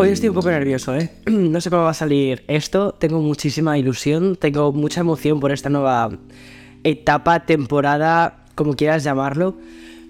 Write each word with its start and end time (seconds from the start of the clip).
Hoy 0.00 0.10
estoy 0.10 0.28
un 0.28 0.34
poco 0.36 0.50
nervioso, 0.50 0.94
¿eh? 0.94 1.10
No 1.26 1.60
sé 1.60 1.70
cómo 1.70 1.82
va 1.82 1.90
a 1.90 1.94
salir 1.94 2.44
esto. 2.46 2.92
Tengo 2.92 3.20
muchísima 3.20 3.76
ilusión, 3.78 4.36
tengo 4.36 4.72
mucha 4.72 5.00
emoción 5.00 5.40
por 5.40 5.50
esta 5.50 5.70
nueva 5.70 6.10
etapa, 6.84 7.46
temporada, 7.46 8.44
como 8.54 8.74
quieras 8.74 9.02
llamarlo. 9.02 9.56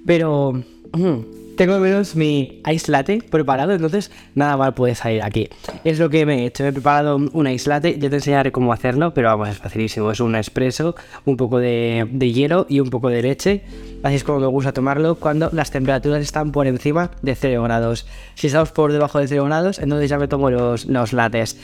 Pero 0.04 0.62
tengo 1.58 1.74
al 1.74 1.80
menos 1.80 2.14
mi 2.14 2.62
ice 2.70 3.20
preparado, 3.28 3.72
entonces 3.72 4.12
nada 4.36 4.56
mal 4.56 4.74
puede 4.74 4.94
salir 4.94 5.24
aquí. 5.24 5.48
Es 5.82 5.98
lo 5.98 6.08
que 6.08 6.24
me 6.24 6.44
he 6.44 6.46
hecho, 6.46 6.64
he 6.64 6.72
preparado 6.72 7.16
un 7.16 7.46
ice 7.48 7.68
ya 7.68 7.80
te 7.80 8.06
enseñaré 8.06 8.52
cómo 8.52 8.72
hacerlo, 8.72 9.12
pero 9.12 9.28
vamos, 9.28 9.48
es 9.48 9.58
facilísimo. 9.58 10.12
Es 10.12 10.20
un 10.20 10.36
espresso, 10.36 10.94
un 11.24 11.36
poco 11.36 11.58
de, 11.58 12.06
hielo 12.32 12.64
y 12.68 12.78
un 12.78 12.90
poco 12.90 13.08
de 13.08 13.22
leche. 13.22 13.64
Así 14.04 14.14
es 14.14 14.24
como 14.24 14.38
me 14.38 14.46
gusta 14.46 14.72
tomarlo 14.72 15.16
cuando 15.16 15.50
las 15.52 15.72
temperaturas 15.72 16.22
están 16.22 16.52
por 16.52 16.68
encima 16.68 17.10
de 17.22 17.34
0 17.34 17.64
grados. 17.64 18.06
Si 18.36 18.46
estamos 18.46 18.70
por 18.70 18.92
debajo 18.92 19.18
de 19.18 19.26
0 19.26 19.44
grados, 19.46 19.80
entonces 19.80 20.08
ya 20.08 20.18
me 20.18 20.28
tomo 20.28 20.50
los, 20.50 20.86
los 20.86 21.12
lates. 21.12 21.58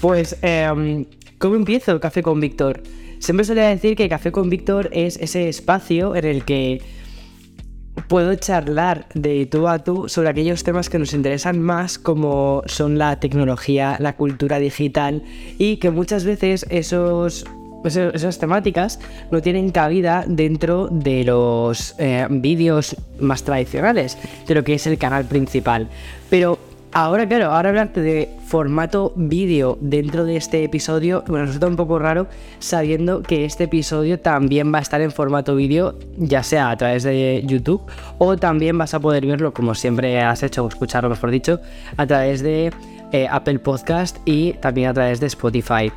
Pues, 0.00 0.38
eh, 0.42 1.06
¿cómo 1.38 1.56
empiezo 1.56 1.90
el 1.90 1.98
Café 1.98 2.22
con 2.22 2.38
Víctor? 2.38 2.84
Siempre 3.18 3.44
solía 3.44 3.68
decir 3.68 3.96
que 3.96 4.08
Café 4.08 4.30
con 4.30 4.48
Víctor 4.48 4.90
es 4.92 5.16
ese 5.16 5.48
espacio 5.48 6.14
en 6.14 6.24
el 6.24 6.44
que 6.44 6.80
puedo 8.08 8.34
charlar 8.34 9.06
de 9.14 9.46
tú 9.46 9.68
a 9.68 9.78
tú 9.78 10.08
sobre 10.08 10.28
aquellos 10.28 10.64
temas 10.64 10.88
que 10.88 10.98
nos 10.98 11.12
interesan 11.12 11.60
más 11.60 11.98
como 11.98 12.62
son 12.66 12.98
la 12.98 13.20
tecnología, 13.20 13.96
la 13.98 14.16
cultura 14.16 14.58
digital 14.58 15.22
y 15.58 15.76
que 15.76 15.90
muchas 15.90 16.24
veces 16.24 16.66
esos 16.70 17.44
esas 17.84 18.38
temáticas 18.38 19.00
no 19.30 19.40
tienen 19.40 19.70
cabida 19.70 20.24
dentro 20.26 20.88
de 20.88 21.24
los 21.24 21.94
eh, 21.98 22.26
vídeos 22.30 22.94
más 23.18 23.42
tradicionales 23.42 24.18
de 24.46 24.54
lo 24.54 24.64
que 24.64 24.74
es 24.74 24.86
el 24.86 24.98
canal 24.98 25.24
principal. 25.24 25.88
Pero 26.28 26.58
Ahora, 26.92 27.28
claro, 27.28 27.52
ahora 27.52 27.68
hablarte 27.68 28.00
de 28.00 28.28
formato 28.46 29.12
vídeo 29.14 29.78
dentro 29.80 30.24
de 30.24 30.36
este 30.36 30.64
episodio, 30.64 31.22
bueno, 31.28 31.46
resulta 31.46 31.68
un 31.68 31.76
poco 31.76 32.00
raro 32.00 32.26
sabiendo 32.58 33.22
que 33.22 33.44
este 33.44 33.64
episodio 33.64 34.18
también 34.18 34.74
va 34.74 34.78
a 34.78 34.82
estar 34.82 35.00
en 35.00 35.12
formato 35.12 35.54
vídeo, 35.54 35.94
ya 36.16 36.42
sea 36.42 36.68
a 36.68 36.76
través 36.76 37.04
de 37.04 37.44
YouTube 37.46 37.80
o 38.18 38.36
también 38.36 38.76
vas 38.76 38.92
a 38.92 38.98
poder 38.98 39.24
verlo, 39.24 39.54
como 39.54 39.76
siempre 39.76 40.20
has 40.20 40.42
hecho, 40.42 40.64
o 40.64 40.68
escucharlo 40.68 41.08
mejor 41.08 41.30
dicho, 41.30 41.60
a 41.96 42.08
través 42.08 42.42
de 42.42 42.72
eh, 43.12 43.28
Apple 43.30 43.60
Podcast 43.60 44.16
y 44.24 44.54
también 44.54 44.88
a 44.88 44.94
través 44.94 45.20
de 45.20 45.28
Spotify. 45.28 45.92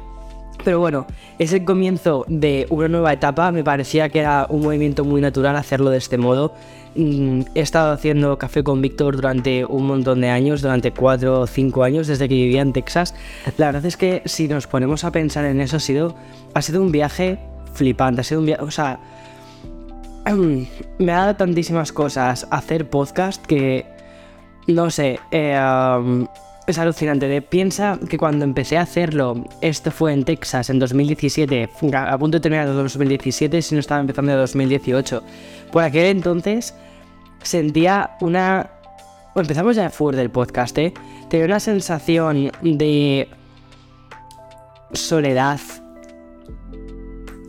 Pero 0.64 0.80
bueno, 0.80 1.08
es 1.40 1.52
el 1.54 1.66
comienzo 1.66 2.24
de 2.28 2.68
una 2.70 2.88
nueva 2.88 3.12
etapa, 3.12 3.52
me 3.52 3.64
parecía 3.64 4.10
que 4.10 4.20
era 4.20 4.46
un 4.48 4.62
movimiento 4.62 5.04
muy 5.04 5.22
natural 5.22 5.56
hacerlo 5.56 5.90
de 5.90 5.98
este 5.98 6.18
modo. 6.18 6.54
Mm, 6.96 7.42
he 7.56 7.62
estado 7.62 7.92
haciendo 7.92 8.38
café 8.38 8.64
con 8.64 8.82
Víctor 8.82 9.16
durante 9.16 9.66
un 9.66 9.88
montón 9.88 10.22
de 10.22 10.30
años, 10.30 10.62
durante 10.62 10.92
4 10.92 11.42
o 11.42 11.48
5 11.48 11.84
años 11.84 12.08
desde 12.08 12.30
que 12.30 12.36
vivía 12.36 12.62
en 12.62 12.72
Texas. 12.74 13.16
La 13.58 13.68
verdad 13.68 13.86
es 13.86 13.98
que 13.98 14.22
si 14.26 14.48
nos 14.48 14.68
ponemos 14.68 15.04
a 15.04 15.12
pensar 15.12 15.46
en 15.46 15.60
eso 15.60 15.78
ha 15.78 15.80
sido, 15.80 16.16
ha 16.54 16.62
sido 16.62 16.82
un 16.82 16.92
viaje 16.92 17.40
flipante, 17.74 18.22
ha 18.22 18.24
sido 18.24 18.42
un 18.42 18.46
viaje, 18.46 18.64
o 18.64 18.72
sea, 18.72 19.00
me 21.00 21.12
ha 21.12 21.18
dado 21.18 21.36
tantísimas 21.36 21.92
cosas 21.92 22.48
hacer 22.52 22.90
podcast 22.90 23.44
que, 23.44 23.86
no 24.68 24.92
sé, 24.92 25.20
eh, 25.32 25.58
es 26.68 26.78
alucinante. 26.78 27.42
piensa 27.42 28.00
que 28.08 28.18
cuando 28.18 28.46
empecé 28.46 28.78
a 28.78 28.82
hacerlo, 28.82 29.44
esto 29.62 29.90
fue 29.90 30.14
en 30.14 30.24
Texas 30.24 30.70
en 30.70 30.80
2017, 30.80 31.70
a 31.96 32.18
punto 32.18 32.38
de 32.38 32.42
terminar 32.42 32.68
en 32.68 32.76
2017, 32.76 33.62
si 33.64 33.76
no 33.76 33.80
estaba 33.80 34.00
empezando 34.00 34.32
en 34.32 34.38
2018. 34.38 35.24
Por 35.72 35.84
aquel 35.84 36.06
entonces 36.06 36.76
sentía 37.44 38.12
una... 38.22 38.70
empezamos 39.36 39.76
ya 39.76 39.90
fuerte 39.90 40.22
el 40.22 40.30
podcast, 40.30 40.78
¿eh? 40.78 40.94
Tenía 41.30 41.46
una 41.46 41.60
sensación 41.60 42.52
de 42.62 43.30
soledad 44.94 45.60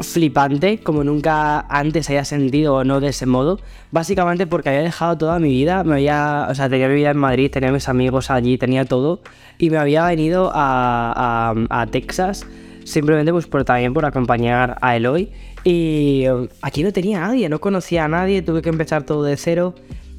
flipante, 0.01 0.79
como 0.79 1.05
nunca 1.05 1.61
antes 1.69 2.11
haya 2.11 2.25
sentido 2.25 2.75
o 2.77 2.85
no 2.85 3.01
de 3.01 3.09
ese 3.09 3.27
modo. 3.27 3.61
Básicamente 3.91 4.47
porque 4.47 4.71
había 4.71 4.83
dejado 4.83 5.17
toda 5.17 5.39
mi 5.39 5.51
vida, 5.51 5.85
me 5.85 5.95
había, 5.95 6.47
o 6.51 6.55
sea, 6.55 6.69
tenía 6.69 6.89
mi 6.89 6.97
vida 6.97 7.11
en 7.11 7.19
Madrid, 7.19 7.51
tenía 7.51 7.71
mis 7.71 7.89
amigos 7.89 8.31
allí, 8.31 8.59
tenía 8.59 8.85
todo, 8.85 9.21
y 9.59 9.71
me 9.71 9.79
había 9.79 10.05
venido 10.07 10.51
a, 10.53 11.55
a, 11.71 11.87
Texas 11.87 12.47
simplemente 12.85 13.33
pues 13.33 13.47
por, 13.47 13.65
también 13.65 13.93
por 13.93 14.05
acompañar 14.05 14.79
a 14.81 14.97
Eloy. 14.97 15.31
Y 15.65 16.27
um, 16.29 16.49
aquí 16.63 16.83
no 16.83 16.93
tenía 16.93 17.21
nadie, 17.21 17.49
no 17.49 17.61
conocía 17.61 18.05
a 18.05 18.09
nadie, 18.09 18.43
tuve 18.43 18.63
que 18.63 18.69
empezar 18.69 19.05
todo 19.05 19.23
de 19.25 19.37
cero 19.37 19.75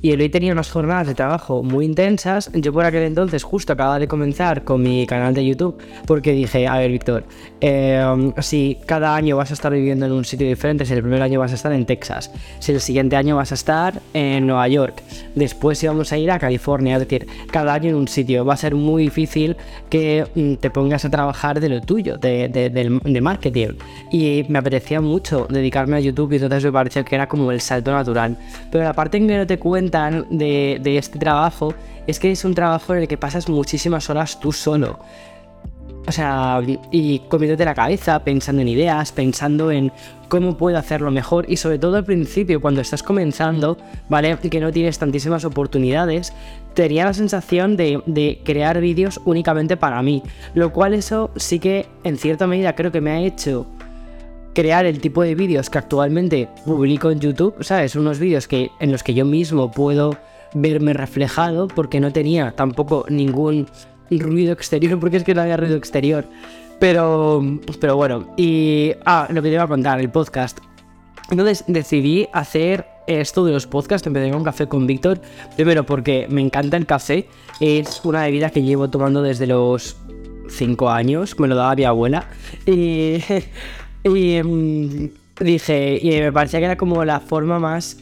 y 0.06 0.12
hoy 0.12 0.30
tenía 0.30 0.52
unas 0.52 0.70
jornadas 0.70 1.08
de 1.08 1.16
trabajo 1.16 1.64
muy 1.64 1.84
intensas. 1.84 2.52
Yo 2.54 2.72
por 2.72 2.86
aquel 2.86 3.02
entonces 3.02 3.42
justo 3.42 3.74
acababa 3.74 3.98
de 3.98 4.08
comenzar 4.08 4.64
con 4.64 4.84
mi 4.84 5.08
canal 5.08 5.34
de 5.34 5.44
YouTube 5.44 5.80
porque 6.06 6.32
dije, 6.32 6.68
a 6.68 6.78
ver 6.78 6.92
Víctor, 6.92 7.24
em, 7.60 8.32
si 8.40 8.78
cada 8.86 9.16
año 9.16 9.36
vas 9.36 9.50
a 9.50 9.56
estar 9.56 9.74
viviendo 9.74 10.06
en 10.06 10.12
un 10.12 10.24
sitio 10.24 10.48
diferente, 10.48 10.86
si 10.86 10.94
el 10.94 11.02
primer 11.02 11.24
año 11.24 11.40
vas 11.40 11.54
a 11.54 11.56
estar 11.56 11.74
en 11.74 11.88
Texas, 11.88 12.32
si 12.60 12.72
el 12.72 12.82
siguiente 12.82 13.16
año 13.16 13.38
vas 13.38 13.52
a 13.52 13.56
estar 13.56 14.00
en 14.14 14.46
Nueva 14.46 14.68
York, 14.68 15.02
después 15.34 15.82
íbamos 15.82 16.12
a 16.12 16.20
ir 16.20 16.30
a 16.30 16.38
California, 16.38 16.98
es 16.98 17.00
decir, 17.00 17.26
cada 17.50 17.74
año 17.74 17.90
en 17.90 17.96
un 17.96 18.08
sitio, 18.08 18.46
va 18.46 18.54
a 18.54 18.58
ser 18.58 18.76
muy 18.76 19.06
difícil 19.06 19.58
que 19.90 20.28
mm, 20.36 20.62
te 20.62 20.70
pongas 20.70 21.04
a 21.06 21.10
trabajar 21.10 21.60
de 21.60 21.70
lo 21.70 21.82
tuyo, 21.82 22.20
de, 22.20 22.48
de 22.48 23.22
marketing. 23.22 23.70
Y 24.12 24.46
me 24.50 24.60
apetecía 24.60 25.02
mucho 25.02 25.48
dedicarme 25.50 25.98
a 25.98 26.00
YouTube 26.00 26.34
y 26.34 26.36
entonces 26.36 26.64
me 26.64 26.72
parecía 26.72 27.04
que 27.04 27.16
era 27.16 27.28
como 27.28 27.52
el 27.52 27.60
salto 27.60 27.92
natural. 27.92 28.38
Pero 28.72 28.84
la 28.84 28.94
parte 28.94 29.18
en 29.18 29.28
que 29.28 29.38
no 29.38 29.48
te 29.48 29.58
de, 30.30 30.98
este 30.98 31.20
trabajo 31.20 31.74
es 32.08 32.20
que 32.20 32.32
es 32.32 32.46
un 32.46 32.54
trabajo 32.54 32.94
en 32.94 33.02
el 33.02 33.08
que 33.08 33.18
pasas 33.18 33.50
muchísimas 33.50 34.10
horas 34.10 34.40
tú 34.40 34.52
solo. 34.52 35.00
O 36.08 36.12
sea, 36.12 36.62
y 36.92 37.20
comiéndote 37.20 37.66
la 37.66 37.74
cabeza, 37.74 38.20
pensando 38.24 38.62
en 38.62 38.68
ideas, 38.68 39.12
pensando 39.12 39.72
en 39.72 39.92
cómo 40.28 40.56
puedo 40.56 40.78
hacerlo 40.78 41.10
mejor 41.10 41.46
y 41.50 41.58
sobre 41.58 41.80
todo 41.80 41.96
al 41.96 42.04
principio, 42.04 42.62
cuando 42.62 42.82
estás 42.82 43.02
comenzando, 43.02 43.78
¿vale? 44.08 44.38
Que 44.38 44.60
no 44.60 44.72
tienes 44.72 45.00
tantísimas 45.00 45.46
oportunidades, 45.46 46.32
tenía 46.76 47.06
la 47.06 47.14
sensación 47.14 47.76
de, 47.76 48.04
de 48.06 48.40
crear 48.44 48.80
vídeos 48.82 49.20
únicamente 49.26 49.78
para 49.78 50.04
mí. 50.04 50.22
Lo 50.54 50.72
cual 50.72 50.94
eso 50.94 51.32
sí 51.38 51.58
que 51.58 51.88
en 52.04 52.18
cierta 52.18 52.46
medida 52.46 52.76
creo 52.76 52.92
que 52.92 53.02
me 53.02 53.12
ha 53.12 53.20
hecho 53.22 53.66
crear 54.56 54.86
el 54.86 55.00
tipo 55.00 55.22
de 55.22 55.36
vídeos 55.36 55.70
que 55.70 55.78
actualmente 55.78 56.50
publico 56.66 57.12
en 57.12 57.20
YouTube, 57.20 57.56
¿sabes? 57.62 57.96
Unos 57.96 58.18
vídeos 58.18 58.48
que, 58.48 58.72
en 58.80 58.92
los 58.92 59.04
que 59.04 59.14
yo 59.14 59.26
mismo 59.26 59.70
puedo 59.70 60.18
verme 60.56 60.94
reflejado 60.94 61.68
porque 61.68 62.00
no 62.00 62.12
tenía 62.12 62.54
tampoco 62.54 63.06
ningún 63.10 63.68
ruido 64.10 64.54
exterior, 64.54 65.00
porque 65.00 65.18
es 65.18 65.24
que 65.24 65.36
no 65.36 65.42
había 65.42 65.58
ruido 65.58 65.76
exterior. 65.76 66.26
Pero, 66.80 67.44
pero 67.80 67.96
bueno, 67.96 68.34
y... 68.36 68.94
Ah, 69.06 69.28
lo 69.30 69.42
que 69.42 69.50
te 69.50 69.54
iba 69.54 69.64
a 69.64 69.68
contar, 69.68 70.00
el 70.00 70.10
podcast. 70.10 70.60
Entonces 71.30 71.64
decidí 71.68 72.28
hacer 72.34 72.86
esto 73.08 73.46
de 73.46 73.52
los 73.52 73.68
podcasts, 73.68 74.08
empecé 74.08 74.32
con 74.32 74.44
café 74.44 74.68
con 74.68 74.88
Víctor. 74.88 75.22
Primero 75.56 75.86
porque 75.86 76.28
me 76.30 76.42
encanta 76.42 76.78
el 76.78 76.86
café, 76.86 77.28
es 77.60 78.02
una 78.04 78.24
bebida 78.24 78.50
que 78.50 78.62
llevo 78.62 78.90
tomando 78.90 79.22
desde 79.22 79.48
los 79.48 79.98
5 80.50 80.90
años, 80.90 81.40
me 81.40 81.48
lo 81.48 81.56
daba 81.56 81.76
mi 81.76 81.84
abuela. 81.84 82.28
Y 82.66 83.20
Y 84.06 84.36
em, 84.36 85.10
dije, 85.40 86.00
y 86.00 86.12
me 86.22 86.32
parecía 86.32 86.60
que 86.60 86.66
era 86.66 86.78
como 86.78 87.04
la 87.04 87.20
forma 87.20 87.60
más 87.60 87.98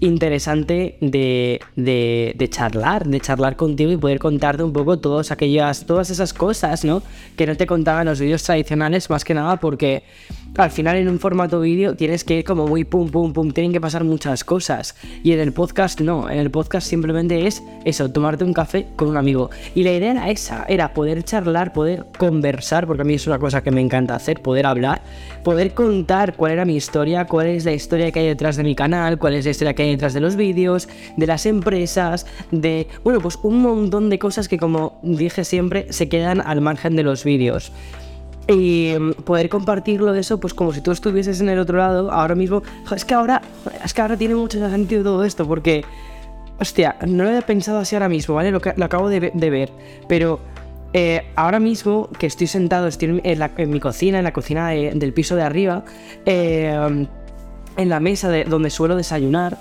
interesante 0.00 0.98
de, 1.00 1.60
de, 1.74 2.48
charlar, 2.50 3.06
de 3.06 3.20
charlar 3.20 3.56
contigo 3.56 3.90
y 3.90 3.96
poder 3.96 4.18
contarte 4.18 4.62
un 4.62 4.74
poco 4.74 4.98
todas 4.98 5.30
aquellas, 5.30 5.86
todas 5.86 6.10
esas 6.10 6.34
cosas, 6.34 6.84
¿no? 6.84 7.02
Que 7.36 7.46
no 7.46 7.56
te 7.56 7.66
contaban 7.66 8.04
los 8.04 8.20
vídeos 8.20 8.42
tradicionales, 8.42 9.08
más 9.08 9.24
que 9.24 9.32
nada 9.32 9.56
porque 9.56 10.02
al 10.56 10.70
final 10.70 10.96
en 10.96 11.08
un 11.08 11.18
formato 11.18 11.60
vídeo 11.60 11.96
tienes 11.96 12.24
que 12.24 12.38
ir 12.38 12.44
como 12.44 12.66
muy 12.66 12.84
pum, 12.84 13.10
pum, 13.10 13.32
pum, 13.32 13.50
tienen 13.50 13.72
que 13.72 13.80
pasar 13.80 14.04
muchas 14.04 14.44
cosas. 14.44 14.94
Y 15.22 15.32
en 15.32 15.40
el 15.40 15.52
podcast 15.52 16.00
no, 16.00 16.30
en 16.30 16.38
el 16.38 16.50
podcast 16.50 16.88
simplemente 16.88 17.46
es 17.46 17.62
eso, 17.84 18.10
tomarte 18.10 18.44
un 18.44 18.52
café 18.52 18.86
con 18.96 19.08
un 19.08 19.16
amigo. 19.16 19.50
Y 19.74 19.82
la 19.82 19.92
idea 19.92 20.12
era 20.12 20.30
esa, 20.30 20.64
era 20.68 20.94
poder 20.94 21.22
charlar, 21.24 21.72
poder 21.72 22.06
conversar, 22.18 22.86
porque 22.86 23.02
a 23.02 23.04
mí 23.04 23.14
es 23.14 23.26
una 23.26 23.38
cosa 23.38 23.62
que 23.62 23.70
me 23.70 23.80
encanta 23.80 24.14
hacer, 24.14 24.40
poder 24.40 24.66
hablar, 24.66 25.02
poder 25.44 25.74
contar 25.74 26.34
cuál 26.34 26.52
era 26.52 26.64
mi 26.64 26.76
historia, 26.76 27.26
cuál 27.26 27.48
es 27.48 27.64
la 27.64 27.72
historia 27.72 28.10
que 28.10 28.20
hay 28.20 28.26
detrás 28.26 28.56
de 28.56 28.64
mi 28.64 28.74
canal, 28.74 29.18
cuál 29.18 29.34
es 29.34 29.44
la 29.44 29.50
historia 29.50 29.74
que 29.74 29.82
hay 29.82 29.90
detrás 29.90 30.14
de 30.14 30.20
los 30.20 30.36
vídeos, 30.36 30.88
de 31.16 31.26
las 31.26 31.46
empresas, 31.46 32.26
de, 32.50 32.88
bueno, 33.04 33.20
pues 33.20 33.38
un 33.42 33.60
montón 33.60 34.10
de 34.10 34.18
cosas 34.18 34.48
que 34.48 34.58
como 34.58 34.98
dije 35.02 35.44
siempre 35.44 35.92
se 35.92 36.08
quedan 36.08 36.40
al 36.40 36.60
margen 36.60 36.96
de 36.96 37.02
los 37.02 37.24
vídeos 37.24 37.72
y 38.48 38.94
mm, 38.98 39.12
poder 39.24 39.48
compartirlo 39.48 40.12
de 40.12 40.20
eso, 40.20 40.38
pues 40.38 40.54
como 40.54 40.72
si 40.72 40.80
tú 40.80 40.92
estuvieses 40.92 41.40
en 41.40 41.48
el 41.48 41.58
otro 41.58 41.78
lado, 41.78 42.10
ahora 42.10 42.34
mismo, 42.34 42.62
es 42.94 43.04
que 43.04 43.14
ahora, 43.14 43.42
es 43.84 43.92
que 43.92 44.02
ahora 44.02 44.16
tiene 44.16 44.34
mucho 44.34 44.58
sentido 44.70 45.02
todo 45.02 45.24
esto, 45.24 45.46
porque, 45.46 45.84
hostia, 46.60 46.96
no 47.06 47.24
lo 47.24 47.30
había 47.30 47.42
pensado 47.42 47.78
así 47.78 47.96
ahora 47.96 48.08
mismo, 48.08 48.34
¿vale? 48.34 48.50
Lo, 48.50 48.60
lo 48.76 48.84
acabo 48.84 49.08
de, 49.08 49.20
ver, 49.20 49.70
pero 50.08 50.40
eh, 50.92 51.26
ahora 51.34 51.58
mismo 51.58 52.08
que 52.18 52.26
estoy 52.26 52.46
sentado, 52.46 52.86
estoy 52.86 53.20
en, 53.22 53.70
mi 53.70 53.80
cocina, 53.80 54.18
en 54.18 54.24
la 54.24 54.32
cocina 54.32 54.70
del 54.70 55.12
piso 55.12 55.34
de 55.34 55.42
arriba, 55.42 55.84
eh, 56.24 57.06
en 57.76 57.88
la 57.88 58.00
mesa 58.00 58.28
de, 58.28 58.44
donde 58.44 58.70
suelo 58.70 58.96
desayunar, 58.96 59.58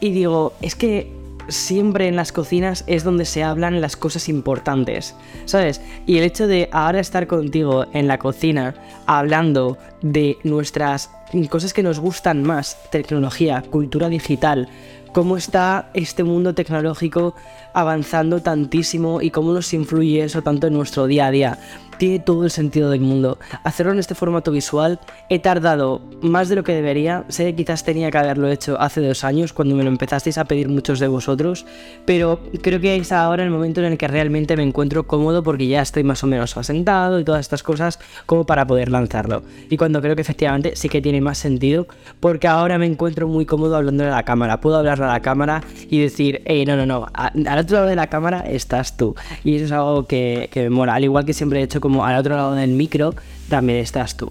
y 0.00 0.10
digo, 0.10 0.54
es 0.60 0.74
que 0.74 1.23
siempre 1.48 2.08
en 2.08 2.16
las 2.16 2.32
cocinas 2.32 2.84
es 2.86 3.04
donde 3.04 3.24
se 3.24 3.42
hablan 3.42 3.80
las 3.80 3.96
cosas 3.96 4.28
importantes, 4.28 5.14
¿sabes? 5.44 5.80
Y 6.06 6.18
el 6.18 6.24
hecho 6.24 6.46
de 6.46 6.68
ahora 6.72 7.00
estar 7.00 7.26
contigo 7.26 7.86
en 7.92 8.08
la 8.08 8.18
cocina 8.18 8.74
hablando 9.06 9.78
de 10.02 10.38
nuestras 10.44 11.10
cosas 11.50 11.72
que 11.72 11.82
nos 11.82 11.98
gustan 11.98 12.42
más, 12.42 12.78
tecnología, 12.90 13.62
cultura 13.70 14.08
digital, 14.08 14.68
cómo 15.12 15.36
está 15.36 15.90
este 15.94 16.24
mundo 16.24 16.54
tecnológico 16.54 17.34
avanzando 17.72 18.42
tantísimo 18.42 19.20
y 19.22 19.30
cómo 19.30 19.52
nos 19.52 19.72
influye 19.72 20.24
eso 20.24 20.42
tanto 20.42 20.66
en 20.66 20.74
nuestro 20.74 21.06
día 21.06 21.26
a 21.26 21.30
día 21.30 21.58
tiene 21.98 22.18
todo 22.18 22.44
el 22.44 22.50
sentido 22.50 22.90
del 22.90 23.00
mundo. 23.00 23.38
Hacerlo 23.62 23.92
en 23.92 23.98
este 23.98 24.14
formato 24.14 24.50
visual 24.50 25.00
he 25.28 25.38
tardado 25.38 26.00
más 26.22 26.48
de 26.48 26.56
lo 26.56 26.64
que 26.64 26.72
debería. 26.72 27.24
Sé 27.28 27.44
que 27.46 27.56
quizás 27.56 27.84
tenía 27.84 28.10
que 28.10 28.18
haberlo 28.18 28.48
hecho 28.48 28.80
hace 28.80 29.00
dos 29.00 29.24
años 29.24 29.52
cuando 29.52 29.74
me 29.74 29.84
lo 29.84 29.90
empezasteis 29.90 30.38
a 30.38 30.44
pedir 30.44 30.68
muchos 30.68 30.98
de 30.98 31.08
vosotros, 31.08 31.66
pero 32.04 32.40
creo 32.62 32.80
que 32.80 32.96
es 32.96 33.12
ahora 33.12 33.44
el 33.44 33.50
momento 33.50 33.80
en 33.80 33.92
el 33.92 33.98
que 33.98 34.08
realmente 34.08 34.56
me 34.56 34.62
encuentro 34.62 35.06
cómodo 35.06 35.42
porque 35.42 35.66
ya 35.66 35.82
estoy 35.82 36.04
más 36.04 36.22
o 36.24 36.26
menos 36.26 36.56
asentado 36.56 37.20
y 37.20 37.24
todas 37.24 37.40
estas 37.40 37.62
cosas 37.62 37.98
como 38.26 38.44
para 38.44 38.66
poder 38.66 38.90
lanzarlo. 38.90 39.42
Y 39.70 39.76
cuando 39.76 40.00
creo 40.00 40.16
que 40.16 40.22
efectivamente 40.22 40.72
sí 40.76 40.88
que 40.88 41.00
tiene 41.00 41.20
más 41.20 41.38
sentido 41.38 41.86
porque 42.20 42.48
ahora 42.48 42.78
me 42.78 42.86
encuentro 42.86 43.28
muy 43.28 43.46
cómodo 43.46 43.76
hablando 43.76 44.04
a 44.04 44.08
la 44.08 44.22
cámara. 44.22 44.60
Puedo 44.60 44.76
hablar 44.76 45.02
a 45.02 45.08
la 45.08 45.20
cámara 45.20 45.62
y 45.88 46.00
decir, 46.00 46.42
hey, 46.44 46.64
no, 46.66 46.76
no, 46.76 46.86
no, 46.86 47.06
al 47.14 47.58
otro 47.58 47.76
lado 47.76 47.88
de 47.88 47.96
la 47.96 48.08
cámara 48.08 48.40
estás 48.40 48.96
tú. 48.96 49.14
Y 49.42 49.56
eso 49.56 49.64
es 49.66 49.72
algo 49.72 50.06
que, 50.06 50.48
que 50.52 50.62
me 50.62 50.70
mola. 50.70 50.94
Al 50.94 51.04
igual 51.04 51.24
que 51.24 51.32
siempre 51.32 51.60
he 51.60 51.62
hecho 51.62 51.80
como 51.84 52.06
al 52.06 52.16
otro 52.16 52.34
lado 52.34 52.54
del 52.54 52.70
micro 52.70 53.14
también 53.50 53.80
estás 53.80 54.16
tú. 54.16 54.30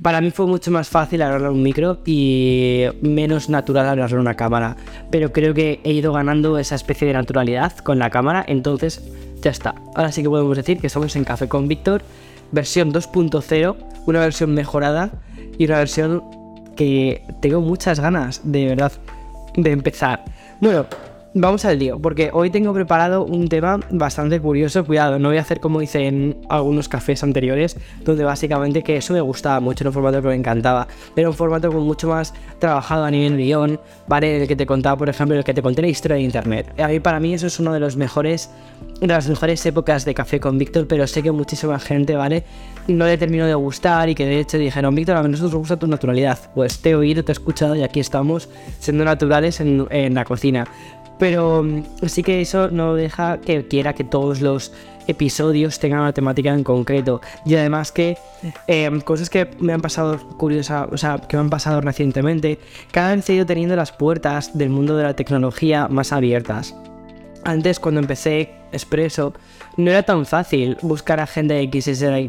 Para 0.00 0.22
mí 0.22 0.30
fue 0.30 0.46
mucho 0.46 0.70
más 0.70 0.88
fácil 0.88 1.20
hablar 1.20 1.50
un 1.50 1.62
micro 1.62 1.98
y 2.06 2.86
menos 3.02 3.50
natural 3.50 3.86
hablar 3.86 4.10
en 4.10 4.20
una 4.20 4.36
cámara, 4.36 4.74
pero 5.10 5.30
creo 5.30 5.52
que 5.52 5.80
he 5.84 5.92
ido 5.92 6.14
ganando 6.14 6.56
esa 6.56 6.76
especie 6.76 7.06
de 7.06 7.12
naturalidad 7.12 7.76
con 7.76 7.98
la 7.98 8.08
cámara, 8.08 8.42
entonces 8.48 9.02
ya 9.42 9.50
está. 9.50 9.74
Ahora 9.94 10.10
sí 10.12 10.22
que 10.22 10.30
podemos 10.30 10.56
decir 10.56 10.78
que 10.78 10.86
estamos 10.86 11.14
en 11.14 11.24
Café 11.24 11.46
con 11.46 11.68
Víctor, 11.68 12.00
versión 12.52 12.90
2.0, 12.90 13.76
una 14.06 14.20
versión 14.20 14.54
mejorada 14.54 15.10
y 15.58 15.66
una 15.66 15.76
versión 15.76 16.24
que 16.74 17.22
tengo 17.42 17.60
muchas 17.60 18.00
ganas, 18.00 18.40
de 18.44 18.64
verdad, 18.64 18.92
de 19.58 19.72
empezar. 19.72 20.24
Bueno, 20.62 20.86
Vamos 21.34 21.66
al 21.66 21.78
lío, 21.78 21.98
porque 22.00 22.30
hoy 22.32 22.48
tengo 22.48 22.72
preparado 22.72 23.22
un 23.22 23.48
tema 23.48 23.78
bastante 23.90 24.40
curioso. 24.40 24.86
Cuidado, 24.86 25.18
no 25.18 25.28
voy 25.28 25.36
a 25.36 25.42
hacer 25.42 25.60
como 25.60 25.82
hice 25.82 26.06
en 26.06 26.38
algunos 26.48 26.88
cafés 26.88 27.22
anteriores, 27.22 27.76
donde 28.02 28.24
básicamente 28.24 28.82
que 28.82 28.96
eso 28.96 29.12
me 29.12 29.20
gustaba 29.20 29.60
mucho, 29.60 29.84
era 29.84 29.90
un 29.90 29.94
formato 29.94 30.22
que 30.22 30.28
me 30.28 30.34
encantaba. 30.34 30.88
Era 31.14 31.28
un 31.28 31.34
formato 31.34 31.70
con 31.70 31.82
mucho 31.82 32.08
más 32.08 32.32
trabajado 32.58 33.04
a 33.04 33.10
nivel 33.10 33.36
guion, 33.36 33.78
¿vale? 34.06 34.40
El 34.40 34.48
que 34.48 34.56
te 34.56 34.64
contaba, 34.64 34.96
por 34.96 35.10
ejemplo, 35.10 35.36
el 35.36 35.44
que 35.44 35.52
te 35.52 35.60
conté 35.60 35.82
la 35.82 35.88
historia 35.88 36.16
de 36.16 36.22
internet. 36.22 36.72
A 36.80 36.88
mí, 36.88 36.98
para 36.98 37.20
mí, 37.20 37.34
eso 37.34 37.46
es 37.46 37.60
uno 37.60 37.74
de 37.74 37.80
los 37.80 37.96
mejores, 37.96 38.50
de 38.98 39.06
las 39.06 39.28
mejores 39.28 39.64
épocas 39.66 40.06
de 40.06 40.14
café 40.14 40.40
con 40.40 40.56
Víctor, 40.56 40.86
pero 40.88 41.06
sé 41.06 41.22
que 41.22 41.30
muchísima 41.30 41.78
gente, 41.78 42.16
¿vale? 42.16 42.44
No 42.88 43.04
le 43.04 43.18
terminó 43.18 43.44
de 43.44 43.54
gustar 43.54 44.08
y 44.08 44.14
que 44.14 44.24
de 44.24 44.40
hecho 44.40 44.56
dijeron, 44.56 44.94
Víctor, 44.94 45.16
a 45.18 45.22
nosotros 45.22 45.52
nos 45.52 45.58
gusta 45.60 45.76
tu 45.76 45.86
naturalidad. 45.86 46.38
Pues 46.54 46.78
te 46.78 46.90
he 46.90 46.94
oído, 46.94 47.22
te 47.22 47.32
he 47.32 47.34
escuchado 47.34 47.76
y 47.76 47.82
aquí 47.82 48.00
estamos 48.00 48.48
siendo 48.80 49.04
naturales 49.04 49.60
en, 49.60 49.86
en 49.90 50.14
la 50.14 50.24
cocina. 50.24 50.66
Pero 51.18 51.62
mm, 51.62 51.82
sí 52.06 52.22
que 52.22 52.40
eso 52.40 52.70
no 52.70 52.94
deja 52.94 53.40
que 53.40 53.66
quiera 53.66 53.94
que 53.94 54.04
todos 54.04 54.40
los 54.40 54.72
episodios 55.08 55.78
tengan 55.78 56.00
una 56.00 56.12
temática 56.12 56.52
en 56.52 56.62
concreto. 56.62 57.20
Y 57.44 57.56
además 57.56 57.90
que 57.90 58.16
em, 58.66 59.00
cosas 59.00 59.30
que 59.30 59.50
me 59.58 59.72
han 59.72 59.80
pasado 59.80 60.18
curiosas, 60.36 60.88
o 60.92 60.96
sea, 60.96 61.18
que 61.18 61.36
me 61.36 61.42
han 61.42 61.50
pasado 61.50 61.80
recientemente, 61.80 62.58
cada 62.92 63.16
vez 63.16 63.28
he 63.28 63.34
ido 63.34 63.46
teniendo 63.46 63.74
las 63.74 63.90
puertas 63.90 64.56
del 64.56 64.70
mundo 64.70 64.96
de 64.96 65.04
la 65.04 65.16
tecnología 65.16 65.88
más 65.88 66.12
abiertas. 66.12 66.74
Antes, 67.44 67.80
cuando 67.80 68.00
empecé 68.00 68.58
Expreso, 68.70 69.32
no 69.78 69.90
era 69.90 70.02
tan 70.02 70.26
fácil 70.26 70.76
buscar 70.82 71.20
a 71.20 71.26
gente 71.26 71.70
que 71.70 71.80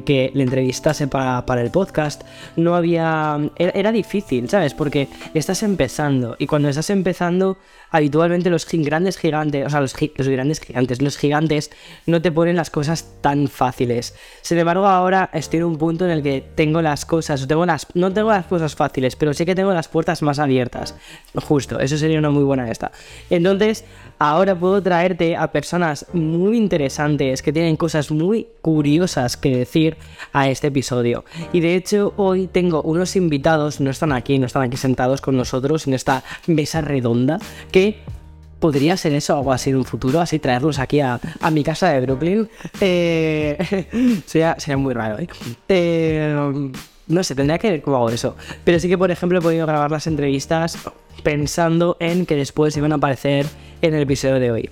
que 0.05 0.31
le 0.33 0.43
entrevistase 0.43 1.07
para, 1.07 1.61
el 1.61 1.69
podcast. 1.69 2.23
No 2.55 2.75
había. 2.75 3.37
Era, 3.57 3.91
difícil, 3.91 4.49
¿sabes? 4.49 4.73
Porque 4.73 5.09
estás 5.33 5.63
empezando. 5.63 6.37
Y 6.39 6.47
cuando 6.47 6.69
estás 6.69 6.89
empezando, 6.89 7.57
habitualmente 7.91 8.49
los 8.49 8.67
grandes 8.69 9.17
gigantes, 9.17 9.65
o 9.65 9.69
sea, 9.69 9.81
los, 9.81 9.95
grandes 9.95 10.59
gigantes, 10.59 11.01
los 11.01 11.17
gigantes, 11.17 11.71
no 12.05 12.21
te 12.21 12.31
ponen 12.31 12.55
las 12.55 12.69
cosas 12.69 13.15
tan 13.21 13.47
fáciles. 13.47 14.15
Sin 14.41 14.57
embargo, 14.57 14.87
ahora 14.87 15.29
estoy 15.33 15.59
en 15.59 15.65
un 15.65 15.77
punto 15.77 16.05
en 16.05 16.11
el 16.11 16.23
que 16.23 16.43
tengo 16.55 16.81
las 16.81 17.05
cosas, 17.05 17.47
tengo 17.47 17.65
las, 17.65 17.87
no 17.93 18.11
tengo 18.13 18.29
las 18.29 18.45
cosas 18.45 18.75
fáciles, 18.75 19.15
pero 19.15 19.33
sí 19.33 19.45
que 19.45 19.55
tengo 19.55 19.73
las 19.73 19.87
puertas 19.87 20.21
más 20.21 20.39
abiertas. 20.39 20.95
Justo, 21.35 21.79
eso 21.79 21.97
sería 21.97 22.19
una 22.19 22.29
muy 22.29 22.43
buena 22.43 22.69
esta. 22.69 22.91
Entonces, 23.29 23.85
ahora 24.19 24.53
puedo 24.53 24.83
traerte 24.83 25.35
a 25.35 25.51
personas 25.51 26.05
muy 26.13 26.57
interesantes 26.57 27.41
que 27.41 27.53
tienen 27.53 27.77
cosas 27.77 28.11
muy 28.11 28.47
curiosas 28.61 29.37
que 29.37 29.55
decir 29.55 29.97
a 30.33 30.49
este 30.49 30.67
episodio. 30.67 31.23
Y 31.53 31.61
de 31.61 31.75
hecho 31.75 32.13
hoy 32.17 32.47
tengo 32.47 32.81
unos 32.81 33.15
invitados, 33.15 33.79
no 33.79 33.89
están 33.89 34.11
aquí, 34.11 34.37
no 34.37 34.45
están 34.45 34.63
aquí 34.63 34.77
sentados 34.77 35.21
con 35.21 35.37
nosotros 35.37 35.87
en 35.87 35.93
esta 35.93 36.23
mesa 36.47 36.81
redonda, 36.81 37.39
que 37.71 37.78
podría 38.59 38.97
ser 38.97 39.13
eso, 39.13 39.35
algo 39.35 39.51
así 39.53 39.69
en 39.69 39.77
un 39.77 39.85
futuro, 39.85 40.19
así 40.19 40.39
traerlos 40.39 40.79
aquí 40.79 40.99
a, 40.99 41.19
mi 41.51 41.63
casa 41.63 41.89
de 41.89 42.01
Brooklyn. 42.01 42.49
Eh, 42.81 44.21
sería, 44.25 44.77
muy 44.77 44.93
raro, 44.93 45.19
¿eh? 45.19 45.27
¿eh? 45.69 46.71
No 47.07 47.23
sé, 47.23 47.33
tendría 47.35 47.57
que 47.57 47.71
ver 47.71 47.81
cómo 47.81 47.97
hago 47.97 48.09
eso. 48.09 48.35
Pero 48.63 48.79
sí 48.79 48.87
que, 48.87 48.97
por 48.97 49.09
ejemplo, 49.09 49.39
he 49.39 49.41
podido 49.41 49.65
grabar 49.65 49.89
las 49.89 50.05
entrevistas 50.07 50.77
pensando 51.23 51.97
en 51.99 52.25
que 52.25 52.35
después 52.35 52.75
iban 52.77 52.91
a 52.91 52.95
aparecer 52.95 53.47
en 53.81 53.93
el 53.95 54.03
episodio 54.03 54.39
de 54.39 54.51
hoy. 54.51 54.69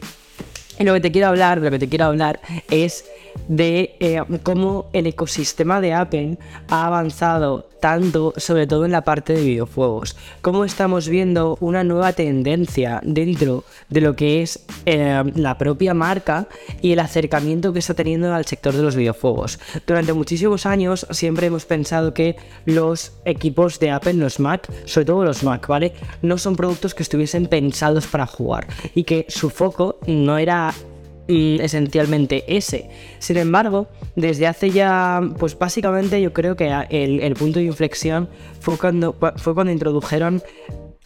Y 0.79 0.83
lo 0.83 0.93
que 0.93 1.01
te 1.01 1.11
quiero 1.11 1.27
hablar, 1.27 1.59
lo 1.59 1.71
que 1.71 1.79
te 1.79 1.89
quiero 1.89 2.05
hablar 2.05 2.39
es 2.69 3.05
de 3.47 3.95
eh, 3.99 4.21
cómo 4.43 4.89
el 4.93 5.07
ecosistema 5.07 5.81
de 5.81 5.93
Apple 5.93 6.37
ha 6.69 6.87
avanzado 6.87 7.67
tanto, 7.79 8.33
sobre 8.37 8.67
todo 8.67 8.85
en 8.85 8.91
la 8.91 9.03
parte 9.03 9.33
de 9.33 9.43
videojuegos. 9.43 10.15
Cómo 10.41 10.65
estamos 10.65 11.07
viendo 11.07 11.57
una 11.61 11.83
nueva 11.83 12.13
tendencia 12.13 12.99
dentro 13.03 13.63
de 13.89 14.01
lo 14.01 14.15
que 14.15 14.41
es 14.41 14.65
eh, 14.85 15.23
la 15.35 15.57
propia 15.57 15.93
marca 15.93 16.47
y 16.81 16.91
el 16.91 16.99
acercamiento 16.99 17.73
que 17.73 17.79
está 17.79 17.93
teniendo 17.93 18.33
al 18.33 18.45
sector 18.45 18.73
de 18.73 18.83
los 18.83 18.95
videojuegos. 18.95 19.59
Durante 19.85 20.13
muchísimos 20.13 20.65
años 20.65 21.05
siempre 21.11 21.47
hemos 21.47 21.65
pensado 21.65 22.13
que 22.13 22.35
los 22.65 23.13
equipos 23.25 23.79
de 23.79 23.91
Apple, 23.91 24.13
los 24.13 24.39
Mac, 24.39 24.69
sobre 24.85 25.05
todo 25.05 25.23
los 25.23 25.43
Mac, 25.43 25.67
¿vale? 25.67 25.93
No 26.21 26.37
son 26.37 26.55
productos 26.55 26.93
que 26.93 27.03
estuviesen 27.03 27.47
pensados 27.47 28.07
para 28.07 28.25
jugar 28.25 28.67
y 28.95 29.03
que 29.03 29.25
su 29.29 29.49
foco 29.49 29.99
no 30.07 30.37
era 30.37 30.73
esencialmente 31.27 32.43
ese. 32.47 32.89
Sin 33.19 33.37
embargo, 33.37 33.87
desde 34.15 34.47
hace 34.47 34.71
ya, 34.71 35.21
pues 35.37 35.57
básicamente 35.57 36.21
yo 36.21 36.33
creo 36.33 36.55
que 36.55 36.71
el, 36.89 37.19
el 37.21 37.33
punto 37.35 37.59
de 37.59 37.65
inflexión 37.65 38.29
fue 38.59 38.77
cuando, 38.77 39.15
fue 39.37 39.53
cuando 39.53 39.71
introdujeron 39.71 40.41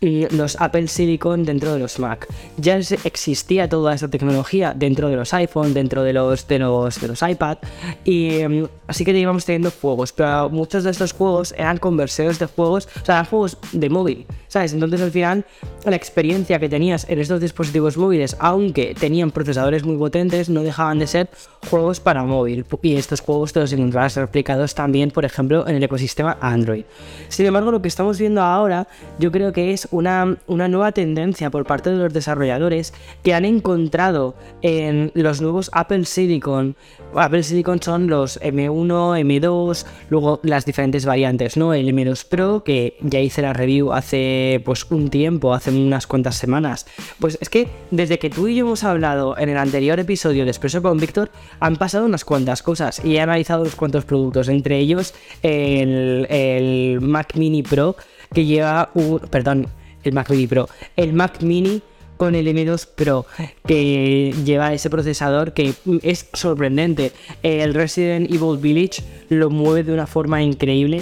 los 0.02 0.60
Apple 0.60 0.88
Silicon 0.88 1.46
dentro 1.46 1.74
de 1.74 1.80
los 1.80 2.00
Mac. 2.00 2.28
Ya 2.58 2.78
existía 2.78 3.70
toda 3.70 3.94
esa 3.94 4.08
tecnología 4.08 4.74
dentro 4.76 5.10
de 5.10 5.16
los 5.16 5.32
iPhone, 5.34 5.76
dentro 5.76 6.02
de 6.02 6.14
los, 6.14 6.48
de 6.48 6.58
los, 6.60 7.00
de 7.00 7.08
los 7.08 7.22
iPad, 7.22 7.60
y 8.04 8.40
em, 8.40 8.68
así 8.88 9.06
que 9.06 9.18
íbamos 9.18 9.46
teniendo 9.46 9.70
juegos, 9.70 10.12
pero 10.12 10.50
muchos 10.50 10.84
de 10.84 10.92
estos 10.92 11.14
juegos 11.14 11.54
eran 11.56 11.78
conversiones 11.78 12.40
de 12.40 12.48
juegos, 12.48 12.88
o 13.02 13.06
sea, 13.06 13.16
eran 13.16 13.26
juegos 13.26 13.58
de 13.72 13.90
móvil, 13.90 14.26
¿sabes? 14.48 14.74
Entonces 14.74 15.02
al 15.02 15.12
final 15.12 15.46
la 15.86 15.96
experiencia 15.96 16.60
que 16.60 16.68
tenías 16.68 17.08
en 17.08 17.20
estos 17.20 17.40
dispositivos 17.40 17.96
móviles, 17.96 18.36
aunque 18.40 18.96
tenían 19.00 19.30
procesadores 19.30 19.84
muy 19.84 19.98
potentes, 19.98 20.50
no 20.50 20.64
dejaban 20.64 20.98
de 20.98 21.06
ser 21.06 21.30
juegos 21.70 22.00
para 22.00 22.24
móvil, 22.24 22.66
y 22.82 22.96
estos 22.96 23.22
juegos 23.22 23.54
te 23.54 23.60
los 23.60 23.72
encontrarás 23.72 24.16
replicados 24.16 24.74
también, 24.74 25.12
por 25.12 25.26
ejemplo, 25.26 25.68
en 25.68 25.76
el 25.76 25.84
ecosistema 25.84 26.38
Android. 26.42 26.86
Sin 27.30 27.46
embargo, 27.46 27.72
lo 27.72 27.82
que 27.82 27.88
estamos 27.88 28.18
viendo 28.18 28.42
ahora, 28.42 28.88
yo 29.20 29.32
creo 29.32 29.54
que 29.54 29.74
es 29.74 29.88
una, 29.92 30.38
una 30.48 30.68
nueva 30.68 30.92
tendencia 30.92 31.50
por 31.50 31.66
parte 31.66 31.92
de 31.92 31.98
los 31.98 32.14
desarrolladores 32.14 32.94
que 33.24 33.34
han 33.34 33.46
encontrado 33.46 34.36
en 34.62 35.12
los 35.14 35.42
nuevos 35.42 35.70
Apple 35.74 36.06
Silicon. 36.06 36.76
Apple 37.14 37.44
Silicon 37.44 37.82
son 37.82 38.08
los 38.08 38.40
M1, 38.42 39.20
M2, 39.22 39.86
luego 40.10 40.40
las 40.44 40.66
diferentes 40.66 41.06
variantes, 41.06 41.58
¿no? 41.58 41.74
El 41.74 41.88
M2 41.90 42.26
Pro, 42.28 42.64
que 42.64 42.98
ya 43.02 43.20
hice 43.20 43.42
la 43.42 43.54
review 43.54 43.92
hace 43.92 44.62
pues 44.66 44.90
un 44.90 45.10
tiempo, 45.10 45.54
hace 45.54 45.72
unas 45.72 46.08
cuantas 46.08 46.36
semanas. 46.36 46.86
Pues 47.20 47.38
es 47.42 47.50
que 47.50 47.68
desde 47.92 48.20
que 48.20 48.30
tú 48.30 48.48
y 48.48 48.56
yo 48.56 48.66
hemos 48.66 48.84
hablado 48.84 49.38
en 49.38 49.50
el 49.50 49.58
anterior 49.58 50.00
episodio 50.00 50.46
de 50.46 50.52
Expreso 50.52 50.82
con 50.82 50.98
Víctor, 50.98 51.32
han 51.60 51.76
pasado 51.76 52.06
unas 52.06 52.26
cuantas 52.26 52.64
cosas 52.64 53.04
y 53.04 53.18
he 53.18 53.22
analizado 53.22 53.62
unos 53.62 53.76
cuantos 53.76 54.06
productos, 54.06 54.48
entre 54.48 54.80
ellos 54.80 55.14
el, 55.42 56.28
el 56.30 57.02
Mac 57.02 57.36
Mini 57.36 57.64
Pro, 57.64 57.96
que 58.34 58.46
lleva 58.46 58.90
un... 58.94 59.20
Perdón, 59.20 59.68
el 60.04 60.14
Mac 60.14 60.30
Mini 60.30 60.48
Pro, 60.48 60.70
el 60.96 61.14
Mac 61.14 61.42
Mini 61.42 61.82
con 62.22 62.36
el 62.36 62.46
M2 62.46 62.88
Pro 62.94 63.26
que 63.66 64.32
lleva 64.46 64.74
ese 64.74 64.92
procesador 64.92 65.54
que 65.54 65.74
es 66.04 66.30
sorprendente. 66.34 67.14
El 67.42 67.74
Resident 67.74 68.32
Evil 68.32 68.60
Village 68.60 69.02
lo 69.30 69.50
mueve 69.50 69.84
de 69.84 69.92
una 69.92 70.06
forma 70.06 70.44
increíble. 70.44 71.02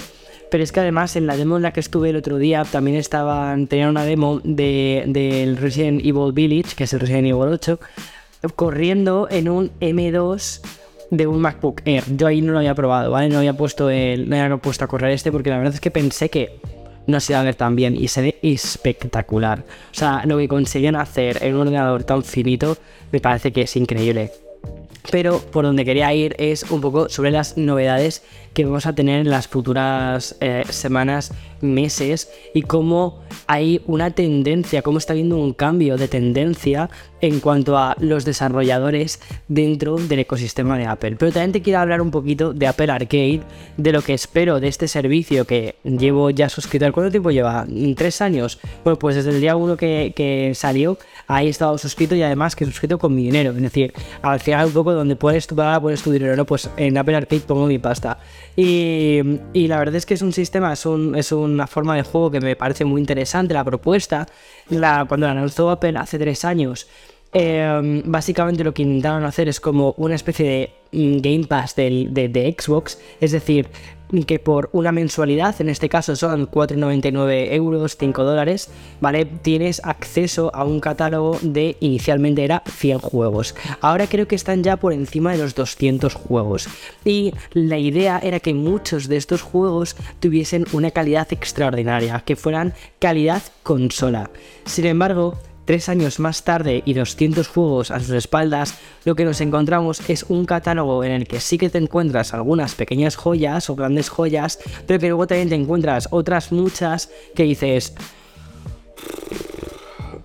Pero 0.50 0.64
es 0.64 0.72
que 0.72 0.80
además 0.80 1.16
en 1.16 1.26
la 1.26 1.36
demo 1.36 1.58
en 1.58 1.62
la 1.62 1.74
que 1.74 1.80
estuve 1.80 2.08
el 2.08 2.16
otro 2.16 2.38
día 2.38 2.64
también 2.64 2.96
estaban, 2.96 3.66
tenían 3.66 3.90
una 3.90 4.04
demo 4.04 4.40
de, 4.44 5.04
del 5.08 5.58
Resident 5.58 6.00
Evil 6.00 6.32
Village, 6.32 6.74
que 6.74 6.84
es 6.84 6.92
el 6.94 7.00
Resident 7.00 7.28
Evil 7.28 7.52
8, 7.52 7.78
corriendo 8.56 9.28
en 9.30 9.50
un 9.50 9.70
M2 9.78 10.62
de 11.10 11.26
un 11.26 11.40
MacBook 11.40 11.82
Air. 11.84 12.04
Yo 12.16 12.28
ahí 12.28 12.40
no 12.40 12.52
lo 12.52 12.58
había 12.58 12.74
probado, 12.74 13.10
¿vale? 13.10 13.28
No 13.28 13.38
había 13.38 13.52
puesto 13.52 13.90
el, 13.90 14.28
no 14.28 14.36
había 14.36 14.56
puesto 14.56 14.84
a 14.86 14.88
correr 14.88 15.10
este 15.10 15.30
porque 15.30 15.50
la 15.50 15.58
verdad 15.58 15.74
es 15.74 15.80
que 15.80 15.90
pensé 15.90 16.30
que 16.30 16.58
no 17.10 17.20
se 17.20 17.32
iba 17.32 17.40
a 17.40 17.44
ver 17.44 17.54
tan 17.54 17.76
bien 17.76 17.96
y 17.96 18.08
se 18.08 18.22
ve 18.22 18.38
espectacular. 18.42 19.64
O 19.90 19.94
sea, 19.94 20.22
lo 20.24 20.38
que 20.38 20.48
consiguen 20.48 20.96
hacer 20.96 21.42
en 21.42 21.54
un 21.54 21.62
ordenador 21.62 22.04
tan 22.04 22.22
finito 22.22 22.76
me 23.12 23.20
parece 23.20 23.52
que 23.52 23.62
es 23.62 23.76
increíble. 23.76 24.32
Pero 25.10 25.38
por 25.38 25.64
donde 25.64 25.84
quería 25.84 26.12
ir 26.14 26.36
es 26.38 26.70
un 26.70 26.80
poco 26.80 27.08
sobre 27.08 27.30
las 27.30 27.56
novedades 27.56 28.22
que 28.54 28.64
vamos 28.64 28.86
a 28.86 28.94
tener 28.94 29.20
en 29.20 29.30
las 29.30 29.48
futuras 29.48 30.36
eh, 30.40 30.64
semanas, 30.68 31.32
meses 31.60 32.30
y 32.54 32.62
cómo 32.62 33.20
hay 33.46 33.82
una 33.86 34.10
tendencia, 34.10 34.82
cómo 34.82 34.98
está 34.98 35.12
habiendo 35.12 35.36
un 35.36 35.52
cambio 35.52 35.96
de 35.96 36.08
tendencia 36.08 36.90
en 37.20 37.40
cuanto 37.40 37.76
a 37.76 37.96
los 38.00 38.24
desarrolladores 38.24 39.20
dentro 39.48 39.96
del 39.96 40.20
ecosistema 40.20 40.78
de 40.78 40.86
Apple. 40.86 41.16
Pero 41.18 41.32
también 41.32 41.52
te 41.52 41.62
quiero 41.62 41.80
hablar 41.80 42.00
un 42.00 42.10
poquito 42.10 42.52
de 42.52 42.66
Apple 42.66 42.90
Arcade, 42.90 43.40
de 43.76 43.92
lo 43.92 44.02
que 44.02 44.14
espero 44.14 44.60
de 44.60 44.68
este 44.68 44.88
servicio 44.88 45.44
que 45.44 45.76
llevo 45.84 46.30
ya 46.30 46.48
suscrito. 46.48 46.90
¿Cuánto 46.92 47.10
tiempo 47.10 47.30
lleva? 47.30 47.66
¿Tres 47.96 48.20
años? 48.20 48.58
Bueno, 48.84 48.98
pues 48.98 49.16
desde 49.16 49.30
el 49.30 49.40
día 49.40 49.56
uno 49.56 49.76
que, 49.76 50.52
salió, 50.54 50.98
ahí 51.26 51.46
he 51.46 51.50
estado 51.50 51.76
suscrito 51.78 52.14
y 52.14 52.22
además 52.22 52.56
que 52.56 52.64
he 52.64 52.66
suscrito 52.66 52.98
con 52.98 53.14
mi 53.14 53.24
dinero. 53.24 53.50
Es 53.50 53.60
decir, 53.60 53.92
al 54.22 54.40
final 54.40 54.66
un 54.66 54.72
poco 54.72 54.92
donde 54.92 55.16
puedes 55.16 55.46
tu 55.46 55.54
pagar, 55.54 55.80
pones 55.82 56.02
tu 56.02 56.10
dinero, 56.10 56.36
¿no? 56.36 56.46
Pues 56.46 56.70
en 56.76 56.96
Apple 56.96 57.16
Arcade 57.16 57.42
pongo 57.42 57.66
mi 57.66 57.78
pasta. 57.78 58.18
Y, 58.56 59.22
la 59.54 59.78
verdad 59.78 59.94
es 59.94 60.06
que 60.06 60.14
es 60.14 60.22
un 60.22 60.32
sistema, 60.32 60.72
es, 60.72 60.86
es, 61.16 61.32
una 61.32 61.66
forma 61.66 61.96
de 61.96 62.02
juego 62.02 62.30
que 62.30 62.40
me 62.40 62.56
parece 62.56 62.84
muy 62.84 63.00
interesante. 63.00 63.54
La 63.54 63.64
propuesta, 63.64 64.26
la, 64.68 65.04
cuando 65.08 65.26
la 65.26 65.34
lanzó 65.34 65.70
Apple 65.70 65.94
hace 65.96 66.18
tres 66.18 66.44
años, 66.44 66.88
em, 67.32 68.02
básicamente 68.04 68.64
lo 68.64 68.74
que 68.74 68.82
intentaron 68.82 69.24
hacer 69.24 69.48
es 69.48 69.60
como 69.60 69.94
una 69.96 70.14
especie 70.14 70.72
de 70.92 70.98
mm, 70.98 71.20
Game 71.20 71.46
Pass 71.46 71.76
de, 71.76 72.56
Xbox, 72.58 72.98
es 73.20 73.32
decir, 73.32 73.68
que 74.26 74.38
por 74.38 74.70
una 74.72 74.92
mensualidad, 74.92 75.60
en 75.60 75.68
este 75.68 75.88
caso 75.88 76.16
son 76.16 76.50
4,99 76.50 77.52
euros, 77.52 77.96
5 77.96 78.24
dólares, 78.24 78.68
¿vale? 79.00 79.24
Tienes 79.24 79.80
acceso 79.84 80.50
a 80.54 80.64
un 80.64 80.80
catálogo 80.80 81.38
de, 81.42 81.76
inicialmente 81.80 82.44
era 82.44 82.62
100 82.66 82.98
juegos. 82.98 83.54
Ahora 83.80 84.06
creo 84.06 84.26
que 84.26 84.34
están 84.34 84.62
ya 84.62 84.76
por 84.76 84.92
encima 84.92 85.32
de 85.32 85.38
los 85.38 85.54
200 85.54 86.14
juegos. 86.14 86.68
Y 87.04 87.32
la 87.52 87.78
idea 87.78 88.20
era 88.22 88.40
que 88.40 88.54
muchos 88.54 89.08
de 89.08 89.16
estos 89.16 89.42
juegos 89.42 89.96
tuviesen 90.18 90.66
una 90.72 90.90
calidad 90.90 91.28
extraordinaria, 91.32 92.22
que 92.24 92.36
fueran 92.36 92.74
calidad 92.98 93.42
consola. 93.62 94.30
Sin 94.64 94.86
embargo, 94.86 95.38
Tres 95.70 95.88
años 95.88 96.18
más 96.18 96.42
tarde 96.42 96.82
y 96.84 96.94
200 96.94 97.46
juegos 97.46 97.92
a 97.92 98.00
sus 98.00 98.10
espaldas, 98.10 98.74
lo 99.04 99.14
que 99.14 99.24
nos 99.24 99.40
encontramos 99.40 100.02
es 100.10 100.24
un 100.28 100.44
catálogo 100.44 101.04
en 101.04 101.12
el 101.12 101.28
que 101.28 101.38
sí 101.38 101.58
que 101.58 101.70
te 101.70 101.78
encuentras 101.78 102.34
algunas 102.34 102.74
pequeñas 102.74 103.14
joyas 103.14 103.70
o 103.70 103.76
grandes 103.76 104.08
joyas, 104.08 104.58
pero 104.88 104.98
que 104.98 105.06
luego 105.06 105.28
también 105.28 105.48
te 105.48 105.54
encuentras 105.54 106.08
otras 106.10 106.50
muchas 106.50 107.08
que 107.36 107.44
dices, 107.44 107.94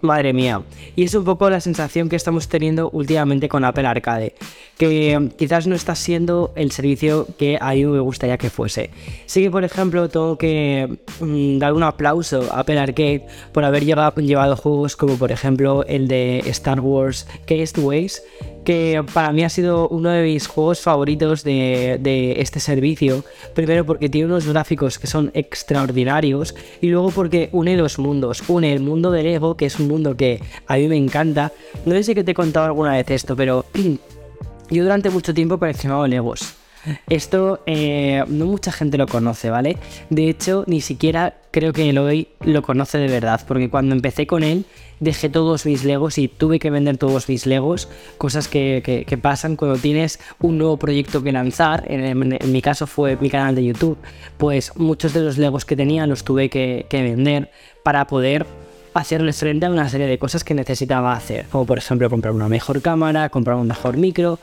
madre 0.01 0.33
mía. 0.33 0.61
Y 0.95 1.03
es 1.03 1.13
un 1.13 1.23
poco 1.23 1.49
la 1.49 1.59
sensación 1.59 2.09
que 2.09 2.15
estamos 2.15 2.47
teniendo 2.47 2.89
últimamente 2.91 3.49
con 3.49 3.63
Apple 3.63 3.87
Arcade, 3.87 4.35
que 4.77 5.29
quizás 5.37 5.67
no 5.67 5.75
está 5.75 5.95
siendo 5.95 6.51
el 6.55 6.71
servicio 6.71 7.27
que 7.37 7.57
a 7.59 7.73
mí 7.73 7.85
me 7.85 7.99
gustaría 7.99 8.37
que 8.37 8.49
fuese. 8.49 8.89
Sí 9.25 9.41
que, 9.43 9.51
por 9.51 9.63
ejemplo, 9.63 10.09
tengo 10.09 10.37
que 10.37 10.97
mm, 11.19 11.59
dar 11.59 11.73
un 11.73 11.83
aplauso 11.83 12.51
a 12.51 12.61
Apple 12.61 12.79
Arcade 12.79 13.25
por 13.51 13.63
haber 13.63 13.85
llevado, 13.85 14.21
llevado 14.21 14.55
juegos 14.55 14.95
como, 14.95 15.17
por 15.17 15.31
ejemplo, 15.31 15.85
el 15.85 16.07
de 16.07 16.39
Star 16.47 16.79
Wars 16.79 17.27
Castaways, 17.45 18.23
que 18.65 19.05
para 19.13 19.31
mí 19.31 19.43
ha 19.43 19.49
sido 19.49 19.87
uno 19.87 20.09
de 20.09 20.23
mis 20.23 20.47
juegos 20.47 20.81
favoritos 20.81 21.43
de, 21.43 22.35
este 22.37 22.59
servicio. 22.59 23.23
Primero 23.53 23.85
porque 23.85 24.09
tiene 24.09 24.25
unos 24.27 24.47
gráficos 24.47 24.99
que 24.99 25.07
son 25.07 25.31
extraordinarios 25.33 26.55
y 26.81 26.87
luego 26.87 27.11
porque 27.11 27.49
une 27.53 27.77
los 27.77 27.99
mundos. 27.99 28.43
Une 28.49 28.73
el 28.73 28.81
mundo 28.81 29.11
del 29.11 29.25
Lego, 29.25 29.55
que 29.55 29.67
es 29.67 29.79
un 29.79 29.87
mundo 29.87 30.17
que 30.17 30.41
a 30.67 30.75
mí 30.75 30.87
me 30.87 30.97
encanta. 30.97 31.53
No 31.85 31.93
sé 31.93 32.03
si 32.03 32.15
te 32.15 32.31
he 32.31 32.33
contado 32.33 32.65
alguna 32.65 32.93
vez 32.93 33.09
esto, 33.11 33.35
pero 33.35 33.65
yo 34.69 34.83
durante 34.83 35.09
mucho 35.09 35.33
tiempo 35.33 35.55
he 35.55 35.59
coleccionado 35.59 36.07
Legos. 36.07 36.64
Esto 37.09 37.61
eh, 37.65 38.23
no 38.27 38.45
mucha 38.45 38.71
gente 38.71 38.97
lo 38.97 39.07
conoce, 39.07 39.49
¿vale? 39.49 39.77
De 40.09 40.29
hecho, 40.29 40.63
ni 40.67 40.81
siquiera 40.81 41.35
creo 41.51 41.73
que 41.73 41.89
Eloy 41.89 42.27
lo 42.41 42.61
conoce 42.61 42.97
de 42.97 43.07
verdad, 43.07 43.41
porque 43.47 43.69
cuando 43.69 43.95
empecé 43.95 44.27
con 44.27 44.43
él 44.43 44.65
dejé 44.99 45.29
todos 45.29 45.65
mis 45.65 45.83
legos 45.83 46.17
y 46.17 46.27
tuve 46.27 46.59
que 46.59 46.69
vender 46.69 46.97
todos 46.97 47.27
mis 47.27 47.45
legos, 47.45 47.89
cosas 48.17 48.47
que, 48.47 49.05
pasan 49.21 49.55
cuando 49.55 49.77
tienes 49.77 50.19
un 50.39 50.57
nuevo 50.57 50.77
proyecto 50.77 51.23
que 51.23 51.31
lanzar, 51.31 51.83
en, 51.87 52.37
mi 52.51 52.61
caso 52.61 52.87
fue 52.87 53.17
mi 53.17 53.29
canal 53.29 53.55
de 53.55 53.65
YouTube, 53.65 53.97
pues 54.37 54.75
muchos 54.75 55.13
de 55.13 55.21
los 55.21 55.37
legos 55.37 55.65
que 55.65 55.75
tenía 55.75 56.07
los 56.07 56.23
tuve 56.23 56.49
que, 56.49 56.85
que 56.89 57.01
vender 57.01 57.51
para 57.83 58.07
poder 58.07 58.45
hacerles 58.93 59.37
frente 59.37 59.65
a 59.65 59.69
una 59.69 59.89
serie 59.89 60.07
de 60.07 60.17
cosas 60.17 60.43
que 60.43 60.53
necesitaba 60.53 61.13
hacer, 61.13 61.45
como 61.51 61.65
por 61.65 61.77
ejemplo 61.77 62.09
comprar 62.09 62.33
una 62.33 62.47
mejor 62.47 62.81
cámara, 62.81 63.29
comprar 63.29 63.57
un 63.57 63.67
mejor 63.67 63.97
micro, 63.97 64.39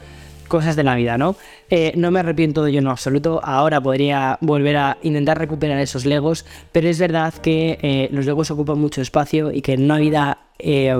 cosas 0.53 0.77
de 0.77 0.83
la 0.83 0.95
vida, 0.97 1.17
¿no? 1.17 1.35
Eh, 1.71 1.95
no 1.97 2.11
me 2.11 2.21
arrepiento 2.21 2.63
de 2.63 2.71
ello 2.71 2.81
en 2.81 2.87
absoluto. 2.87 3.41
Ahora 3.43 3.81
podría 3.81 4.37
volver 4.43 4.77
a 4.77 4.99
intentar 5.03 5.39
recuperar 5.39 5.79
esos 5.79 6.05
Legos, 6.05 6.45
pero 6.73 6.91
es 6.91 6.99
verdad 6.99 7.33
que 7.33 7.79
eh, 7.81 8.11
los 8.13 8.27
Legos 8.27 8.51
ocupan 8.51 8.79
mucho 8.79 9.01
espacio 9.01 9.51
y 9.51 9.63
que 9.63 9.73
en 9.73 9.85
una 9.85 9.97
vida 9.97 10.41
eh, 10.59 10.95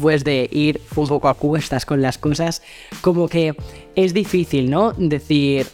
pues 0.00 0.22
de 0.22 0.48
ir 0.52 0.80
un 0.94 1.08
poco 1.08 1.28
a 1.28 1.34
cuestas 1.34 1.84
con 1.84 2.00
las 2.00 2.18
cosas, 2.18 2.62
como 3.00 3.28
que 3.28 3.56
es 3.96 4.14
difícil, 4.14 4.70
¿no? 4.70 4.92
Decir, 4.92 5.66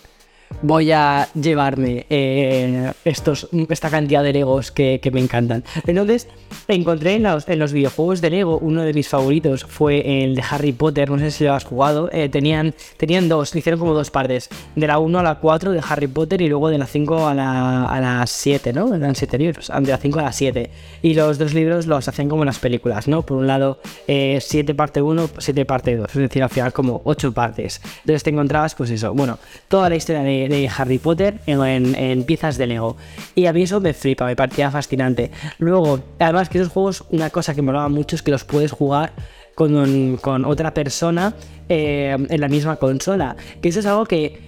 voy 0.62 0.92
a 0.92 1.28
llevarme 1.34 2.06
eh, 2.10 2.92
estos, 3.04 3.48
esta 3.68 3.90
cantidad 3.90 4.22
de 4.22 4.32
Legos 4.32 4.70
que, 4.70 5.00
me 5.12 5.20
encantan. 5.20 5.62
Entonces, 5.86 6.28
encontré 6.68 7.14
en 7.14 7.24
los, 7.24 7.48
en 7.48 7.58
los, 7.58 7.72
videojuegos 7.72 8.20
de 8.20 8.30
Lego, 8.30 8.58
uno 8.58 8.82
de 8.82 8.92
mis 8.92 9.08
favoritos 9.08 9.64
fue 9.64 10.24
el 10.24 10.34
de 10.34 10.42
Harry 10.48 10.72
Potter, 10.72 11.10
no 11.10 11.18
sé 11.18 11.30
si 11.30 11.44
lo 11.44 11.54
has 11.54 11.64
jugado, 11.64 12.08
eh, 12.12 12.28
tenían, 12.28 12.74
tenían 12.96 13.28
dos, 13.28 13.54
hicieron 13.54 13.78
como 13.78 13.94
dos 13.94 14.10
partes, 14.10 14.48
de 14.74 14.86
la 14.86 14.98
1 14.98 15.18
a 15.18 15.22
la 15.22 15.34
4 15.36 15.72
de 15.72 15.82
Harry 15.86 16.06
Potter 16.06 16.40
y 16.40 16.48
luego 16.48 16.68
de 16.68 16.78
la 16.78 16.86
5 16.86 17.28
a 17.28 17.34
la, 17.34 17.84
a 17.84 18.00
la 18.00 18.26
7, 18.26 18.72
¿no? 18.72 18.94
Eran 18.94 19.14
7 19.14 19.38
libros, 19.38 19.68
de 19.68 19.90
la 19.90 19.98
5 19.98 20.18
a 20.18 20.22
la 20.22 20.32
7. 20.32 20.70
Y 21.02 21.14
los 21.14 21.38
dos 21.38 21.54
libros 21.54 21.86
los 21.86 22.08
hacían 22.08 22.28
como 22.28 22.42
en 22.42 22.46
las 22.46 22.58
películas, 22.58 23.08
¿no? 23.08 23.22
Por 23.22 23.36
un 23.36 23.46
lado, 23.46 23.78
7 24.06 24.72
eh, 24.72 24.74
parte 24.74 25.02
1, 25.02 25.30
7 25.38 25.64
parte 25.64 25.96
2, 25.96 26.08
es 26.08 26.14
decir, 26.14 26.42
al 26.42 26.50
final 26.50 26.72
como 26.72 27.02
8 27.04 27.32
partes. 27.32 27.80
Entonces 28.00 28.22
te 28.22 28.30
encontrabas, 28.30 28.74
pues 28.74 28.90
eso, 28.90 29.12
bueno, 29.14 29.38
toda 29.68 29.88
la 29.88 29.96
historia 29.96 30.22
de 30.22 30.43
de, 30.48 30.70
Harry 30.76 30.98
Potter 30.98 31.40
en, 31.46 32.24
piezas 32.24 32.58
de 32.58 32.66
Lego. 32.66 32.96
Y 33.34 33.46
a 33.46 33.52
mí 33.52 33.62
eso 33.62 33.80
me 33.80 33.92
flipa, 33.94 34.26
me 34.26 34.36
parecía 34.36 34.70
fascinante. 34.70 35.30
Luego, 35.58 36.00
además 36.18 36.48
que 36.48 36.58
esos 36.58 36.72
juegos, 36.72 37.04
una 37.10 37.30
cosa 37.30 37.54
que 37.54 37.62
me 37.62 37.66
molaba 37.66 37.88
mucho 37.88 38.16
es 38.16 38.22
que 38.22 38.30
los 38.30 38.44
puedes 38.44 38.72
jugar 38.72 39.12
con, 39.54 40.16
con 40.18 40.44
otra 40.44 40.74
persona 40.74 41.34
eh, 41.68 42.16
en 42.28 42.40
la 42.40 42.48
misma 42.48 42.76
consola. 42.76 43.36
Que 43.60 43.68
eso 43.68 43.80
es 43.80 43.86
algo 43.86 44.04
que 44.06 44.40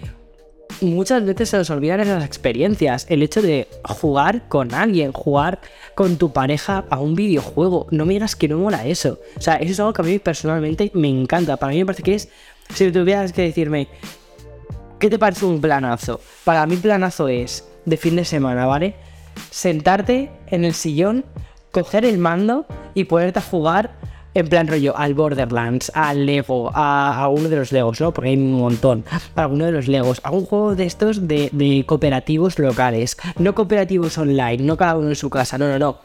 muchas 0.81 1.25
veces 1.25 1.49
se 1.49 1.57
nos 1.57 1.71
olvidan 1.71 2.01
esas 2.01 2.25
experiencias. 2.25 3.07
El 3.09 3.23
hecho 3.23 3.43
de 3.43 3.69
jugar 3.85 4.49
con 4.49 4.75
alguien, 4.75 5.13
jugar 5.13 5.61
con 5.95 6.17
tu 6.17 6.33
pareja 6.33 6.85
a 6.91 7.01
un 7.01 7.15
videojuego. 7.15 7.87
No 7.91 8.05
me 8.05 8.15
digas 8.15 8.37
que 8.37 8.49
no 8.49 8.59
mola 8.59 8.87
eso. 8.87 9.19
O 9.37 9.41
sea, 9.41 9.57
eso 9.57 9.73
es 9.73 9.81
algo 9.81 9.93
que 9.93 10.03
a 10.03 10.05
mí 10.05 10.19
personalmente 10.19 10.91
me 10.95 11.09
encanta. 11.09 11.57
Para 11.57 11.73
mí 11.73 11.79
me 11.79 11.87
parece 11.87 12.03
que 12.03 12.15
es, 12.15 12.29
si 12.75 12.91
tuvieras 12.91 13.33
que 13.33 13.43
decirme, 13.43 13.89
¿Qué 14.99 15.11
te 15.11 15.19
parece 15.19 15.45
un 15.45 15.61
planazo? 15.61 16.21
Para 16.45 16.65
mí 16.67 16.77
planazo 16.77 17.29
es 17.29 17.69
de 17.85 17.99
fin 17.99 18.17
de 18.17 18.25
semana, 18.25 18.65
¿vale? 18.65 18.95
Sentarte 19.51 20.31
en 20.47 20.65
el 20.65 20.73
sillón, 20.73 21.27
coger 21.71 22.07
el 22.07 22.17
mando 22.17 22.65
y 22.95 23.05
ponerte 23.05 23.41
a 23.41 23.43
jugar 23.43 23.93
en 24.33 24.49
plan 24.49 24.67
rollo 24.67 24.97
al 24.97 25.13
Borderlands, 25.13 25.93
al 25.95 26.25
Lego, 26.25 26.71
a, 26.75 27.29
uno 27.29 27.51
de 27.51 27.57
los 27.57 27.73
Legos, 27.73 28.01
¿no? 28.01 28.15
Porque 28.15 28.31
hay 28.31 28.37
un 28.37 28.55
montón. 28.55 29.05
A 29.35 29.43
alguno 29.43 29.67
de 29.67 29.73
los 29.73 29.87
Legos. 29.87 30.21
A 30.25 30.31
un 30.31 30.47
juego 30.47 30.75
de 30.75 30.87
estos 30.87 31.29
de 31.29 31.85
cooperativos 31.87 32.59
locales. 32.59 33.19
No 33.39 33.55
cooperativos 33.55 34.17
online, 34.17 34.63
no 34.63 34.79
cada 34.79 34.97
uno 34.97 35.11
en 35.11 35.17
su 35.17 35.29
casa, 35.29 35.59
no, 35.59 35.69
no, 35.69 35.79
no 35.79 35.99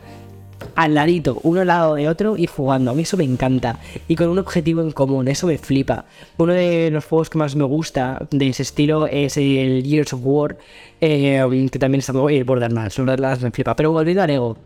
al 0.75 0.96
ladito, 0.96 1.39
uno 1.44 1.62
al 1.62 1.68
lado 1.68 1.96
de 1.96 2.08
otro 2.08 2.38
y 2.38 2.48
jugando. 2.48 2.91
A 2.91 2.94
mí 2.94 3.03
eso 3.03 3.18
me 3.18 3.24
encanta. 3.24 3.80
Y 4.08 4.15
con 4.15 4.30
un 4.30 4.39
objetivo 4.39 4.82
en 4.82 4.91
común, 4.91 5.27
eso 5.27 5.48
me 5.48 5.58
flipa. 5.58 6.06
Uno 6.38 6.53
de 6.53 6.89
los 6.91 7.06
juegos 7.06 7.30
que 7.30 7.38
más 7.38 7.56
me 7.56 7.63
gusta 7.63 8.27
de 8.32 8.50
ese 8.50 8.63
estilo 8.63 9.08
es 9.08 9.38
el 9.38 9.84
Years 9.84 10.13
of 10.13 10.22
War, 10.24 10.58
eh, 11.00 11.70
que 11.72 11.80
también 11.80 12.00
está 12.00 12.13
muy 12.13 12.44
Borderlands. 12.44 12.98
Borderlands 12.98 13.44
me 13.44 13.51
flipa. 13.51 13.75
Pero 13.75 13.91
volviendo 13.91 14.24
a 14.24 14.27
Lego. 14.27 14.58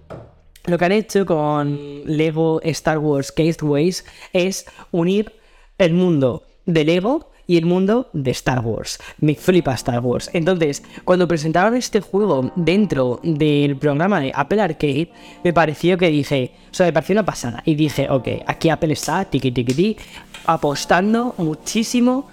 Lo 0.65 0.77
que 0.79 0.85
han 0.85 0.91
hecho 0.93 1.25
con 1.25 1.79
Lego 2.05 2.59
Star 2.63 2.97
Wars 2.97 3.31
Caseways 3.31 4.03
es 4.33 4.65
unir 4.91 5.33
el 5.77 5.93
mundo 5.93 6.43
de 6.65 6.83
Lego 6.85 7.31
y 7.47 7.57
el 7.57 7.65
mundo 7.65 8.09
de 8.13 8.31
Star 8.31 8.59
Wars. 8.59 8.99
Me 9.19 9.35
flipa 9.35 9.73
Star 9.73 9.99
Wars. 9.99 10.29
Entonces, 10.33 10.83
cuando 11.03 11.27
presentaron 11.27 11.75
este 11.75 12.01
juego 12.01 12.51
dentro 12.55 13.19
del 13.23 13.77
programa 13.77 14.19
de 14.19 14.31
Apple 14.33 14.61
Arcade, 14.61 15.11
me 15.43 15.53
pareció 15.53 15.97
que 15.97 16.09
dije, 16.09 16.51
o 16.71 16.73
sea, 16.73 16.85
me 16.87 16.93
pareció 16.93 17.13
una 17.13 17.25
pasada. 17.25 17.61
Y 17.65 17.75
dije, 17.75 18.09
ok, 18.09 18.27
aquí 18.47 18.69
Apple 18.69 18.93
está, 18.93 19.25
tiki 19.25 19.51
tiki 19.51 19.73
tiki, 19.73 19.97
apostando 20.45 21.35
muchísimo 21.37 22.27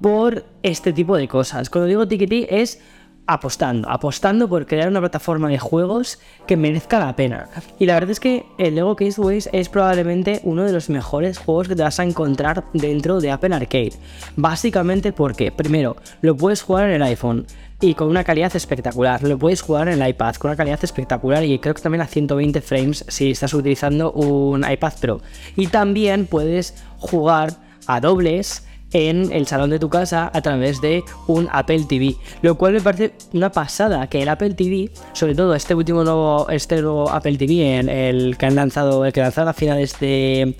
por 0.00 0.44
este 0.62 0.92
tipo 0.92 1.16
de 1.16 1.28
cosas. 1.28 1.70
Cuando 1.70 1.88
digo 1.88 2.06
tiki 2.06 2.46
es 2.48 2.80
apostando, 3.26 3.88
apostando 3.88 4.48
por 4.48 4.66
crear 4.66 4.88
una 4.88 5.00
plataforma 5.00 5.48
de 5.48 5.58
juegos 5.58 6.18
que 6.46 6.56
merezca 6.56 6.98
la 6.98 7.16
pena. 7.16 7.48
Y 7.78 7.86
la 7.86 7.94
verdad 7.94 8.10
es 8.10 8.20
que 8.20 8.44
el 8.58 8.74
Lego 8.74 8.96
Caseways 8.96 9.48
es 9.52 9.68
probablemente 9.68 10.40
uno 10.44 10.64
de 10.64 10.72
los 10.72 10.90
mejores 10.90 11.38
juegos 11.38 11.68
que 11.68 11.76
te 11.76 11.82
vas 11.82 12.00
a 12.00 12.04
encontrar 12.04 12.64
dentro 12.72 13.20
de 13.20 13.30
Apple 13.30 13.54
Arcade. 13.54 13.94
Básicamente 14.36 15.12
porque, 15.12 15.52
primero, 15.52 15.96
lo 16.20 16.36
puedes 16.36 16.62
jugar 16.62 16.88
en 16.88 16.96
el 16.96 17.02
iPhone 17.02 17.46
y 17.80 17.94
con 17.94 18.08
una 18.08 18.24
calidad 18.24 18.54
espectacular. 18.54 19.22
Lo 19.22 19.38
puedes 19.38 19.62
jugar 19.62 19.88
en 19.88 20.00
el 20.00 20.08
iPad 20.08 20.34
con 20.36 20.50
una 20.50 20.56
calidad 20.56 20.82
espectacular 20.82 21.44
y 21.44 21.58
creo 21.58 21.74
que 21.74 21.82
también 21.82 22.02
a 22.02 22.06
120 22.06 22.60
frames 22.60 23.04
si 23.08 23.30
estás 23.30 23.54
utilizando 23.54 24.12
un 24.12 24.70
iPad 24.70 24.92
Pro. 25.00 25.20
Y 25.56 25.66
también 25.68 26.26
puedes 26.26 26.74
jugar 26.98 27.54
a 27.86 28.00
dobles 28.00 28.64
en 28.94 29.32
el 29.32 29.46
salón 29.46 29.70
de 29.70 29.78
tu 29.78 29.90
casa 29.90 30.30
a 30.32 30.40
través 30.40 30.80
de 30.80 31.04
un 31.26 31.48
Apple 31.52 31.84
TV. 31.86 32.16
Lo 32.40 32.56
cual 32.56 32.72
me 32.72 32.80
parece 32.80 33.12
una 33.34 33.52
pasada 33.52 34.06
que 34.06 34.22
el 34.22 34.28
Apple 34.28 34.54
TV, 34.54 34.90
sobre 35.12 35.34
todo 35.34 35.54
este 35.54 35.74
último 35.74 36.04
nuevo, 36.04 36.48
este 36.48 36.80
nuevo 36.80 37.10
Apple 37.10 37.36
TV, 37.36 37.80
el, 37.80 38.38
que 38.38 38.46
han 38.46 38.54
lanzado, 38.54 39.04
el 39.04 39.12
que 39.12 39.20
lanzaron 39.20 39.48
a 39.48 39.52
finales 39.52 39.98
de. 40.00 40.54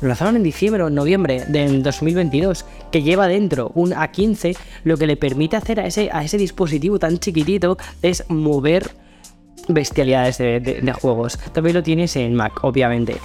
Lo 0.00 0.08
lanzaron 0.08 0.34
en 0.34 0.42
diciembre 0.42 0.82
o 0.82 0.88
en 0.88 0.94
noviembre 0.94 1.44
del 1.46 1.82
2022, 1.82 2.64
que 2.90 3.02
lleva 3.02 3.28
dentro 3.28 3.70
un 3.74 3.92
A15, 3.92 4.56
lo 4.82 4.96
que 4.96 5.06
le 5.06 5.16
permite 5.16 5.56
hacer 5.56 5.78
a 5.78 5.86
ese, 5.86 6.10
a 6.12 6.24
ese 6.24 6.36
dispositivo 6.36 6.98
tan 6.98 7.18
chiquitito 7.18 7.76
es 8.02 8.24
mover 8.28 8.90
bestialidades 9.68 10.38
de, 10.38 10.60
de 10.60 10.92
juegos. 10.92 11.38
También 11.52 11.76
lo 11.76 11.82
tienes 11.82 12.16
en 12.16 12.34
Mac, 12.34 12.64
obviamente. 12.64 13.16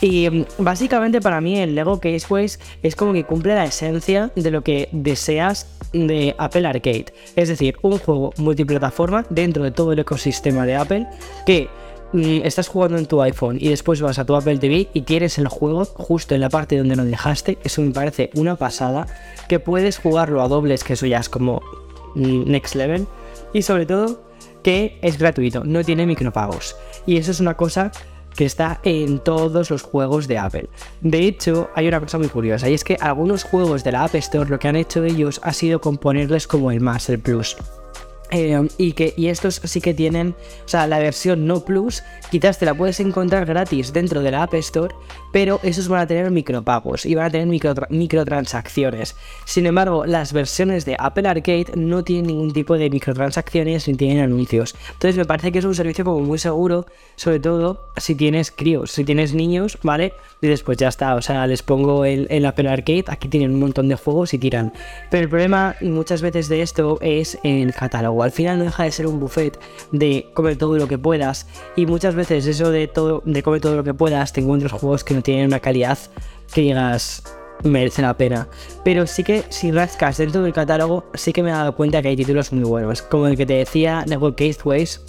Y 0.00 0.28
mm, 0.28 0.44
básicamente 0.58 1.20
para 1.20 1.40
mí 1.40 1.58
el 1.58 1.74
Lego 1.74 2.00
Caseways 2.00 2.58
es 2.82 2.96
como 2.96 3.12
que 3.12 3.24
cumple 3.24 3.54
la 3.54 3.64
esencia 3.64 4.30
de 4.34 4.50
lo 4.50 4.62
que 4.62 4.88
deseas 4.92 5.66
de 5.92 6.34
Apple 6.38 6.66
Arcade. 6.66 7.06
Es 7.36 7.48
decir, 7.48 7.76
un 7.82 7.98
juego 7.98 8.32
multiplataforma 8.38 9.26
dentro 9.30 9.64
de 9.64 9.70
todo 9.70 9.92
el 9.92 9.98
ecosistema 9.98 10.66
de 10.66 10.76
Apple 10.76 11.06
que 11.46 11.68
mm, 12.12 12.40
estás 12.44 12.68
jugando 12.68 12.98
en 12.98 13.06
tu 13.06 13.20
iPhone 13.22 13.58
y 13.60 13.68
después 13.68 14.00
vas 14.00 14.18
a 14.18 14.24
tu 14.24 14.34
Apple 14.34 14.58
TV 14.58 14.88
y 14.92 15.02
tienes 15.02 15.38
el 15.38 15.48
juego 15.48 15.84
justo 15.84 16.34
en 16.34 16.40
la 16.40 16.48
parte 16.48 16.78
donde 16.78 16.96
lo 16.96 17.04
dejaste. 17.04 17.58
Eso 17.64 17.82
me 17.82 17.90
parece 17.90 18.30
una 18.34 18.56
pasada. 18.56 19.06
Que 19.48 19.58
puedes 19.58 19.98
jugarlo 19.98 20.42
a 20.42 20.48
dobles, 20.48 20.84
que 20.84 20.94
eso 20.94 21.06
ya 21.06 21.18
es 21.18 21.28
como 21.28 21.60
mm, 22.14 22.50
next 22.50 22.74
level. 22.74 23.06
Y 23.52 23.62
sobre 23.62 23.86
todo 23.86 24.22
que 24.62 24.98
es 25.02 25.18
gratuito, 25.18 25.64
no 25.64 25.82
tiene 25.82 26.06
micropagos. 26.06 26.76
Y 27.06 27.16
eso 27.16 27.30
es 27.30 27.40
una 27.40 27.56
cosa 27.56 27.90
que 28.34 28.44
está 28.44 28.80
en 28.82 29.18
todos 29.18 29.70
los 29.70 29.82
juegos 29.82 30.28
de 30.28 30.38
Apple. 30.38 30.68
De 31.00 31.26
hecho, 31.26 31.70
hay 31.74 31.88
una 31.88 32.00
cosa 32.00 32.18
muy 32.18 32.28
curiosa 32.28 32.68
y 32.68 32.74
es 32.74 32.84
que 32.84 32.96
algunos 33.00 33.44
juegos 33.44 33.84
de 33.84 33.92
la 33.92 34.04
App 34.04 34.14
Store 34.16 34.48
lo 34.48 34.58
que 34.58 34.68
han 34.68 34.76
hecho 34.76 35.04
ellos 35.04 35.40
ha 35.42 35.52
sido 35.52 35.80
componerles 35.80 36.46
como 36.46 36.70
el 36.70 36.80
más, 36.80 37.08
el 37.08 37.18
plus. 37.18 37.56
Eh, 38.30 38.68
y 38.78 38.92
que 38.92 39.12
y 39.16 39.26
estos 39.26 39.60
sí 39.64 39.80
que 39.80 39.92
tienen, 39.92 40.36
o 40.64 40.68
sea, 40.68 40.86
la 40.86 41.00
versión 41.00 41.46
no 41.46 41.64
plus, 41.64 42.02
quizás 42.30 42.58
te 42.58 42.64
la 42.64 42.74
puedes 42.74 43.00
encontrar 43.00 43.44
gratis 43.44 43.92
dentro 43.92 44.22
de 44.22 44.30
la 44.30 44.44
App 44.44 44.54
Store, 44.54 44.94
pero 45.32 45.58
esos 45.64 45.88
van 45.88 46.02
a 46.02 46.06
tener 46.06 46.30
micropagos 46.30 47.06
y 47.06 47.14
van 47.16 47.26
a 47.26 47.30
tener 47.30 47.48
microtransacciones. 47.90 49.16
Sin 49.44 49.66
embargo, 49.66 50.06
las 50.06 50.32
versiones 50.32 50.84
de 50.84 50.96
Apple 50.98 51.28
Arcade 51.28 51.72
no 51.74 52.04
tienen 52.04 52.28
ningún 52.28 52.52
tipo 52.52 52.78
de 52.78 52.88
microtransacciones 52.88 53.88
ni 53.88 53.94
tienen 53.94 54.22
anuncios. 54.22 54.76
Entonces 54.92 55.16
me 55.16 55.24
parece 55.24 55.50
que 55.50 55.58
es 55.58 55.64
un 55.64 55.74
servicio 55.74 56.04
como 56.04 56.20
muy 56.20 56.38
seguro, 56.38 56.86
sobre 57.16 57.40
todo 57.40 57.90
si 57.96 58.14
tienes 58.14 58.52
críos, 58.52 58.92
si 58.92 59.04
tienes 59.04 59.34
niños, 59.34 59.78
¿vale? 59.82 60.14
Y 60.40 60.46
después 60.46 60.78
ya 60.78 60.88
está, 60.88 61.16
o 61.16 61.22
sea, 61.22 61.46
les 61.46 61.62
pongo 61.62 62.04
el, 62.04 62.26
el 62.30 62.46
Apple 62.46 62.68
Arcade, 62.68 63.04
aquí 63.08 63.28
tienen 63.28 63.52
un 63.52 63.60
montón 63.60 63.88
de 63.88 63.96
juegos 63.96 64.34
y 64.34 64.38
tiran. 64.38 64.72
Pero 65.10 65.24
el 65.24 65.28
problema 65.28 65.74
muchas 65.80 66.22
veces 66.22 66.48
de 66.48 66.62
esto 66.62 66.98
es 67.00 67.38
el 67.42 67.74
catálogo 67.74 68.19
al 68.22 68.32
final 68.32 68.58
no 68.58 68.64
deja 68.64 68.84
de 68.84 68.92
ser 68.92 69.06
un 69.06 69.20
buffet 69.20 69.58
de 69.92 70.30
comer 70.34 70.56
todo 70.56 70.76
lo 70.76 70.88
que 70.88 70.98
puedas. 70.98 71.46
Y 71.76 71.86
muchas 71.86 72.14
veces 72.14 72.46
eso 72.46 72.70
de 72.70 72.88
todo, 72.88 73.22
de 73.24 73.42
comer 73.42 73.60
todo 73.60 73.76
lo 73.76 73.84
que 73.84 73.94
puedas, 73.94 74.32
te 74.32 74.40
encuentras 74.40 74.72
juegos 74.72 75.04
que 75.04 75.14
no 75.14 75.22
tienen 75.22 75.46
una 75.46 75.60
calidad 75.60 75.98
que 76.52 76.62
digas 76.62 77.22
merecen 77.64 78.04
la 78.04 78.16
pena. 78.16 78.48
Pero 78.84 79.06
sí 79.06 79.24
que 79.24 79.44
si 79.48 79.70
rascas 79.70 80.18
dentro 80.18 80.42
del 80.42 80.52
catálogo, 80.52 81.04
sí 81.14 81.32
que 81.32 81.42
me 81.42 81.50
he 81.50 81.52
dado 81.52 81.74
cuenta 81.74 82.02
que 82.02 82.08
hay 82.08 82.16
títulos 82.16 82.52
muy 82.52 82.64
buenos. 82.64 83.02
Como 83.02 83.26
el 83.26 83.36
que 83.36 83.46
te 83.46 83.54
decía, 83.54 84.04
Network 84.06 84.36
Caseways. 84.36 85.02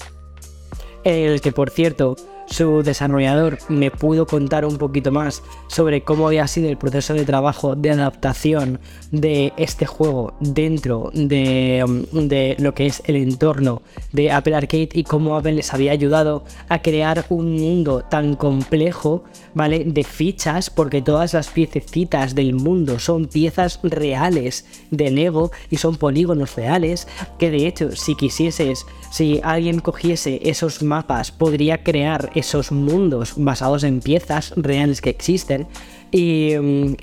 El 1.04 1.42
que 1.42 1.52
por 1.52 1.72
cierto 1.72 2.16
su 2.52 2.84
desarrollador 2.84 3.58
me 3.70 3.92
pudo 3.92 4.28
contar 4.28 4.66
un 4.66 4.78
poquito 4.78 5.12
más 5.12 5.42
sobre 5.68 6.04
cómo 6.04 6.28
había 6.28 6.48
sido 6.48 6.70
el 6.70 6.78
proceso 6.78 7.14
de 7.14 7.26
trabajo 7.26 7.76
de 7.76 7.92
adaptación 7.92 8.80
de 9.12 9.54
este 9.58 9.86
juego 9.86 10.34
dentro 10.40 11.12
de, 11.14 11.84
um, 11.86 12.28
de, 12.28 12.56
lo 12.60 12.74
que 12.74 12.88
es 12.88 13.02
el 13.06 13.16
entorno 13.16 13.82
de 14.12 14.32
Apple 14.32 14.56
Arcade 14.56 14.90
y 14.94 15.04
cómo 15.04 15.38
Apple 15.38 15.54
les 15.54 15.74
había 15.74 15.94
ayudado 15.94 16.44
a 16.68 16.82
crear 16.82 17.26
un 17.30 17.54
mundo 17.54 18.04
tan 18.10 18.36
complejo, 18.36 19.24
¿vale? 19.54 19.84
De 19.86 20.04
fichas, 20.04 20.70
porque 20.70 21.02
todas 21.02 21.34
las 21.34 21.50
piececitas 21.50 22.36
del 22.36 22.54
mundo 22.54 23.00
son 23.00 23.28
piezas 23.28 23.80
reales 23.84 24.66
de 24.92 25.10
Lego 25.10 25.52
y 25.70 25.78
son 25.78 25.96
polígonos 25.96 26.56
reales, 26.56 27.08
que 27.40 27.50
de 27.50 27.68
hecho 27.68 27.96
si 27.96 28.16
quisieses, 28.16 28.86
si 29.10 29.40
alguien 29.44 29.80
cogiese 29.80 30.40
esos 30.44 30.84
mapas, 30.84 31.32
podría 31.32 31.84
crear 31.84 32.30
esos 32.42 32.72
mundos 32.72 33.34
basados 33.38 33.84
en 33.84 34.02
piezas 34.02 34.54
reales 34.56 35.02
que 35.02 35.10
existen. 35.10 35.68
Y, 36.12 36.56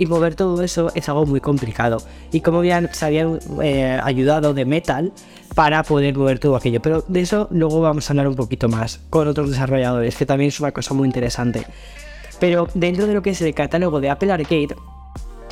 mover 0.07 0.35
todo 0.35 0.63
eso 0.63 0.93
es 0.95 1.09
algo 1.09 1.25
muy 1.25 1.41
complicado. 1.41 2.03
Y 2.31 2.43
como 2.43 2.63
se 2.63 3.05
habían 3.05 3.39
eh, 3.63 3.99
ayudado 4.03 4.53
de 4.53 4.67
Metal 4.67 5.13
para 5.55 5.83
poder 5.83 6.17
mover 6.17 6.39
todo 6.39 6.57
aquello. 6.57 6.81
Pero 6.83 7.05
de 7.09 7.21
eso 7.21 7.49
luego 7.51 7.81
vamos 7.81 8.09
a 8.09 8.13
hablar 8.13 8.29
un 8.29 8.37
poquito 8.37 8.69
más 8.69 9.01
con 9.11 9.27
otros 9.27 9.51
desarrolladores, 9.51 10.15
que 10.17 10.27
también 10.27 10.49
es 10.49 10.61
una 10.61 10.73
cosa 10.73 10.95
muy 10.95 11.07
interesante. 11.07 11.65
Pero 12.39 12.69
dentro 12.75 13.07
de 13.07 13.15
lo 13.15 13.23
que 13.23 13.31
es 13.31 13.41
el 13.41 13.55
catálogo 13.55 14.01
de 14.01 14.11
Apple 14.11 14.31
Arcade, 14.31 14.77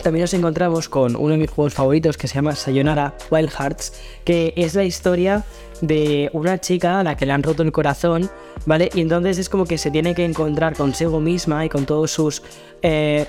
también 0.03 0.23
nos 0.23 0.35
encontramos 0.35 0.89
con 0.89 1.17
uno 1.17 1.33
de 1.33 1.39
mis 1.39 1.51
juegos 1.51 1.75
favoritos 1.75 2.17
que 2.17 2.29
se 2.29 2.35
llama 2.37 2.55
Sayonara 2.55 3.15
Wild 3.31 3.51
Hearts, 3.51 3.93
que 4.25 4.53
es 4.57 4.75
la 4.75 4.85
historia 4.85 5.45
de 5.81 6.31
una 6.33 6.59
chica 6.61 7.01
a 7.01 7.05
la 7.05 7.17
que 7.17 7.27
le 7.27 7.33
han 7.33 7.43
roto 7.43 7.63
el 7.63 7.73
corazón, 7.73 8.31
¿vale? 8.65 8.91
Y 8.95 9.01
entonces 9.01 9.39
es 9.39 9.49
como 9.49 9.65
que 9.65 9.79
se 9.79 9.91
tiene 9.91 10.15
que 10.15 10.25
encontrar 10.25 10.77
consigo 10.77 11.21
misma 11.21 11.65
y 11.65 11.69
con 11.69 11.87
todos 11.87 12.11
sus... 12.11 12.43
Eh, 12.83 13.27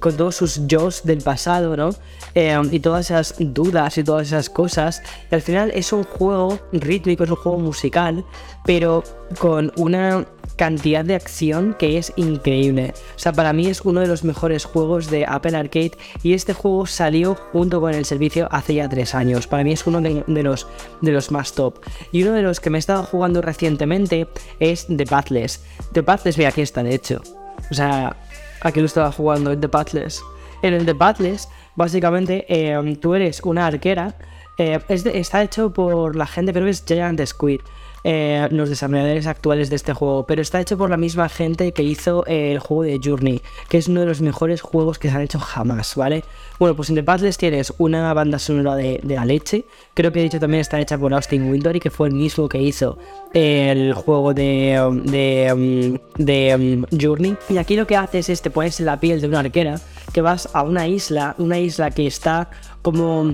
con 0.00 0.14
todos 0.18 0.36
sus 0.36 0.66
yo 0.66 0.90
del 1.04 1.22
pasado, 1.22 1.76
¿no? 1.78 1.90
Eh, 2.34 2.60
y 2.70 2.80
todas 2.80 3.06
esas 3.06 3.36
dudas 3.38 3.96
y 3.96 4.04
todas 4.04 4.26
esas 4.26 4.50
cosas. 4.50 5.02
Y 5.30 5.34
al 5.34 5.40
final 5.40 5.70
es 5.74 5.94
un 5.94 6.04
juego 6.04 6.58
rítmico, 6.72 7.24
es 7.24 7.30
un 7.30 7.36
juego 7.36 7.58
musical, 7.58 8.22
pero 8.66 9.02
con 9.38 9.72
una 9.76 10.26
cantidad 10.56 11.04
de 11.04 11.14
acción 11.14 11.74
que 11.78 11.98
es 11.98 12.12
increíble. 12.16 12.94
O 13.16 13.18
sea, 13.18 13.32
para 13.32 13.52
mí 13.52 13.66
es 13.66 13.82
uno 13.82 14.00
de 14.00 14.06
los 14.06 14.24
mejores 14.24 14.64
juegos 14.64 15.10
de 15.10 15.24
Apple 15.26 15.56
Arcade 15.56 15.92
y 16.22 16.34
este 16.34 16.52
juego 16.52 16.86
salió 16.86 17.34
junto 17.34 17.80
con 17.80 17.94
el 17.94 18.04
servicio 18.04 18.48
hace 18.50 18.74
ya 18.74 18.88
tres 18.88 19.14
años. 19.14 19.46
Para 19.46 19.64
mí 19.64 19.72
es 19.72 19.86
uno 19.86 20.00
de, 20.00 20.42
los, 20.42 20.66
de 21.00 21.12
los 21.12 21.30
más 21.30 21.54
top. 21.54 21.80
Y 22.12 22.22
uno 22.22 22.32
de 22.32 22.42
los 22.42 22.60
que 22.60 22.70
me 22.70 22.78
he 22.78 22.80
estado 22.80 23.04
jugando 23.04 23.42
recientemente 23.42 24.28
es 24.60 24.86
The 24.86 25.06
Pathless. 25.06 25.64
The 25.92 26.02
Pathless, 26.02 26.36
ve 26.36 26.46
aquí 26.46 26.62
está, 26.62 26.82
de 26.82 26.94
hecho. 26.94 27.22
O 27.70 27.74
sea, 27.74 28.16
aquí 28.60 28.80
lo 28.80 28.86
estaba 28.86 29.12
jugando, 29.12 29.58
The 29.58 29.68
Pathless. 29.68 30.22
En 30.62 30.74
el 30.74 30.86
The 30.86 30.94
Pathless, 30.94 31.48
básicamente, 31.74 32.46
eh, 32.48 32.96
tú 33.00 33.14
eres 33.14 33.40
una 33.42 33.66
arquera. 33.66 34.14
Eh, 34.58 34.78
está 34.88 35.42
hecho 35.42 35.72
por 35.72 36.14
la 36.14 36.26
gente, 36.26 36.52
pero 36.52 36.68
es 36.68 36.84
Giant 36.86 37.20
Squid. 37.24 37.60
Eh, 38.04 38.48
los 38.50 38.68
desarrolladores 38.68 39.28
actuales 39.28 39.70
de 39.70 39.76
este 39.76 39.92
juego, 39.92 40.26
pero 40.26 40.42
está 40.42 40.60
hecho 40.60 40.76
por 40.76 40.90
la 40.90 40.96
misma 40.96 41.28
gente 41.28 41.70
que 41.70 41.84
hizo 41.84 42.26
el 42.26 42.58
juego 42.58 42.82
de 42.82 43.00
Journey, 43.02 43.40
que 43.68 43.78
es 43.78 43.86
uno 43.86 44.00
de 44.00 44.06
los 44.06 44.20
mejores 44.20 44.60
juegos 44.60 44.98
que 44.98 45.08
se 45.08 45.14
han 45.14 45.22
hecho 45.22 45.38
jamás, 45.38 45.94
¿vale? 45.94 46.24
Bueno, 46.58 46.74
pues 46.74 46.88
en 46.88 46.96
The 46.96 47.04
Pathless 47.04 47.38
tienes 47.38 47.72
una 47.78 48.12
banda 48.12 48.40
sonora 48.40 48.74
de, 48.74 49.00
la 49.04 49.24
leche, 49.24 49.66
creo 49.94 50.10
que 50.10 50.18
he 50.18 50.22
dicho 50.24 50.40
también 50.40 50.62
está 50.62 50.80
hecha 50.80 50.98
por 50.98 51.14
Austin 51.14 51.48
Wintory, 51.48 51.78
que 51.78 51.90
fue 51.90 52.08
el 52.08 52.14
mismo 52.14 52.48
que 52.48 52.60
hizo 52.60 52.98
el 53.34 53.94
juego 53.94 54.34
de, 54.34 54.82
um, 54.84 55.04
de, 55.04 55.98
um, 56.18 56.24
de 56.24 56.84
um, 56.90 57.00
Journey, 57.00 57.36
y 57.48 57.58
aquí 57.58 57.76
lo 57.76 57.86
que 57.86 57.96
haces 57.96 58.28
es 58.28 58.42
te 58.42 58.50
pones 58.50 58.80
la 58.80 58.98
piel 58.98 59.20
de 59.20 59.28
una 59.28 59.40
arquera, 59.40 59.80
que 60.12 60.22
vas 60.22 60.48
a 60.54 60.64
una 60.64 60.88
isla, 60.88 61.36
una 61.38 61.60
isla 61.60 61.92
que 61.92 62.08
está 62.08 62.50
como 62.82 63.32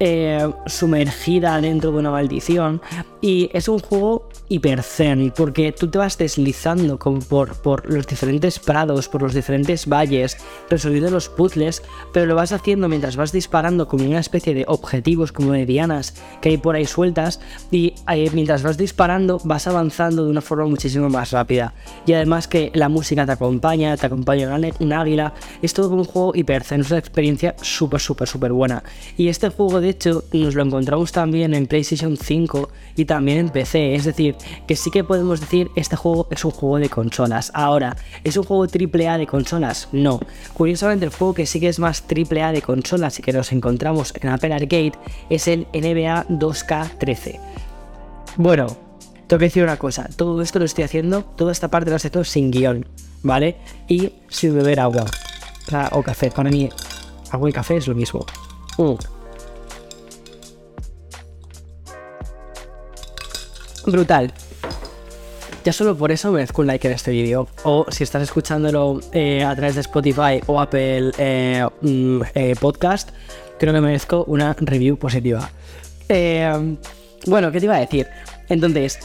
eh, 0.00 0.50
sumergida 0.66 1.60
dentro 1.60 1.92
de 1.92 1.98
una 1.98 2.10
maldición. 2.10 2.80
Y 3.20 3.50
es 3.52 3.68
un 3.68 3.78
juego 3.78 4.28
hiper 4.48 4.82
zen, 4.82 5.32
porque 5.36 5.72
tú 5.72 5.88
te 5.88 5.98
vas 5.98 6.18
deslizando 6.18 6.98
como 6.98 7.20
por, 7.20 7.54
por 7.62 7.88
los 7.90 8.06
diferentes 8.06 8.58
prados, 8.58 9.08
por 9.08 9.22
los 9.22 9.32
diferentes 9.32 9.88
valles, 9.88 10.36
resolviendo 10.68 11.10
los 11.10 11.28
puzzles, 11.28 11.82
pero 12.12 12.26
lo 12.26 12.34
vas 12.34 12.52
haciendo 12.52 12.88
mientras 12.88 13.16
vas 13.16 13.30
disparando 13.32 13.86
como 13.86 14.04
una 14.04 14.18
especie 14.18 14.54
de 14.54 14.64
objetivos, 14.66 15.30
como 15.30 15.52
de 15.52 15.66
dianas 15.66 16.14
que 16.40 16.48
hay 16.50 16.58
por 16.58 16.74
ahí 16.74 16.84
sueltas, 16.84 17.40
y 17.70 17.94
eh, 18.12 18.28
mientras 18.34 18.62
vas 18.62 18.76
disparando 18.76 19.40
vas 19.44 19.66
avanzando 19.66 20.24
de 20.24 20.30
una 20.30 20.40
forma 20.40 20.66
muchísimo 20.66 21.08
más 21.08 21.30
rápida. 21.30 21.74
Y 22.06 22.12
además 22.12 22.48
que 22.48 22.72
la 22.74 22.88
música 22.88 23.24
te 23.24 23.32
acompaña, 23.32 23.96
te 23.96 24.06
acompaña 24.06 24.52
un 24.80 24.92
águila, 24.92 25.34
es 25.62 25.72
todo 25.72 25.94
un 25.94 26.04
juego 26.04 26.32
hiper 26.34 26.64
zen, 26.64 26.80
es 26.80 26.90
una 26.90 26.98
experiencia 26.98 27.54
súper, 27.62 28.00
súper, 28.00 28.28
súper 28.28 28.52
buena. 28.52 28.82
Y 29.16 29.28
este 29.28 29.48
juego 29.48 29.80
de 29.80 29.91
hecho 29.92 30.24
nos 30.32 30.54
lo 30.54 30.62
encontramos 30.62 31.12
también 31.12 31.54
en 31.54 31.66
PlayStation 31.66 32.16
5 32.16 32.68
y 32.96 33.04
también 33.04 33.38
en 33.38 33.48
PC, 33.50 33.94
es 33.94 34.04
decir, 34.04 34.36
que 34.66 34.76
sí 34.76 34.90
que 34.90 35.04
podemos 35.04 35.40
decir 35.40 35.70
este 35.76 35.96
juego 35.96 36.26
es 36.30 36.44
un 36.44 36.50
juego 36.50 36.78
de 36.78 36.88
consolas. 36.88 37.50
Ahora, 37.54 37.96
¿es 38.24 38.36
un 38.36 38.44
juego 38.44 38.64
AAA 38.64 39.18
de 39.18 39.26
consolas? 39.26 39.88
No. 39.92 40.20
Curiosamente 40.54 41.06
el 41.06 41.12
juego 41.12 41.34
que 41.34 41.46
sí 41.46 41.60
que 41.60 41.68
es 41.68 41.78
más 41.78 42.04
AAA 42.08 42.52
de 42.52 42.62
consolas 42.62 43.18
y 43.18 43.22
que 43.22 43.32
nos 43.32 43.52
encontramos 43.52 44.12
en 44.20 44.28
Apple 44.28 44.52
Arcade 44.52 44.92
es 45.30 45.48
el 45.48 45.66
NBA 45.72 46.26
2K13. 46.28 47.38
Bueno, 48.36 48.66
tengo 49.26 49.38
que 49.38 49.46
decir 49.46 49.62
una 49.62 49.76
cosa, 49.76 50.08
todo 50.16 50.42
esto 50.42 50.58
lo 50.58 50.64
estoy 50.64 50.84
haciendo, 50.84 51.22
toda 51.22 51.52
esta 51.52 51.68
parte 51.68 51.90
lo 51.90 51.96
estoy 51.96 52.08
haciendo 52.08 52.24
sin 52.24 52.50
guion, 52.50 52.86
¿vale? 53.22 53.56
Y 53.88 54.12
sin 54.28 54.54
beber 54.54 54.80
agua. 54.80 55.04
O, 55.92 56.02
café, 56.02 56.30
para 56.30 56.50
mí 56.50 56.68
agua 57.30 57.48
y 57.48 57.52
café 57.52 57.76
es 57.76 57.86
lo 57.86 57.94
mismo. 57.94 58.26
Mm. 58.78 59.21
Brutal. 63.86 64.32
Ya 65.64 65.72
solo 65.72 65.96
por 65.96 66.10
eso 66.10 66.32
merezco 66.32 66.62
un 66.62 66.66
like 66.66 66.88
en 66.88 66.94
este 66.94 67.12
vídeo. 67.12 67.46
O 67.62 67.86
si 67.88 68.02
estás 68.02 68.22
escuchándolo 68.22 69.00
eh, 69.12 69.44
a 69.44 69.54
través 69.54 69.76
de 69.76 69.82
Spotify 69.82 70.40
o 70.46 70.60
Apple 70.60 71.12
eh, 71.18 71.64
mm, 71.80 72.22
eh, 72.34 72.54
Podcast, 72.60 73.10
creo 73.58 73.72
que 73.72 73.80
merezco 73.80 74.24
una 74.24 74.56
review 74.58 74.96
positiva. 74.96 75.48
bueno, 77.26 77.52
¿qué 77.52 77.60
te 77.60 77.66
iba 77.66 77.76
a 77.76 77.80
decir? 77.80 78.08
Entonces, 78.48 78.98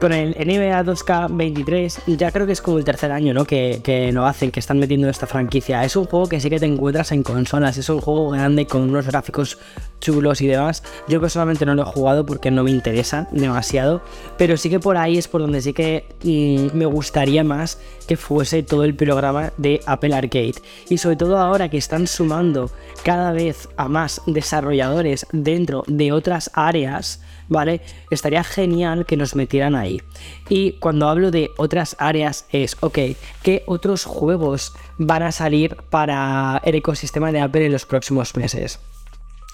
con 0.00 0.12
el 0.12 0.30
NBA 0.30 0.84
2K23 0.84 2.16
ya 2.16 2.30
creo 2.30 2.46
que 2.46 2.52
es 2.52 2.60
como 2.60 2.78
el 2.78 2.84
tercer 2.84 3.12
año 3.12 3.32
¿no? 3.32 3.44
que, 3.44 3.80
que 3.82 4.12
no 4.12 4.26
hacen, 4.26 4.50
que 4.50 4.60
están 4.60 4.78
metiendo 4.78 5.08
esta 5.08 5.26
franquicia. 5.26 5.84
Es 5.84 5.96
un 5.96 6.04
juego 6.04 6.28
que 6.28 6.40
sí 6.40 6.50
que 6.50 6.60
te 6.60 6.66
encuentras 6.66 7.12
en 7.12 7.22
consolas, 7.22 7.76
es 7.78 7.88
un 7.88 8.00
juego 8.00 8.30
grande 8.30 8.66
con 8.66 8.82
unos 8.82 9.06
gráficos 9.06 9.58
chulos 10.00 10.40
y 10.40 10.46
demás. 10.46 10.82
Yo 11.08 11.20
personalmente 11.20 11.64
no 11.66 11.74
lo 11.74 11.82
he 11.82 11.86
jugado 11.86 12.26
porque 12.26 12.50
no 12.50 12.62
me 12.62 12.70
interesa 12.70 13.26
demasiado, 13.32 14.02
pero 14.36 14.56
sí 14.56 14.70
que 14.70 14.78
por 14.78 14.96
ahí 14.96 15.16
es 15.18 15.26
por 15.26 15.40
donde 15.40 15.62
sí 15.62 15.72
que 15.72 16.04
mm, 16.22 16.76
me 16.76 16.86
gustaría 16.86 17.42
más 17.42 17.78
que 18.06 18.16
fuese 18.16 18.62
todo 18.62 18.84
el 18.84 18.94
programa 18.94 19.52
de 19.56 19.80
Apple 19.86 20.14
Arcade. 20.14 20.54
Y 20.88 20.98
sobre 20.98 21.16
todo 21.16 21.38
ahora 21.38 21.68
que 21.70 21.78
están 21.78 22.06
sumando 22.06 22.70
cada 23.02 23.32
vez 23.32 23.68
a 23.76 23.88
más 23.88 24.20
desarrolladores 24.26 25.26
dentro 25.32 25.84
de 25.86 26.12
otras 26.12 26.50
áreas, 26.54 27.20
¿vale? 27.48 27.80
Estaría 28.10 28.44
genial 28.44 29.06
que 29.06 29.16
nos 29.16 29.34
metieran 29.34 29.74
ahí. 29.74 30.02
Y 30.48 30.72
cuando 30.72 31.08
hablo 31.08 31.30
de 31.30 31.50
otras 31.56 31.96
áreas 31.98 32.46
es, 32.50 32.76
ok, 32.80 32.98
¿qué 33.42 33.62
otros 33.66 34.04
juegos 34.04 34.74
van 34.98 35.22
a 35.22 35.32
salir 35.32 35.76
para 35.90 36.60
el 36.64 36.74
ecosistema 36.74 37.32
de 37.32 37.40
Apple 37.40 37.66
en 37.66 37.72
los 37.72 37.86
próximos 37.86 38.36
meses? 38.36 38.80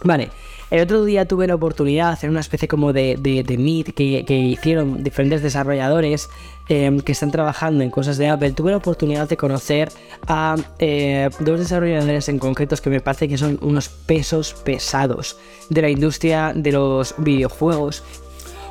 Vale, 0.02 0.30
el 0.70 0.80
otro 0.80 1.04
día 1.04 1.26
tuve 1.26 1.46
la 1.46 1.56
oportunidad 1.56 2.06
de 2.06 2.12
hacer 2.12 2.30
una 2.30 2.40
especie 2.40 2.68
como 2.68 2.92
de, 2.92 3.16
de, 3.18 3.58
meet 3.58 3.92
que, 3.92 4.34
hicieron 4.34 5.02
diferentes 5.02 5.42
desarrolladores 5.42 6.30
em, 6.70 7.00
que 7.00 7.12
están 7.12 7.30
trabajando 7.30 7.84
en 7.84 7.90
cosas 7.90 8.16
de 8.16 8.28
Apple. 8.28 8.52
Tuve 8.52 8.70
la 8.70 8.78
oportunidad 8.78 9.28
de 9.28 9.36
conocer 9.36 9.90
a 10.26 10.56
eh, 10.78 11.28
dos 11.40 11.58
desarrolladores 11.58 12.28
en 12.28 12.38
concretos 12.38 12.80
que 12.80 12.88
me 12.88 13.00
parece 13.00 13.28
que 13.28 13.36
son 13.36 13.58
unos 13.60 13.88
pesos 13.88 14.54
pesados 14.54 15.36
de 15.68 15.82
la 15.82 15.90
industria 15.90 16.52
de 16.54 16.72
los 16.72 17.14
videojuegos 17.18 18.02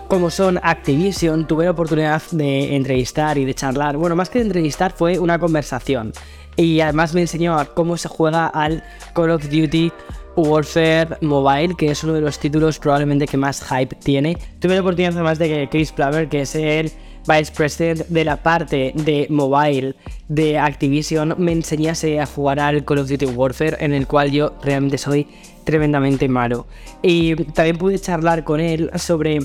como 0.08 0.32
son 0.32 0.60
Activision, 0.64 1.46
tuve 1.46 1.66
la 1.66 1.72
oportunidad 1.72 2.24
de 2.32 2.76
entrevistar 2.76 3.38
y 3.38 3.46
de 3.46 3.54
charlar. 3.54 3.96
Bueno, 3.96 4.16
más 4.16 4.32
que 4.32 4.40
de 4.40 4.46
entrevistar 4.46 4.92
fue 4.92 5.20
una 5.20 5.38
conversación. 5.38 6.14
Y 6.56 6.80
además 6.80 7.14
me 7.14 7.22
enseñó 7.22 7.56
cómo 7.76 7.96
se 7.96 8.08
juega 8.08 8.48
al 8.48 8.84
Call 9.14 9.30
of 9.30 9.44
Duty 9.50 9.92
Warfare 10.36 11.18
Mobile, 11.22 11.76
que 11.76 11.92
es 11.92 12.04
uno 12.04 12.14
de 12.14 12.22
los 12.22 12.40
títulos 12.40 12.80
probablemente 12.80 13.28
que 13.28 13.38
más 13.38 13.64
hype 13.64 13.96
tiene. 13.98 14.36
Tuve 14.60 14.74
la 14.74 14.82
oportunidad 14.82 15.14
además 15.14 15.38
de 15.38 15.48
que 15.48 15.70
Chris 15.70 15.92
Plummer, 15.92 16.28
que 16.28 16.42
es 16.42 16.56
el 16.56 16.92
Vice 17.30 17.52
President 17.56 18.08
de 18.08 18.26
la 18.26 18.38
parte 18.38 18.92
de 18.96 19.28
mobile 19.30 19.96
de 20.28 20.58
Activision, 20.58 21.36
me 21.38 21.52
enseñase 21.52 22.20
a 22.20 22.26
jugar 22.26 22.60
al 22.60 22.84
Call 22.84 23.00
of 23.00 23.10
Duty 23.10 23.28
Warfare, 23.28 23.78
en 23.80 23.94
el 23.94 24.08
cual 24.08 24.32
yo 24.32 24.54
realmente 24.63 24.98
soy 24.98 25.28
tremendamente 25.63 26.28
malo. 26.28 26.65
Y 27.04 27.36
también 27.36 27.78
pude 27.78 28.00
charlar 28.00 28.44
con 28.44 28.60
él 28.60 28.89
sobre 28.96 29.39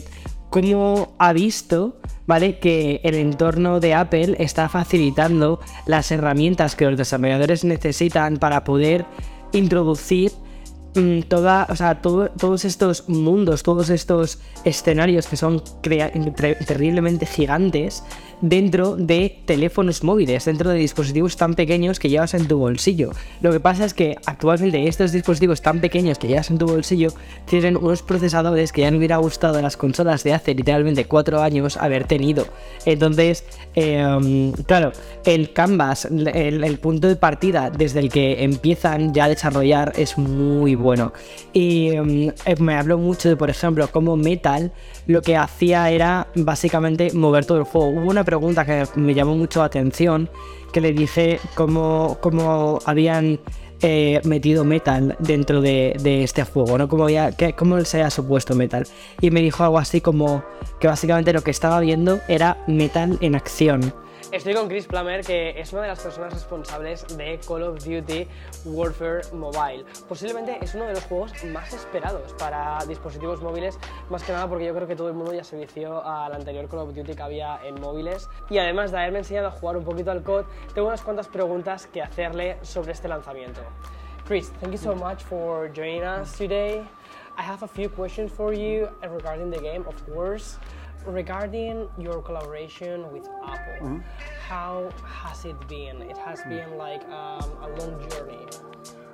cómo 0.48 1.14
ha 1.18 1.32
visto, 1.32 1.98
¿vale? 2.26 2.58
Que 2.58 3.00
el 3.04 3.16
entorno 3.16 3.80
de 3.80 3.92
Apple 3.92 4.36
está 4.38 4.68
facilitando 4.68 5.60
las 5.86 6.10
herramientas 6.10 6.76
que 6.76 6.86
los 6.86 6.96
desarrolladores 6.96 7.64
necesitan 7.64 8.38
para 8.38 8.64
poder 8.64 9.04
introducir 9.52 10.32
toda, 11.28 11.66
o 11.68 11.76
sea, 11.76 12.00
todos 12.00 12.64
estos 12.64 13.08
mundos, 13.08 13.62
todos 13.62 13.90
estos 13.90 14.38
escenarios 14.64 15.26
que 15.26 15.36
son 15.36 15.62
terriblemente 15.82 17.26
gigantes, 17.26 18.04
dentro 18.40 18.96
de 18.96 19.38
teléfonos 19.46 20.02
móviles, 20.02 20.44
dentro 20.44 20.70
de 20.70 20.78
dispositivos 20.78 21.36
tan 21.36 21.54
pequeños 21.54 21.98
que 21.98 22.08
llevas 22.08 22.34
en 22.34 22.46
tu 22.48 22.58
bolsillo. 22.58 23.10
Lo 23.40 23.52
que 23.52 23.60
pasa 23.60 23.84
es 23.84 23.94
que 23.94 24.16
actualmente 24.26 24.88
estos 24.88 25.12
dispositivos 25.12 25.62
tan 25.62 25.80
pequeños 25.80 26.18
que 26.18 26.28
llevas 26.28 26.50
en 26.50 26.58
tu 26.58 26.66
bolsillo 26.66 27.10
tienen 27.46 27.76
unos 27.76 28.02
procesadores 28.02 28.72
que 28.72 28.82
ya 28.82 28.90
no 28.90 28.98
hubiera 28.98 29.16
gustado 29.16 29.58
a 29.58 29.62
las 29.62 29.76
consolas 29.76 30.24
de 30.24 30.34
hace 30.34 30.54
literalmente 30.54 31.04
cuatro 31.06 31.42
años 31.42 31.76
haber 31.76 32.04
tenido. 32.04 32.46
Entonces, 32.84 33.44
em, 33.74 34.52
claro, 34.52 34.92
el 35.24 35.52
canvas, 35.52 36.06
el, 36.06 36.78
punto 36.78 37.08
de 37.08 37.16
partida 37.16 37.70
desde 37.70 38.00
el 38.00 38.10
que 38.10 38.42
empiezan 38.42 39.14
ya 39.14 39.24
a 39.24 39.28
desarrollar 39.28 39.92
es 39.96 40.18
muy 40.18 40.74
bueno. 40.74 41.12
Y 41.52 41.90
em, 41.90 42.32
eh, 42.44 42.56
me 42.58 42.74
habló 42.74 42.98
mucho 42.98 43.28
de, 43.28 43.36
por 43.36 43.50
ejemplo, 43.50 43.88
cómo 43.90 44.16
Metal 44.16 44.72
lo 45.06 45.22
que 45.22 45.36
hacía 45.36 45.90
era 45.90 46.28
básicamente 46.34 47.12
mover 47.12 47.44
todo 47.44 47.58
el 47.58 47.64
juego. 47.64 47.88
Hubo 47.88 48.10
una 48.10 48.23
pregunta 48.24 48.64
que 48.64 48.84
me 48.96 49.14
llamó 49.14 49.36
mucho 49.36 49.60
la 49.60 49.66
atención, 49.66 50.28
que 50.72 50.80
le 50.80 50.92
dije 50.92 51.40
cómo, 51.54 52.18
cómo 52.20 52.78
habían 52.84 53.38
eh, 53.82 54.20
metido 54.24 54.64
metal 54.64 55.16
dentro 55.18 55.60
de, 55.60 55.94
este 56.24 56.42
juego, 56.44 56.78
¿no? 56.78 56.88
Cómo, 56.88 57.04
había, 57.04 57.32
cómo 57.56 57.84
se 57.84 57.98
había 57.98 58.10
supuesto 58.10 58.54
metal. 58.54 58.86
Y 59.20 59.30
me 59.30 59.40
dijo 59.40 59.62
algo 59.62 59.78
así 59.78 60.00
como 60.00 60.42
que 60.80 60.86
básicamente 60.86 61.32
lo 61.32 61.42
que 61.42 61.50
estaba 61.50 61.80
viendo 61.80 62.20
era 62.28 62.56
metal 62.66 63.18
en 63.20 63.34
acción. 63.34 63.92
Estoy 64.34 64.54
con 64.54 64.66
Chris 64.66 64.88
Plummer, 64.88 65.24
que 65.24 65.60
es 65.60 65.72
una 65.72 65.82
de 65.82 65.88
las 65.88 66.00
personas 66.00 66.32
responsables 66.32 67.06
de 67.16 67.38
Call 67.46 67.62
of 67.62 67.84
Duty 67.84 68.26
Warfare 68.64 69.20
Mobile. 69.32 69.84
Posiblemente 70.08 70.58
es 70.60 70.74
uno 70.74 70.86
de 70.86 70.94
los 70.94 71.04
juegos 71.04 71.32
más 71.44 71.72
esperados 71.72 72.32
para 72.32 72.80
dispositivos 72.88 73.40
móviles, 73.40 73.78
más 74.10 74.24
que 74.24 74.32
nada 74.32 74.48
porque 74.48 74.64
yo 74.64 74.74
creo 74.74 74.88
que 74.88 74.96
todo 74.96 75.06
el 75.06 75.14
mundo 75.14 75.32
ya 75.32 75.44
se 75.44 75.56
vició 75.56 76.04
al 76.04 76.32
anterior 76.32 76.68
Call 76.68 76.80
of 76.80 76.96
Duty 76.96 77.14
que 77.14 77.22
había 77.22 77.60
en 77.64 77.80
móviles. 77.80 78.28
Y 78.50 78.58
además 78.58 78.90
de 78.90 78.98
haberme 78.98 79.18
enseñado 79.18 79.46
a 79.46 79.50
jugar 79.52 79.76
un 79.76 79.84
poquito 79.84 80.10
al 80.10 80.24
COD, 80.24 80.46
tengo 80.74 80.88
unas 80.88 81.02
cuantas 81.02 81.28
preguntas 81.28 81.86
que 81.86 82.02
hacerle 82.02 82.56
sobre 82.62 82.90
este 82.90 83.06
lanzamiento. 83.06 83.60
Chris, 84.26 84.50
thank 84.60 84.72
you 84.72 84.78
so 84.78 84.96
much 84.96 85.22
for 85.22 85.70
joining 85.72 86.02
us 86.02 86.36
today. 86.36 86.82
I 87.36 87.42
have 87.42 87.62
a 87.62 87.68
few 87.68 87.88
questions 87.88 88.32
for 88.32 88.52
you 88.52 88.88
regarding 89.00 89.50
the 89.50 89.60
game, 89.60 89.84
of 89.86 89.94
course. 90.06 90.58
Regarding 91.06 91.88
your 91.98 92.22
collaboration 92.22 93.10
with 93.12 93.28
Apple, 93.44 93.86
mm-hmm. 93.86 93.98
how 94.48 94.90
has 95.04 95.44
it 95.44 95.56
been? 95.68 96.02
It 96.02 96.16
has 96.18 96.40
mm. 96.40 96.50
been 96.50 96.76
like 96.78 97.04
um, 97.10 97.50
a 97.62 97.68
long 97.78 98.08
journey. 98.10 98.46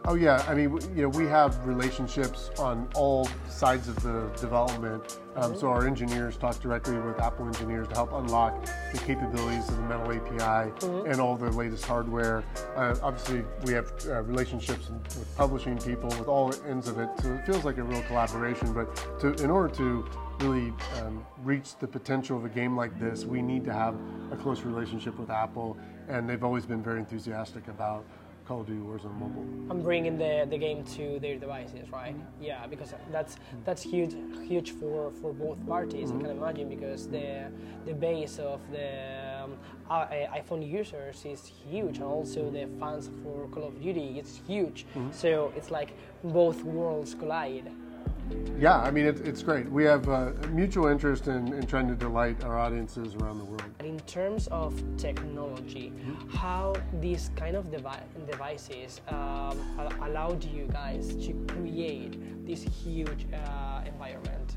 Oh 0.06 0.14
yeah, 0.14 0.44
I 0.48 0.54
mean, 0.54 0.78
you 0.96 1.02
know, 1.02 1.08
we 1.10 1.26
have 1.26 1.66
relationships 1.66 2.50
on 2.58 2.88
all 2.94 3.28
sides 3.48 3.86
of 3.86 4.02
the 4.02 4.30
development. 4.40 5.18
Um, 5.36 5.50
mm-hmm. 5.50 5.60
So 5.60 5.68
our 5.68 5.86
engineers 5.86 6.38
talk 6.38 6.58
directly 6.58 6.98
with 6.98 7.20
Apple 7.20 7.46
engineers 7.46 7.86
to 7.88 7.94
help 7.94 8.12
unlock 8.14 8.64
the 8.92 8.98
capabilities 8.98 9.68
of 9.68 9.76
the 9.76 9.82
Metal 9.82 10.10
API 10.10 10.70
mm-hmm. 10.70 11.10
and 11.10 11.20
all 11.20 11.36
the 11.36 11.50
latest 11.50 11.84
hardware. 11.84 12.42
Uh, 12.76 12.96
obviously, 13.02 13.44
we 13.64 13.74
have 13.74 13.92
uh, 14.06 14.22
relationships 14.22 14.88
with 14.88 15.36
publishing 15.36 15.76
people, 15.76 16.08
with 16.08 16.28
all 16.28 16.54
ends 16.66 16.88
of 16.88 16.98
it. 16.98 17.10
So 17.22 17.34
it 17.34 17.44
feels 17.44 17.64
like 17.64 17.76
a 17.76 17.82
real 17.82 18.02
collaboration. 18.04 18.72
But 18.72 18.96
to, 19.20 19.34
in 19.44 19.50
order 19.50 19.72
to 19.76 20.08
really 20.40 20.72
um, 21.00 21.24
reach 21.42 21.76
the 21.76 21.86
potential 21.86 22.36
of 22.36 22.44
a 22.44 22.48
game 22.48 22.76
like 22.76 22.98
this, 22.98 23.24
we 23.24 23.42
need 23.42 23.64
to 23.64 23.72
have 23.72 23.94
a 24.32 24.36
close 24.36 24.62
relationship 24.62 25.18
with 25.18 25.30
Apple, 25.30 25.76
and 26.08 26.28
they've 26.28 26.44
always 26.44 26.66
been 26.66 26.82
very 26.82 26.98
enthusiastic 26.98 27.68
about 27.68 28.04
Call 28.46 28.62
of 28.62 28.66
Duty 28.66 28.80
Warzone 28.80 29.16
Mobile. 29.16 29.44
I'm 29.70 29.82
bringing 29.82 30.18
the, 30.18 30.46
the 30.50 30.58
game 30.58 30.82
to 30.96 31.20
their 31.20 31.36
devices, 31.36 31.88
right? 31.92 32.16
Yeah, 32.40 32.66
because 32.66 32.94
that's 33.12 33.36
that's 33.64 33.82
huge 33.82 34.14
huge 34.48 34.72
for, 34.72 35.12
for 35.20 35.32
both 35.32 35.64
parties. 35.68 36.10
I 36.10 36.16
can 36.16 36.30
imagine 36.30 36.68
because 36.68 37.06
the 37.06 37.52
the 37.84 37.92
base 37.92 38.38
of 38.40 38.60
the 38.72 39.44
um, 39.44 39.56
iPhone 39.90 40.68
users 40.68 41.24
is 41.24 41.46
huge, 41.46 41.98
and 41.98 42.06
also 42.06 42.50
the 42.50 42.66
fans 42.80 43.08
for 43.22 43.46
Call 43.48 43.68
of 43.68 43.80
Duty 43.80 44.18
is 44.18 44.40
huge. 44.48 44.84
So 45.12 45.52
it's 45.56 45.70
like 45.70 45.92
both 46.24 46.64
worlds 46.64 47.14
collide. 47.14 47.70
Yeah, 48.58 48.78
I 48.78 48.90
mean, 48.90 49.06
it's, 49.06 49.20
it's 49.22 49.42
great. 49.42 49.70
We 49.70 49.84
have 49.84 50.06
uh, 50.08 50.32
mutual 50.50 50.88
interest 50.88 51.28
in, 51.28 51.52
in 51.54 51.66
trying 51.66 51.88
to 51.88 51.94
delight 51.94 52.44
our 52.44 52.58
audiences 52.58 53.14
around 53.14 53.38
the 53.38 53.44
world. 53.44 53.64
In 53.80 53.98
terms 54.00 54.48
of 54.48 54.74
technology, 54.98 55.92
how 56.30 56.74
these 57.00 57.30
kind 57.36 57.56
of 57.56 57.70
devi- 57.70 58.04
devices 58.30 59.00
um, 59.08 59.58
allowed 60.02 60.44
you 60.44 60.66
guys 60.70 61.14
to 61.26 61.32
create 61.48 62.46
this 62.46 62.62
huge 62.62 63.26
uh, 63.32 63.82
environment? 63.86 64.56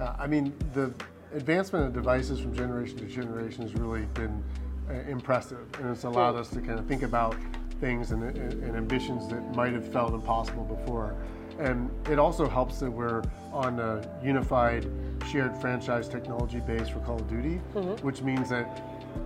Uh, 0.00 0.14
I 0.18 0.26
mean, 0.26 0.52
the 0.74 0.92
advancement 1.32 1.86
of 1.86 1.92
devices 1.92 2.40
from 2.40 2.54
generation 2.54 2.98
to 2.98 3.06
generation 3.06 3.62
has 3.62 3.74
really 3.74 4.06
been 4.14 4.42
uh, 4.90 4.94
impressive, 5.08 5.66
and 5.80 5.90
it's 5.90 6.04
allowed 6.04 6.34
us 6.34 6.48
to 6.50 6.60
kind 6.60 6.78
of 6.78 6.86
think 6.86 7.02
about 7.02 7.36
things 7.80 8.10
and, 8.10 8.24
and, 8.24 8.64
and 8.64 8.76
ambitions 8.76 9.28
that 9.28 9.40
might 9.54 9.72
have 9.72 9.86
felt 9.92 10.12
impossible 10.12 10.64
before. 10.64 11.14
And 11.58 11.90
it 12.08 12.18
also 12.18 12.48
helps 12.48 12.78
that 12.80 12.90
we're 12.90 13.22
on 13.52 13.80
a 13.80 14.08
unified, 14.22 14.86
shared 15.30 15.56
franchise 15.56 16.08
technology 16.08 16.60
base 16.60 16.88
for 16.88 17.00
Call 17.00 17.16
of 17.16 17.28
Duty, 17.28 17.56
which 18.02 18.22
means 18.22 18.48
that 18.50 18.82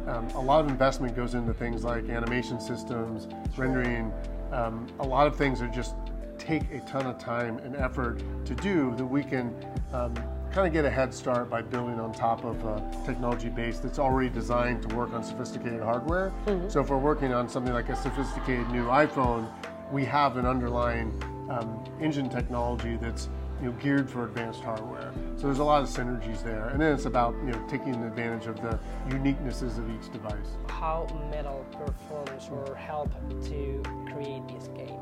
um, 0.07 0.27
a 0.31 0.41
lot 0.41 0.65
of 0.65 0.71
investment 0.71 1.15
goes 1.15 1.35
into 1.35 1.53
things 1.53 1.85
like 1.85 2.09
animation 2.09 2.61
systems, 2.61 3.29
rendering. 3.57 4.13
Um, 4.53 4.87
a 5.01 5.07
lot 5.07 5.27
of 5.27 5.37
things 5.37 5.61
are 5.61 5.69
just 5.69 5.95
take 6.39 6.63
a 6.73 6.81
ton 6.81 7.07
of 7.07 7.19
time 7.19 7.59
and 7.59 7.77
effort 7.77 8.23
to 8.47 8.55
do 8.57 8.95
that 8.97 9.05
we 9.05 9.23
can 9.23 9.55
um, 9.93 10.15
kind 10.53 10.67
of 10.67 10.73
get 10.73 10.85
a 10.85 10.91
head 10.91 11.15
start 11.15 11.49
by 11.49 11.63
building 11.63 12.01
on 12.01 12.13
top 12.13 12.45
of 12.45 12.63
a 12.65 13.05
technology 13.07 13.49
base 13.49 13.79
that's 13.79 13.99
already 13.99 14.29
designed 14.29 14.83
to 14.89 14.95
work 14.95 15.13
on 15.13 15.23
sophisticated 15.23 15.81
hardware. 15.81 16.33
So 16.69 16.81
if 16.81 16.91
we're 16.91 16.99
working 16.99 17.33
on 17.33 17.49
something 17.49 17.73
like 17.73 17.89
a 17.91 17.97
sophisticated 17.97 18.69
new 18.71 18.87
iPhone, 18.87 19.51
we 19.91 20.05
have 20.07 20.37
an 20.37 20.47
underlying 20.47 21.13
um, 21.53 21.85
engine 22.01 22.29
technology 22.29 22.97
that's 22.97 23.29
you 23.61 23.69
know, 23.69 23.73
geared 23.79 24.11
for 24.11 24.25
advanced 24.25 24.61
hardware. 24.63 25.13
So 25.37 25.47
there's 25.47 25.61
a 25.61 25.65
lot 25.65 25.83
of 25.83 25.89
synergies 25.89 26.43
there, 26.43 26.69
and 26.71 26.81
then 26.81 26.93
it's 26.93 27.05
about 27.05 27.35
you 27.45 27.53
know 27.53 27.67
taking 27.69 27.95
advantage 27.95 28.47
of 28.47 28.61
the 28.61 28.79
uniquenesses 29.09 29.79
of 29.79 29.89
each 29.91 30.13
device. 30.13 30.57
How 30.69 31.07
metal 31.31 31.65
performs 31.71 32.49
or 32.51 32.75
help 32.75 33.13
to 33.45 33.83
create 34.13 34.43
this 34.49 34.69
game? 34.69 35.01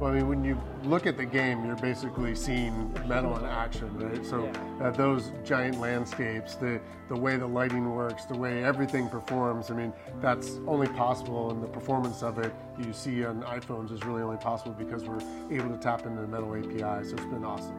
Well, 0.00 0.10
I 0.10 0.14
mean, 0.14 0.28
when 0.28 0.42
you 0.42 0.58
look 0.84 1.06
at 1.06 1.18
the 1.18 1.26
game, 1.26 1.62
you're 1.66 1.76
basically 1.76 2.34
seeing 2.34 2.90
metal 3.06 3.36
in 3.36 3.44
action, 3.44 3.94
right? 3.98 4.24
So 4.24 4.50
uh, 4.80 4.90
those 4.92 5.30
giant 5.44 5.78
landscapes, 5.78 6.54
the 6.54 6.80
the 7.10 7.16
way 7.16 7.36
the 7.36 7.46
lighting 7.46 7.90
works, 7.94 8.24
the 8.24 8.38
way 8.38 8.64
everything 8.64 9.10
performs. 9.10 9.70
I 9.70 9.74
mean, 9.74 9.92
that's 10.22 10.58
only 10.66 10.88
possible, 10.88 11.50
and 11.50 11.62
the 11.62 11.66
performance 11.66 12.22
of 12.22 12.38
it 12.38 12.50
you 12.78 12.94
see 12.94 13.26
on 13.26 13.42
iPhones 13.42 13.92
is 13.92 14.02
really 14.02 14.22
only 14.22 14.38
possible 14.38 14.72
because 14.72 15.04
we're 15.04 15.20
able 15.50 15.68
to 15.68 15.76
tap 15.76 16.06
into 16.06 16.22
the 16.22 16.28
metal 16.28 16.56
API. 16.56 17.06
So 17.06 17.16
it's 17.16 17.26
been 17.26 17.44
awesome. 17.44 17.78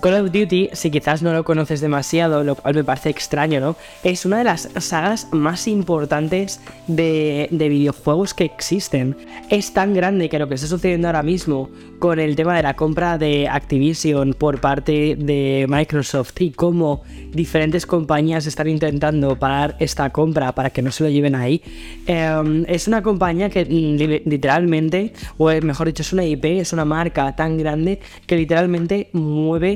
Call 0.00 0.14
of 0.24 0.30
Duty, 0.32 0.70
si 0.72 0.90
quizás 0.90 1.20
no 1.20 1.32
lo 1.32 1.42
conoces 1.44 1.80
demasiado, 1.80 2.44
lo 2.44 2.54
cual 2.54 2.74
me 2.76 2.84
parece 2.84 3.10
extraño, 3.10 3.58
¿no? 3.60 3.76
Es 4.04 4.24
una 4.24 4.38
de 4.38 4.44
las 4.44 4.68
sagas 4.78 5.26
más 5.32 5.66
importantes 5.66 6.60
de, 6.86 7.48
de 7.50 7.68
videojuegos 7.68 8.32
que 8.32 8.44
existen. 8.44 9.16
Es 9.48 9.72
tan 9.72 9.92
grande 9.94 10.28
que 10.28 10.38
lo 10.38 10.48
que 10.48 10.54
está 10.54 10.66
sucediendo 10.68 11.08
ahora 11.08 11.22
mismo 11.24 11.70
con 11.98 12.18
el 12.18 12.34
tema 12.36 12.56
de 12.56 12.62
la 12.62 12.74
compra 12.74 13.18
de 13.18 13.46
Activision 13.48 14.32
por 14.34 14.60
parte 14.60 15.16
de 15.16 15.66
Microsoft 15.68 16.40
y 16.40 16.50
cómo 16.50 17.02
diferentes 17.32 17.84
compañías 17.84 18.46
están 18.46 18.68
intentando 18.68 19.38
parar 19.38 19.76
esta 19.80 20.10
compra 20.10 20.52
para 20.52 20.70
que 20.70 20.82
no 20.82 20.90
se 20.92 21.04
lo 21.04 21.10
lleven 21.10 21.34
ahí, 21.34 21.62
eh, 22.06 22.64
es 22.68 22.88
una 22.88 23.02
compañía 23.02 23.50
que 23.50 23.64
li- 23.64 24.22
literalmente, 24.24 25.12
o 25.36 25.50
mejor 25.62 25.88
dicho, 25.88 26.02
es 26.02 26.12
una 26.12 26.24
IP, 26.24 26.44
es 26.60 26.72
una 26.72 26.84
marca 26.84 27.36
tan 27.36 27.58
grande 27.58 28.00
que 28.26 28.36
literalmente 28.36 29.10
mueve 29.12 29.69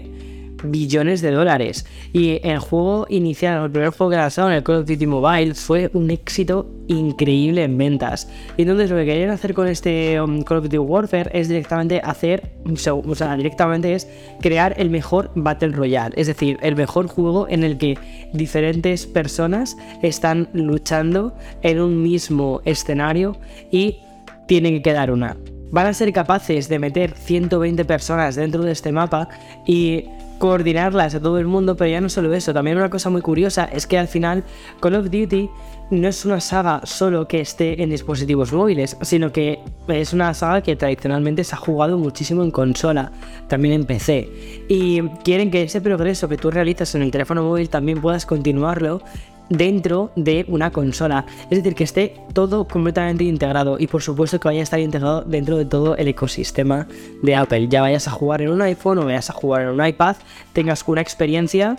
billones 0.64 1.20
de 1.20 1.30
dólares. 1.30 1.86
Y 2.12 2.40
el 2.42 2.58
juego 2.58 3.06
inicial, 3.08 3.64
el 3.64 3.70
primer 3.70 3.90
juego 3.90 4.10
que 4.10 4.16
lanzaron, 4.16 4.52
el 4.52 4.62
Call 4.62 4.76
of 4.76 4.86
Duty 4.86 5.06
Mobile, 5.06 5.54
fue 5.54 5.90
un 5.92 6.10
éxito 6.10 6.66
increíble 6.86 7.64
en 7.64 7.76
ventas. 7.78 8.28
Y 8.56 8.62
entonces 8.62 8.90
lo 8.90 8.96
que 8.96 9.06
querían 9.06 9.30
hacer 9.30 9.54
con 9.54 9.68
este 9.68 10.20
um, 10.20 10.42
Call 10.42 10.58
of 10.58 10.64
Duty 10.64 10.78
Warfare 10.78 11.30
es 11.32 11.48
directamente 11.48 12.00
hacer, 12.04 12.52
o 12.64 13.14
sea, 13.14 13.36
directamente 13.36 13.94
es 13.94 14.08
crear 14.40 14.74
el 14.78 14.90
mejor 14.90 15.30
Battle 15.34 15.72
Royale. 15.72 16.14
Es 16.16 16.26
decir, 16.26 16.58
el 16.62 16.76
mejor 16.76 17.06
juego 17.06 17.48
en 17.48 17.64
el 17.64 17.78
que 17.78 17.98
diferentes 18.32 19.06
personas 19.06 19.76
están 20.02 20.48
luchando 20.52 21.34
en 21.62 21.80
un 21.80 22.02
mismo 22.02 22.60
escenario 22.64 23.36
y 23.70 23.98
tiene 24.46 24.70
que 24.72 24.82
quedar 24.82 25.10
una. 25.10 25.36
Van 25.74 25.88
a 25.88 25.92
ser 25.92 26.12
capaces 26.12 26.68
de 26.68 26.78
meter 26.78 27.14
120 27.16 27.84
personas 27.84 28.36
dentro 28.36 28.62
de 28.62 28.70
este 28.70 28.92
mapa 28.92 29.28
y 29.66 30.04
coordinarlas 30.38 31.16
a 31.16 31.20
todo 31.20 31.40
el 31.40 31.48
mundo, 31.48 31.76
pero 31.76 31.90
ya 31.90 32.00
no 32.00 32.08
solo 32.08 32.32
eso, 32.32 32.54
también 32.54 32.76
una 32.76 32.90
cosa 32.90 33.10
muy 33.10 33.22
curiosa 33.22 33.64
es 33.64 33.84
que 33.88 33.98
al 33.98 34.06
final 34.06 34.44
Call 34.78 34.94
of 34.94 35.06
Duty 35.06 35.50
no 35.90 36.06
es 36.06 36.24
una 36.24 36.40
saga 36.40 36.80
solo 36.84 37.26
que 37.26 37.40
esté 37.40 37.82
en 37.82 37.90
dispositivos 37.90 38.52
móviles, 38.52 38.96
sino 39.02 39.32
que 39.32 39.58
es 39.88 40.12
una 40.12 40.32
saga 40.32 40.62
que 40.62 40.76
tradicionalmente 40.76 41.42
se 41.42 41.56
ha 41.56 41.58
jugado 41.58 41.98
muchísimo 41.98 42.44
en 42.44 42.52
consola, 42.52 43.10
también 43.48 43.74
en 43.74 43.84
PC. 43.84 44.28
Y 44.68 45.02
quieren 45.24 45.50
que 45.50 45.64
ese 45.64 45.80
progreso 45.80 46.28
que 46.28 46.36
tú 46.36 46.52
realizas 46.52 46.94
en 46.94 47.02
el 47.02 47.10
teléfono 47.10 47.42
móvil 47.42 47.68
también 47.68 48.00
puedas 48.00 48.26
continuarlo 48.26 49.02
dentro 49.48 50.10
de 50.16 50.44
una 50.48 50.70
consola. 50.70 51.26
Es 51.50 51.58
decir, 51.58 51.74
que 51.74 51.84
esté 51.84 52.16
todo 52.32 52.66
completamente 52.66 53.24
integrado 53.24 53.76
y 53.78 53.86
por 53.86 54.02
supuesto 54.02 54.40
que 54.40 54.48
vaya 54.48 54.60
a 54.60 54.62
estar 54.62 54.80
integrado 54.80 55.22
dentro 55.22 55.56
de 55.56 55.64
todo 55.64 55.96
el 55.96 56.08
ecosistema 56.08 56.86
de 57.22 57.34
Apple. 57.34 57.68
Ya 57.68 57.82
vayas 57.82 58.08
a 58.08 58.10
jugar 58.10 58.42
en 58.42 58.50
un 58.50 58.62
iPhone 58.62 58.98
o 58.98 59.04
vayas 59.04 59.30
a 59.30 59.32
jugar 59.32 59.62
en 59.62 59.68
un 59.68 59.86
iPad, 59.86 60.16
tengas 60.52 60.84
una 60.86 61.00
experiencia 61.00 61.76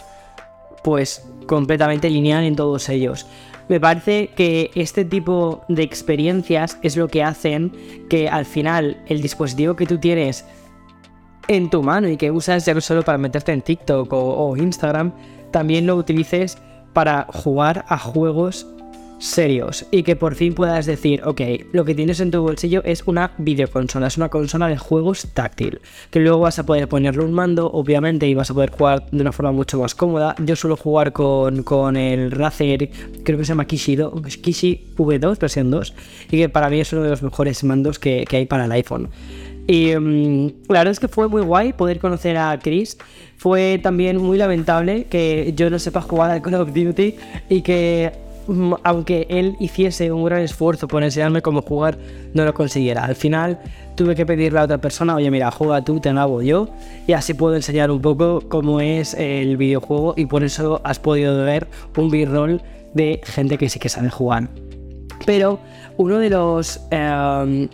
pues 0.83 1.27
completamente 1.47 2.09
lineal 2.09 2.43
en 2.43 2.55
todos 2.55 2.89
ellos. 2.89 3.25
Me 3.67 3.79
parece 3.79 4.29
que 4.35 4.69
este 4.75 5.05
tipo 5.05 5.63
de 5.67 5.81
experiencias 5.81 6.77
es 6.83 6.95
lo 6.95 7.07
que 7.07 7.23
hacen 7.23 7.71
que 8.09 8.29
al 8.29 8.45
final 8.45 9.01
el 9.07 9.23
dispositivo 9.23 9.75
que 9.75 9.87
tú 9.87 9.97
tienes 9.97 10.45
en 11.47 11.71
tu 11.71 11.81
mano 11.81 12.07
y 12.07 12.17
que 12.17 12.29
usas 12.29 12.65
ya 12.65 12.75
no 12.75 12.81
solo 12.81 13.01
para 13.03 13.17
meterte 13.17 13.51
en 13.51 13.63
TikTok 13.63 14.13
o, 14.13 14.49
o 14.49 14.57
Instagram, 14.57 15.11
también 15.51 15.87
lo 15.87 15.95
utilices 15.95 16.59
para 16.95 17.27
jugar 17.29 17.85
a 17.89 17.99
juegos 17.99 18.65
serios 19.19 19.85
y 19.91 20.03
que 20.03 20.15
por 20.15 20.35
fin 20.35 20.53
puedas 20.53 20.85
decir, 20.85 21.21
ok, 21.25 21.41
lo 21.71 21.85
que 21.85 21.95
tienes 21.95 22.19
en 22.19 22.31
tu 22.31 22.41
bolsillo 22.41 22.83
es 22.83 23.03
una 23.05 23.31
videoconsola, 23.37 24.07
es 24.07 24.17
una 24.17 24.29
consola 24.29 24.67
de 24.67 24.77
juegos 24.77 25.27
táctil, 25.33 25.79
que 26.11 26.19
luego 26.19 26.39
vas 26.39 26.59
a 26.59 26.65
poder 26.65 26.87
ponerle 26.89 27.23
un 27.23 27.31
mando, 27.33 27.71
obviamente, 27.71 28.27
y 28.27 28.33
vas 28.33 28.49
a 28.51 28.53
poder 28.53 28.71
jugar 28.71 29.05
de 29.11 29.21
una 29.21 29.31
forma 29.31 29.51
mucho 29.51 29.79
más 29.79 29.95
cómoda. 29.95 30.35
Yo 30.43 30.55
suelo 30.55 30.75
jugar 30.75 31.11
con, 31.13 31.63
con 31.63 31.95
el 31.97 32.31
Razer, 32.31 32.89
creo 33.23 33.37
que 33.37 33.45
se 33.45 33.49
llama 33.49 33.65
Kishi, 33.65 33.95
do- 33.95 34.21
Kishi 34.21 34.93
V2, 34.97 35.39
versión 35.39 35.71
2, 35.71 35.93
y 36.31 36.37
que 36.37 36.49
para 36.49 36.69
mí 36.69 36.79
es 36.81 36.91
uno 36.93 37.03
de 37.03 37.09
los 37.09 37.23
mejores 37.23 37.63
mandos 37.63 37.99
que 37.99 38.25
hay 38.29 38.45
para 38.45 38.65
el 38.65 38.71
iPhone. 38.73 39.09
Y 39.67 39.95
mm, 39.95 40.47
la 40.69 40.79
verdad 40.79 40.91
es 40.91 40.99
que 40.99 41.07
fue 41.07 41.27
muy 41.27 41.41
guay 41.41 41.73
poder 41.73 41.99
conocer 41.99 42.37
a 42.37 42.57
Chris. 42.59 42.97
Fue 43.37 43.79
también 43.81 44.17
muy 44.17 44.37
lamentable 44.37 45.05
que 45.05 45.53
yo 45.55 45.69
no 45.69 45.79
sepa 45.79 46.01
jugar 46.01 46.31
al 46.31 46.41
Call 46.41 46.55
of 46.55 46.73
Duty 46.73 47.15
y 47.49 47.61
que 47.61 48.11
mm, 48.47 48.73
aunque 48.83 49.25
él 49.29 49.55
hiciese 49.59 50.11
un 50.11 50.23
gran 50.25 50.41
esfuerzo 50.41 50.87
por 50.87 51.03
enseñarme 51.03 51.41
cómo 51.41 51.61
jugar, 51.61 51.97
no 52.33 52.45
lo 52.45 52.53
consiguiera. 52.53 53.03
Al 53.03 53.15
final 53.15 53.59
tuve 53.95 54.15
que 54.15 54.25
pedirle 54.25 54.59
a 54.59 54.63
otra 54.63 54.77
persona, 54.77 55.15
oye 55.15 55.31
mira, 55.31 55.49
juega 55.51 55.83
tú, 55.83 55.99
te 55.99 56.13
lo 56.13 56.21
hago 56.21 56.41
yo, 56.41 56.69
y 57.07 57.13
así 57.13 57.33
puedo 57.33 57.55
enseñar 57.55 57.91
un 57.91 58.01
poco 58.01 58.41
cómo 58.47 58.81
es 58.81 59.13
el 59.15 59.57
videojuego 59.57 60.13
y 60.17 60.25
por 60.25 60.43
eso 60.43 60.81
has 60.83 60.99
podido 60.99 61.43
ver 61.43 61.67
un 61.97 62.09
b-roll 62.09 62.61
de 62.93 63.21
gente 63.23 63.57
que 63.57 63.69
sí 63.69 63.79
que 63.79 63.89
sabe 63.89 64.09
jugar. 64.09 64.49
Pero 65.25 65.59
uno 65.97 66.19
de 66.19 66.29
los... 66.29 66.81
em, 66.91 67.67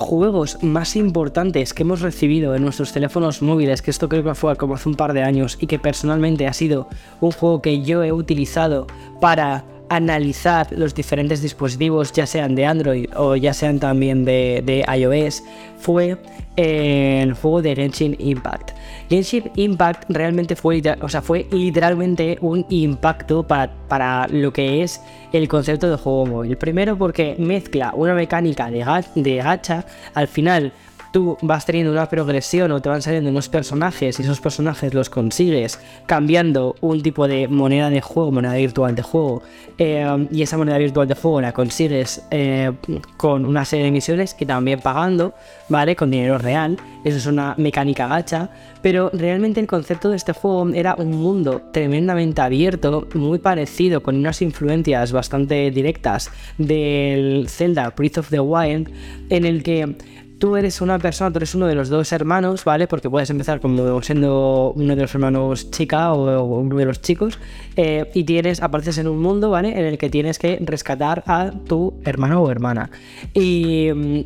juegos 0.00 0.62
más 0.62 0.96
importantes 0.96 1.74
que 1.74 1.82
hemos 1.82 2.00
recibido 2.00 2.54
en 2.54 2.62
nuestros 2.62 2.92
teléfonos 2.92 3.42
móviles, 3.42 3.82
que 3.82 3.90
esto 3.90 4.08
creo 4.08 4.24
que 4.24 4.34
fue 4.34 4.56
como 4.56 4.74
hace 4.74 4.88
un 4.88 4.94
par 4.94 5.12
de 5.12 5.22
años 5.22 5.58
y 5.60 5.66
que 5.66 5.78
personalmente 5.78 6.46
ha 6.46 6.54
sido 6.54 6.88
un 7.20 7.30
juego 7.32 7.60
que 7.60 7.82
yo 7.82 8.02
he 8.02 8.10
utilizado 8.10 8.86
para 9.20 9.64
analizar 9.90 10.68
los 10.70 10.94
diferentes 10.94 11.42
dispositivos, 11.42 12.12
ya 12.12 12.26
sean 12.26 12.54
de 12.54 12.64
Android 12.64 13.10
o 13.14 13.36
ya 13.36 13.52
sean 13.52 13.78
también 13.78 14.24
de, 14.24 14.84
iOS, 14.96 15.42
fue 15.78 16.16
el 16.56 17.34
juego 17.34 17.60
de 17.60 17.76
Genshin 17.76 18.16
Impact. 18.18 18.70
Genshin 19.10 19.50
Impact 19.56 20.04
realmente 20.08 20.54
fue, 20.54 20.80
o 21.00 21.08
sea, 21.08 21.20
fue 21.20 21.48
literalmente 21.50 22.38
un 22.40 22.64
impacto 22.70 23.42
para, 23.42 23.72
para 23.88 24.28
lo 24.28 24.52
que 24.52 24.84
es 24.84 25.02
el 25.32 25.48
concepto 25.48 25.90
de 25.90 25.96
juego 25.96 26.26
móvil. 26.26 26.56
Primero 26.56 26.96
porque 26.96 27.34
mezcla 27.36 27.92
una 27.94 28.14
mecánica 28.14 28.70
de, 28.70 28.86
de 29.16 29.36
gacha, 29.36 29.84
al 30.14 30.28
final 30.28 30.72
tú 31.12 31.36
vas 31.42 31.66
teniendo 31.66 31.92
una 31.92 32.08
progresión 32.08 32.70
o 32.72 32.80
te 32.80 32.88
van 32.88 33.02
saliendo 33.02 33.30
unos 33.30 33.48
personajes 33.48 34.18
y 34.18 34.22
esos 34.22 34.40
personajes 34.40 34.94
los 34.94 35.10
consigues 35.10 35.80
cambiando 36.06 36.76
un 36.80 37.02
tipo 37.02 37.26
de 37.26 37.48
moneda 37.48 37.90
de 37.90 38.00
juego, 38.00 38.32
moneda 38.32 38.54
virtual 38.54 38.94
de 38.94 39.02
juego, 39.02 39.42
eh, 39.78 40.26
y 40.30 40.42
esa 40.42 40.56
moneda 40.56 40.78
virtual 40.78 41.08
de 41.08 41.14
juego 41.14 41.40
la 41.40 41.52
consigues 41.52 42.22
eh, 42.30 42.72
con 43.16 43.44
una 43.44 43.64
serie 43.64 43.86
de 43.86 43.90
misiones 43.90 44.36
y 44.38 44.46
también 44.46 44.80
pagando, 44.80 45.34
¿vale? 45.68 45.96
Con 45.96 46.10
dinero 46.10 46.38
real. 46.38 46.76
Eso 47.04 47.16
es 47.16 47.26
una 47.26 47.54
mecánica 47.56 48.06
gacha, 48.06 48.50
pero 48.82 49.10
realmente 49.12 49.58
el 49.58 49.66
concepto 49.66 50.10
de 50.10 50.16
este 50.16 50.32
juego 50.32 50.68
era 50.74 50.94
un 50.96 51.10
mundo 51.12 51.62
tremendamente 51.72 52.42
abierto, 52.42 53.08
muy 53.14 53.38
parecido, 53.38 54.02
con 54.02 54.16
unas 54.16 54.42
influencias 54.42 55.12
bastante 55.12 55.70
directas 55.70 56.30
del 56.58 57.46
Zelda 57.48 57.94
Breath 57.96 58.18
of 58.18 58.28
the 58.28 58.40
Wild, 58.40 58.90
en 59.30 59.44
el 59.46 59.62
que 59.62 59.96
tú 60.40 60.56
eres 60.56 60.80
una 60.80 60.98
persona, 60.98 61.30
tú 61.30 61.38
eres 61.38 61.54
uno 61.54 61.66
de 61.66 61.74
los 61.76 61.90
dos 61.90 62.10
hermanos, 62.12 62.64
¿vale? 62.64 62.88
Porque 62.88 63.08
puedes 63.08 63.28
empezar 63.30 63.60
como 63.60 64.02
siendo 64.02 64.72
uno 64.74 64.96
de 64.96 65.02
los 65.02 65.14
hermanos 65.14 65.70
chica 65.70 66.12
o, 66.12 66.42
uno 66.42 66.76
de 66.76 66.86
los 66.86 67.00
chicos, 67.00 67.38
eh, 67.76 68.10
y 68.14 68.24
tienes, 68.24 68.62
apareces 68.62 68.98
en 68.98 69.06
un 69.06 69.20
mundo, 69.20 69.50
¿vale? 69.50 69.78
En 69.78 69.84
el 69.84 69.98
que 69.98 70.08
tienes 70.08 70.38
que 70.38 70.58
rescatar 70.62 71.22
a 71.26 71.52
tu 71.68 71.94
hermano 72.04 72.42
o 72.42 72.50
hermana. 72.50 72.90
Y 73.34 73.90
mm, 73.94 74.20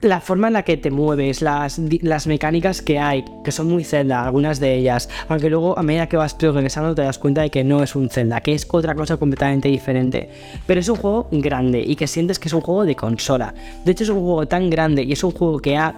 la 0.00 0.20
forma 0.20 0.46
en 0.46 0.52
la 0.52 0.62
que 0.62 0.76
te 0.76 0.90
mueves, 0.90 1.42
las, 1.42 1.80
las 2.02 2.26
mecánicas 2.26 2.82
que 2.82 2.98
hay, 2.98 3.24
que 3.44 3.50
son 3.50 3.68
muy 3.68 3.84
Zelda, 3.84 4.24
algunas 4.24 4.60
de 4.60 4.74
ellas, 4.74 5.08
aunque 5.28 5.50
luego 5.50 5.78
a 5.78 5.82
medida 5.82 6.08
que 6.08 6.16
vas 6.16 6.34
progresando 6.34 6.94
te 6.94 7.02
das 7.02 7.18
cuenta 7.18 7.42
de 7.42 7.50
que 7.50 7.64
no 7.64 7.82
es 7.82 7.96
un 7.96 8.08
Zelda, 8.08 8.40
que 8.40 8.54
es 8.54 8.66
otra 8.70 8.94
cosa 8.94 9.16
completamente 9.16 9.68
diferente. 9.68 10.30
Pero 10.66 10.80
es 10.80 10.88
un 10.88 10.96
juego 10.96 11.28
grande 11.32 11.80
y 11.80 11.96
que 11.96 12.06
sientes 12.06 12.38
que 12.38 12.48
es 12.48 12.54
un 12.54 12.60
juego 12.60 12.84
de 12.84 12.94
consola. 12.94 13.54
De 13.84 13.92
hecho 13.92 14.04
es 14.04 14.10
un 14.10 14.20
juego 14.20 14.46
tan 14.46 14.70
grande 14.70 15.02
y 15.02 15.12
es 15.12 15.24
un 15.24 15.32
juego 15.32 15.58
que 15.58 15.76
ha 15.76 15.94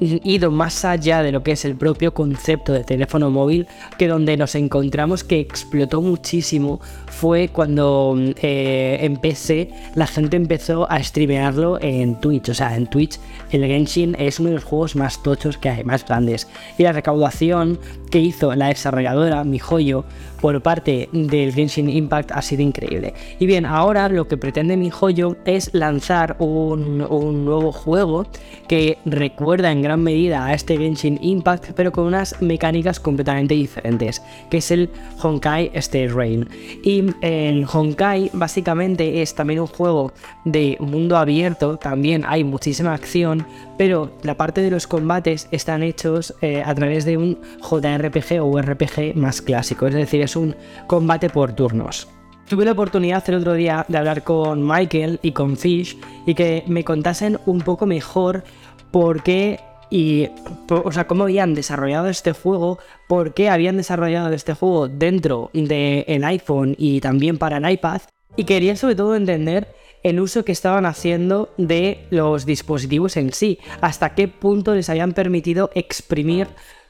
ido 0.00 0.50
más 0.50 0.84
allá 0.84 1.22
de 1.22 1.32
lo 1.32 1.42
que 1.42 1.52
es 1.52 1.64
el 1.64 1.76
propio 1.76 2.14
concepto 2.14 2.72
de 2.72 2.84
teléfono 2.84 3.30
móvil, 3.30 3.66
que 3.98 4.08
donde 4.08 4.36
nos 4.36 4.54
encontramos 4.54 5.24
que 5.24 5.40
explotó 5.40 6.00
muchísimo 6.02 6.80
fue 7.06 7.48
cuando 7.48 8.16
eh, 8.16 8.98
empecé, 9.00 9.70
la 9.94 10.06
gente 10.06 10.36
empezó 10.36 10.90
a 10.90 11.02
streamearlo 11.02 11.78
en 11.80 12.20
Twitch. 12.20 12.48
O 12.50 12.54
sea, 12.54 12.76
en 12.76 12.86
Twitch 12.86 13.18
el 13.50 13.64
Genshin 13.64 14.14
es 14.18 14.38
uno 14.38 14.50
de 14.50 14.54
los 14.56 14.64
juegos 14.64 14.94
más 14.94 15.22
tochos 15.22 15.58
que 15.58 15.68
hay, 15.68 15.84
más 15.84 16.06
grandes. 16.06 16.48
Y 16.76 16.82
la 16.82 16.92
recaudación 16.92 17.78
que 18.10 18.20
hizo 18.20 18.54
la 18.54 18.68
desarrolladora, 18.68 19.44
mi 19.44 19.58
joyo, 19.58 20.04
por 20.40 20.60
parte 20.62 21.08
del 21.12 21.52
Genshin 21.52 21.88
Impact 21.88 22.32
ha 22.32 22.42
sido 22.42 22.62
increíble. 22.62 23.14
Y 23.38 23.46
bien, 23.46 23.66
ahora 23.66 24.08
lo 24.08 24.28
que 24.28 24.36
pretende 24.36 24.76
mi 24.76 24.90
joyo 24.90 25.36
es 25.44 25.70
lanzar 25.72 26.36
un, 26.38 26.98
nuevo 26.98 27.72
juego 27.72 28.26
que 28.68 28.98
recuerda 29.04 29.72
en 29.72 29.82
gran 29.82 30.02
medida 30.02 30.46
a 30.46 30.54
este 30.54 30.76
Genshin 30.76 31.18
Impact, 31.22 31.72
pero 31.74 31.92
con 31.92 32.04
unas 32.04 32.40
mecánicas 32.40 33.00
completamente 33.00 33.54
diferentes, 33.54 34.22
que 34.50 34.58
es 34.58 34.70
el 34.70 34.90
Honkai 35.22 35.70
State 35.74 36.08
Rain. 36.08 36.48
Y 36.82 37.04
el 37.22 37.66
Honkai 37.70 38.30
básicamente 38.32 39.22
es 39.22 39.34
también 39.34 39.60
un 39.60 39.66
juego 39.66 40.12
de 40.44 40.76
mundo 40.80 41.16
abierto, 41.16 41.76
también 41.76 42.24
hay 42.26 42.44
muchísima 42.44 42.94
acción, 42.94 43.46
pero 43.76 44.10
la 44.22 44.36
parte 44.36 44.60
de 44.60 44.70
los 44.70 44.86
combates 44.86 45.48
están 45.50 45.82
hechos 45.82 46.34
eh, 46.42 46.62
a 46.64 46.74
través 46.74 47.04
de 47.04 47.16
un 47.16 47.38
JRPG 47.62 48.42
o 48.42 48.60
RPG 48.60 49.16
más 49.16 49.40
clásico, 49.40 49.86
es 49.86 49.94
decir, 49.94 50.27
es 50.28 50.36
un 50.36 50.54
combate 50.86 51.30
por 51.30 51.54
turnos. 51.54 52.06
Tuve 52.48 52.64
la 52.64 52.72
oportunidad 52.72 53.28
el 53.28 53.36
otro 53.36 53.54
día 53.54 53.84
de 53.88 53.98
hablar 53.98 54.22
con 54.22 54.66
Michael 54.66 55.18
y 55.22 55.32
con 55.32 55.56
Fish 55.56 55.98
y 56.26 56.34
que 56.34 56.64
me 56.66 56.84
contasen 56.84 57.38
un 57.46 57.60
poco 57.60 57.84
mejor 57.84 58.44
por 58.90 59.22
qué 59.22 59.60
y 59.90 60.28
o 60.70 60.92
sea, 60.92 61.06
cómo 61.06 61.24
habían 61.24 61.54
desarrollado 61.54 62.08
este 62.08 62.32
juego, 62.32 62.78
por 63.06 63.34
qué 63.34 63.48
habían 63.48 63.76
desarrollado 63.76 64.32
este 64.32 64.54
juego 64.54 64.88
dentro 64.88 65.50
del 65.52 66.24
iPhone 66.24 66.74
y 66.78 67.00
también 67.00 67.38
para 67.38 67.58
el 67.58 67.70
iPad. 67.70 68.02
Y 68.36 68.44
quería 68.44 68.76
sobre 68.76 68.94
todo 68.94 69.14
entender 69.14 69.74
el 70.02 70.20
uso 70.20 70.44
que 70.44 70.52
estaban 70.52 70.86
haciendo 70.86 71.52
de 71.56 72.06
los 72.10 72.46
dispositivos 72.46 73.16
en 73.16 73.32
sí, 73.32 73.58
hasta 73.80 74.14
qué 74.14 74.28
punto 74.28 74.74
les 74.74 74.88
habían 74.88 75.12
permitido 75.12 75.70
exprimir 75.74 76.48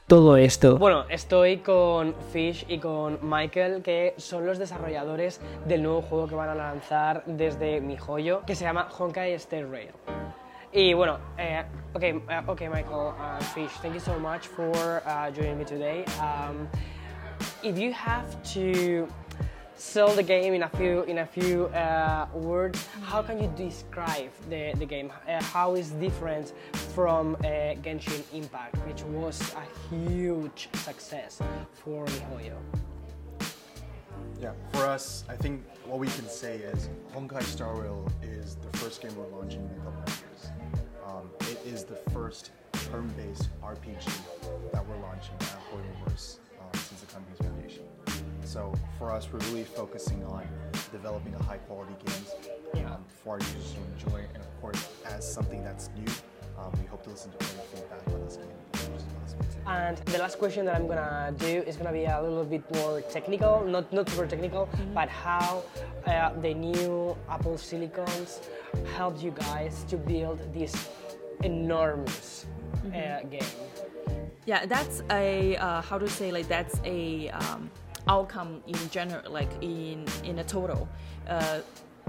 todo 0.09 0.37
esto. 0.37 0.79
Bueno, 0.79 1.05
estoy 1.07 1.57
con 1.57 2.15
Fish 2.33 2.65
y 2.67 2.79
con 2.79 3.19
Michael, 3.21 3.83
que 3.83 4.15
son 4.17 4.43
los 4.43 4.57
desarrolladores 4.57 5.39
del 5.67 5.83
nuevo 5.83 6.01
juego 6.01 6.27
que 6.27 6.33
van 6.33 6.49
a 6.49 6.55
lanzar 6.55 7.21
desde 7.27 7.79
mi 7.79 7.95
joyo, 7.95 8.41
que 8.45 8.55
se 8.55 8.63
llama 8.65 8.89
Honkai 8.97 9.33
Star 9.33 9.69
Rail. 9.69 9.91
Y 10.73 10.95
bueno, 10.95 11.19
eh, 11.37 11.63
okay, 11.93 12.13
uh, 12.13 12.49
okay, 12.49 12.67
Michael 12.69 13.13
uh, 13.13 13.43
Fish, 13.53 13.71
thank 13.83 13.93
you 13.93 13.99
so 13.99 14.17
much 14.19 14.47
for 14.47 15.03
uh, 15.05 15.29
joining 15.31 15.59
me 15.59 15.63
today. 15.63 16.03
Um, 16.19 16.67
if 17.61 17.77
you 17.77 17.93
have 17.93 18.25
to 18.55 19.07
sell 19.79 20.13
the 20.13 20.23
game 20.23 20.53
in 20.53 20.63
a 20.63 20.69
few 20.69 21.03
in 21.03 21.19
a 21.19 21.25
few 21.25 21.67
uh, 21.67 22.27
words, 22.33 22.85
how 23.03 23.21
can 23.21 23.41
you 23.41 23.51
describe 23.55 24.29
the, 24.49 24.73
the 24.77 24.85
game? 24.85 25.11
Uh, 25.27 25.41
how 25.41 25.75
is 25.75 25.91
different 25.91 26.53
from 26.93 27.35
uh, 27.35 27.75
Genshin 27.81 28.23
Impact, 28.33 28.75
which 28.87 29.03
was 29.03 29.39
a 29.53 29.95
huge 29.95 30.69
success 30.73 31.41
for 31.73 32.05
MiHoYo? 32.05 32.57
Yeah, 34.41 34.51
for 34.71 34.85
us, 34.85 35.23
I 35.29 35.35
think 35.35 35.63
what 35.85 35.99
we 35.99 36.07
can 36.07 36.27
say 36.27 36.57
is 36.57 36.89
Honkai 37.13 37.43
Star 37.43 37.73
Rail 37.75 38.09
is 38.21 38.55
the 38.55 38.77
first 38.77 39.01
game 39.01 39.15
we're 39.15 39.37
launching 39.37 39.61
in 39.61 39.81
a 39.81 39.83
couple 39.83 40.03
of 40.03 40.23
years. 40.23 40.51
Um, 41.05 41.29
it 41.41 41.59
is 41.65 41.83
the 41.83 41.95
first 42.11 42.51
turn-based 42.73 43.49
RPG 43.63 44.05
that 44.71 44.85
we're 44.85 45.01
launching 45.01 45.35
at 45.39 45.59
Horrorverse 45.71 46.37
um, 46.59 46.73
since 46.73 47.01
the 47.01 47.07
company's 47.07 47.39
foundation. 47.39 47.83
So 48.43 48.73
for 48.97 49.11
us, 49.11 49.27
we're 49.31 49.39
really 49.49 49.63
focusing 49.63 50.23
on 50.25 50.47
developing 50.91 51.35
a 51.35 51.43
high-quality 51.43 51.95
games 52.05 52.35
um, 52.85 53.03
for 53.23 53.33
our 53.33 53.39
users 53.39 53.73
to 53.73 53.79
enjoy, 53.93 54.21
and 54.33 54.41
of 54.43 54.61
course, 54.61 54.89
as 55.05 55.21
something 55.31 55.63
that's 55.63 55.89
new, 55.95 56.11
um, 56.57 56.71
we 56.81 56.87
hope 56.87 57.03
to 57.03 57.09
listen 57.09 57.31
to 57.31 57.37
any 57.37 57.63
feedback 57.71 58.01
on 58.07 58.25
this 58.25 58.37
game. 58.37 58.47
And 59.67 59.97
the 59.97 60.17
last 60.17 60.39
question 60.39 60.65
that 60.65 60.75
I'm 60.75 60.87
gonna 60.87 61.33
do 61.37 61.63
is 61.67 61.77
gonna 61.77 61.91
be 61.91 62.05
a 62.05 62.21
little 62.21 62.43
bit 62.43 62.63
more 62.75 63.01
technical, 63.01 63.63
not 63.65 63.93
not 63.93 64.09
super 64.09 64.27
technical, 64.27 64.65
mm 64.65 64.71
-hmm. 64.71 64.93
but 64.97 65.09
how 65.09 65.61
uh, 66.07 66.41
the 66.41 66.53
new 66.53 67.15
Apple 67.29 67.57
Silicons 67.57 68.41
helped 68.97 69.21
you 69.21 69.31
guys 69.31 69.85
to 69.91 69.95
build 69.97 70.39
this 70.53 70.73
enormous 71.43 72.45
mm 72.45 72.91
-hmm. 72.91 72.97
uh, 72.97 73.29
game. 73.29 73.53
Yeah, 74.49 74.65
that's 74.65 75.03
a 75.11 75.57
uh, 75.57 75.83
how 75.83 75.99
to 75.99 76.07
say 76.07 76.31
like 76.31 76.47
that's 76.47 76.81
a 76.83 77.29
um, 77.29 77.69
outcome 78.07 78.63
in 78.65 78.79
general, 78.89 79.31
like 79.31 79.51
in 79.61 80.07
in 80.23 80.39
a 80.39 80.43
total, 80.43 80.89
uh, 81.27 81.59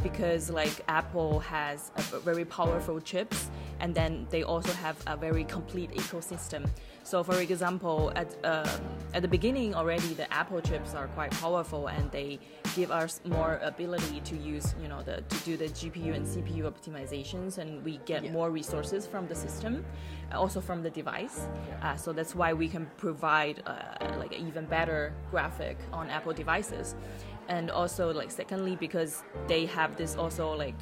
because 0.02 0.48
like 0.48 0.72
Apple 0.88 1.40
has 1.40 1.92
very 2.24 2.46
powerful 2.46 2.98
chips, 2.98 3.50
and 3.80 3.94
then 3.94 4.26
they 4.30 4.42
also 4.42 4.72
have 4.72 4.96
a 5.06 5.18
very 5.18 5.44
complete 5.44 5.90
ecosystem. 5.90 6.66
So, 7.02 7.24
for 7.24 7.40
example, 7.40 8.12
at 8.14 8.34
um, 8.44 8.68
at 9.14 9.22
the 9.22 9.28
beginning 9.28 9.74
already, 9.74 10.14
the 10.14 10.32
Apple 10.32 10.60
chips 10.60 10.94
are 10.94 11.08
quite 11.08 11.30
powerful, 11.32 11.88
and 11.88 12.10
they 12.12 12.38
give 12.76 12.90
us 12.90 13.20
more 13.24 13.58
ability 13.62 14.20
to 14.20 14.36
use, 14.36 14.74
you 14.80 14.88
know, 14.88 15.02
the, 15.02 15.22
to 15.22 15.36
do 15.44 15.56
the 15.56 15.66
GPU 15.66 16.14
and 16.14 16.24
CPU 16.24 16.62
optimizations, 16.62 17.58
and 17.58 17.84
we 17.84 17.98
get 18.04 18.24
yeah. 18.24 18.32
more 18.32 18.50
resources 18.50 19.06
from 19.06 19.26
the 19.26 19.34
system, 19.34 19.84
also 20.32 20.60
from 20.60 20.82
the 20.82 20.90
device. 20.90 21.48
Yeah. 21.68 21.90
Uh, 21.90 21.96
so 21.96 22.12
that's 22.12 22.34
why 22.34 22.52
we 22.52 22.68
can 22.68 22.88
provide 22.96 23.62
uh, 23.66 24.16
like 24.18 24.32
an 24.32 24.46
even 24.46 24.66
better 24.66 25.12
graphic 25.30 25.78
on 25.92 26.08
Apple 26.10 26.32
devices, 26.32 26.94
and 27.48 27.70
also 27.70 28.12
like 28.12 28.30
secondly 28.30 28.76
because 28.76 29.24
they 29.48 29.66
have 29.66 29.96
this 29.96 30.16
also 30.16 30.54
like. 30.54 30.76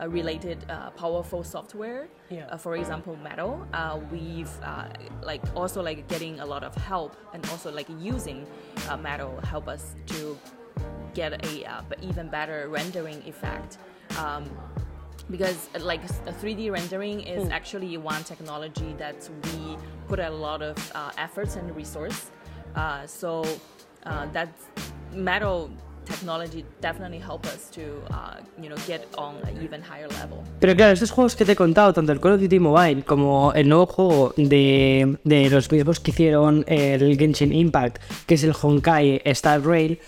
Uh, 0.00 0.04
uh, 0.04 0.08
related 0.08 0.64
uh, 0.68 0.90
powerful 0.90 1.44
software. 1.44 2.08
Yeah. 2.30 2.46
Uh, 2.46 2.56
for 2.56 2.76
example, 2.76 3.16
Metal. 3.22 3.66
Uh, 3.72 4.00
we've 4.10 4.50
uh, 4.62 4.88
like 5.22 5.42
also 5.54 5.82
like 5.82 6.08
getting 6.08 6.40
a 6.40 6.46
lot 6.46 6.64
of 6.64 6.74
help 6.74 7.16
and 7.34 7.44
also 7.50 7.70
like 7.70 7.88
using 7.98 8.46
uh, 8.88 8.96
Metal 8.96 9.38
help 9.40 9.68
us 9.68 9.94
to 10.06 10.38
get 11.14 11.44
a 11.44 11.66
even 12.02 12.28
better 12.28 12.68
rendering 12.68 13.22
effect. 13.26 13.78
Um, 14.18 14.44
because 15.30 15.68
like 15.78 16.02
3D 16.42 16.72
rendering 16.72 17.20
is 17.20 17.44
hmm. 17.44 17.52
actually 17.52 17.96
one 17.96 18.24
technology 18.24 18.94
that 18.98 19.28
we 19.44 19.76
put 20.08 20.18
a 20.18 20.30
lot 20.30 20.62
of 20.62 20.76
efforts 21.18 21.56
and 21.56 21.74
resource. 21.76 22.30
so 23.06 23.44
that 24.32 24.48
metal 25.12 25.70
technology 26.10 26.64
definitely 26.80 27.20
help 27.20 27.46
us 27.46 27.70
to 27.70 27.82
uh, 28.10 28.36
you 28.60 28.68
know 28.68 28.76
get 28.86 29.06
on 29.16 29.36
an 29.44 29.62
even 29.62 29.80
higher 29.82 30.08
level. 30.20 30.38
Pero 30.58 30.74
claro, 30.74 30.92
estos 30.92 31.10
juegos 31.10 31.36
que 31.36 31.44
te 31.44 31.52
he 31.52 31.56
contado, 31.56 31.92
tanto 31.92 32.12
el 32.12 32.20
Call 32.20 32.32
of 32.32 32.40
Duty 32.40 32.58
Mobile 32.58 33.02
como 33.04 33.52
el 33.54 33.68
nuevo 33.68 33.86
juego 33.86 34.34
de, 34.36 35.18
de 35.24 35.50
los 35.50 35.68
videojuegos 35.68 36.00
que 36.00 36.10
hicieron 36.10 36.64
el 36.66 37.16
Genshin 37.18 37.52
Impact, 37.52 37.98
que 38.26 38.34
es 38.34 38.44
el 38.44 38.54
Honkai 38.60 39.22
Star 39.24 39.64
Rail, 39.64 39.98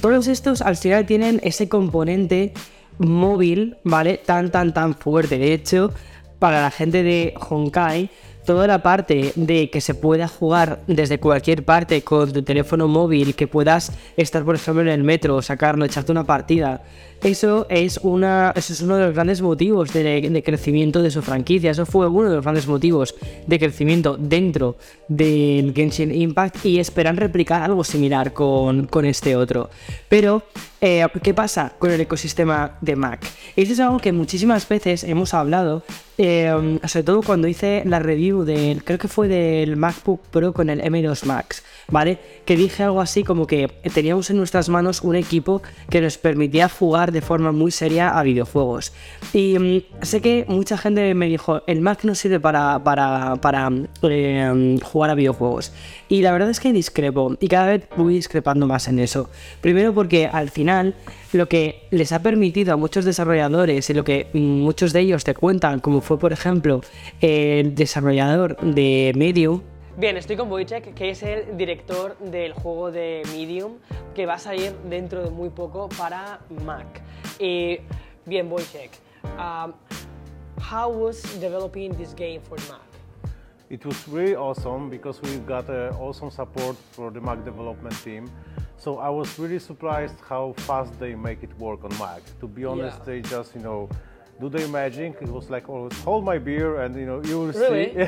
todos 0.00 0.26
estos 0.26 0.62
al 0.62 0.76
final 0.76 1.06
tienen 1.06 1.40
ese 1.42 1.68
componente 1.68 2.52
móvil, 2.98 3.76
¿vale? 3.84 4.18
Tan, 4.18 4.50
tan, 4.50 4.72
tan 4.72 4.94
fuerte. 4.94 5.38
De 5.38 5.52
hecho, 5.52 5.92
para 6.38 6.62
la 6.62 6.70
gente 6.70 7.02
de 7.02 7.34
Honkai, 7.48 8.10
toda 8.44 8.66
la 8.66 8.82
parte 8.82 9.32
de 9.36 9.70
que 9.70 9.80
se 9.80 9.94
pueda 9.94 10.28
jugar 10.28 10.80
desde 10.86 11.18
cualquier 11.18 11.64
parte 11.64 12.02
con 12.02 12.32
tu 12.32 12.42
teléfono 12.42 12.88
móvil, 12.88 13.34
que 13.34 13.46
puedas 13.46 13.92
estar, 14.16 14.44
por 14.44 14.54
ejemplo, 14.54 14.82
en 14.82 14.88
el 14.88 15.04
metro, 15.04 15.40
sacarlo, 15.42 15.84
echarte 15.84 16.12
una 16.12 16.24
partida. 16.24 16.82
Eso 17.22 17.66
es, 17.70 18.00
una, 18.02 18.52
eso 18.56 18.72
es 18.72 18.82
uno 18.82 18.96
de 18.96 19.06
los 19.06 19.14
grandes 19.14 19.42
motivos 19.42 19.92
de, 19.92 20.28
de, 20.28 20.42
crecimiento 20.42 21.02
de 21.02 21.10
su 21.12 21.22
franquicia. 21.22 21.70
Eso 21.70 21.86
fue 21.86 22.08
uno 22.08 22.28
de 22.28 22.34
los 22.36 22.44
grandes 22.44 22.66
motivos 22.66 23.14
de 23.46 23.58
crecimiento 23.60 24.16
dentro 24.18 24.76
del 25.06 25.72
Genshin 25.72 26.12
Impact 26.12 26.66
y 26.66 26.80
esperan 26.80 27.16
replicar 27.16 27.62
algo 27.62 27.84
similar 27.84 28.32
con, 28.32 28.86
con 28.86 29.04
este 29.04 29.36
otro. 29.36 29.70
Pero, 30.08 30.42
eh, 30.82 31.06
¿qué 31.22 31.32
pasa 31.32 31.74
con 31.78 31.92
el 31.92 32.00
ecosistema 32.00 32.76
de 32.80 32.96
Mac? 32.96 33.24
Esto 33.54 33.72
es 33.72 33.78
algo 33.78 34.00
que 34.00 34.10
muchísimas 34.10 34.68
veces 34.68 35.04
hemos 35.04 35.32
hablado, 35.32 35.84
eh, 36.18 36.78
sobre 36.84 37.04
todo 37.04 37.22
cuando 37.22 37.46
hice 37.46 37.84
la 37.86 38.00
review 38.00 38.42
del, 38.42 38.82
creo 38.82 38.98
que 38.98 39.06
fue 39.06 39.28
del 39.28 39.76
MacBook 39.76 40.20
Pro 40.32 40.52
con 40.52 40.68
el 40.70 40.82
M2 40.82 41.24
Max, 41.24 41.62
¿vale? 41.88 42.18
Que 42.44 42.56
dije 42.56 42.82
algo 42.82 43.00
así 43.00 43.22
como 43.22 43.46
que 43.46 43.70
teníamos 43.94 44.28
en 44.30 44.38
nuestras 44.38 44.68
manos 44.68 45.02
un 45.02 45.14
equipo 45.14 45.62
que 45.88 46.00
nos 46.00 46.18
permitía 46.18 46.68
jugar 46.68 47.12
de 47.12 47.22
forma 47.22 47.52
muy 47.52 47.70
seria 47.70 48.18
a 48.18 48.22
videojuegos. 48.24 48.92
Y 49.32 49.56
um, 49.56 49.82
sé 50.02 50.20
que 50.20 50.46
mucha 50.48 50.76
gente 50.76 51.14
me 51.14 51.26
dijo, 51.28 51.62
el 51.68 51.80
Mac 51.80 52.02
no 52.02 52.16
sirve 52.16 52.40
para, 52.40 52.82
para, 52.82 53.36
para 53.36 53.70
eh, 54.02 54.78
jugar 54.82 55.10
a 55.10 55.14
videojuegos. 55.14 55.72
Y 56.12 56.20
la 56.20 56.30
verdad 56.30 56.50
es 56.50 56.60
que 56.60 56.74
discrepo, 56.74 57.38
y 57.40 57.48
cada 57.48 57.68
vez 57.68 57.88
voy 57.96 58.12
discrepando 58.12 58.66
más 58.66 58.86
en 58.86 58.98
eso. 58.98 59.30
Primero 59.62 59.94
porque 59.94 60.26
al 60.26 60.50
final 60.50 60.94
lo 61.32 61.48
que 61.48 61.84
les 61.90 62.12
ha 62.12 62.20
permitido 62.20 62.74
a 62.74 62.76
muchos 62.76 63.06
desarrolladores 63.06 63.88
y 63.88 63.94
lo 63.94 64.04
que 64.04 64.26
muchos 64.34 64.92
de 64.92 65.00
ellos 65.00 65.24
te 65.24 65.32
cuentan, 65.32 65.80
como 65.80 66.02
fue 66.02 66.18
por 66.18 66.34
ejemplo 66.34 66.82
el 67.22 67.74
desarrollador 67.74 68.58
de 68.58 69.14
Medium, 69.16 69.62
Bien, 69.96 70.18
estoy 70.18 70.36
con 70.36 70.50
Wojciech, 70.50 70.92
que 70.92 71.10
es 71.10 71.22
el 71.22 71.56
director 71.56 72.18
del 72.18 72.52
juego 72.52 72.90
de 72.90 73.22
Medium, 73.32 73.78
que 74.14 74.26
va 74.26 74.34
a 74.34 74.38
salir 74.38 74.74
dentro 74.90 75.24
de 75.24 75.30
muy 75.30 75.48
poco 75.48 75.88
para 75.96 76.40
Mac. 76.66 77.00
Y 77.38 77.78
bien, 78.26 78.52
Wojciech, 78.52 78.90
um, 79.38 79.72
how 80.58 80.90
was 80.90 81.22
developing 81.40 81.94
this 81.96 82.14
game 82.14 82.40
for 82.40 82.58
Mac? 82.70 82.91
It 83.72 83.84
was 83.86 84.06
really 84.06 84.36
awesome 84.36 84.90
because 84.90 85.16
we 85.22 85.30
got 85.54 85.66
uh, 85.70 85.96
awesome 85.98 86.30
support 86.30 86.76
for 86.92 87.10
the 87.10 87.20
Mac 87.20 87.42
development 87.44 87.96
team. 88.04 88.30
So 88.76 88.98
I 88.98 89.08
was 89.08 89.38
really 89.38 89.58
surprised 89.58 90.16
how 90.28 90.52
fast 90.68 90.92
they 91.00 91.14
make 91.14 91.42
it 91.42 91.52
work 91.58 91.82
on 91.84 91.90
Mac. 91.98 92.20
To 92.40 92.46
be 92.46 92.64
honest, 92.66 92.98
Yeah. 92.98 93.04
they 93.06 93.20
just, 93.22 93.54
you 93.56 93.62
know, 93.62 93.88
do 94.40 94.48
the 94.50 94.68
magic. 94.68 95.12
It 95.22 95.28
was 95.38 95.48
like 95.48 95.70
always 95.70 95.98
hold 96.02 96.22
my 96.32 96.38
beer 96.38 96.70
and 96.82 96.94
you 97.00 97.06
know 97.06 97.22
you 97.24 97.36
will 97.40 97.52
Really? 97.52 97.86
see. 97.94 97.94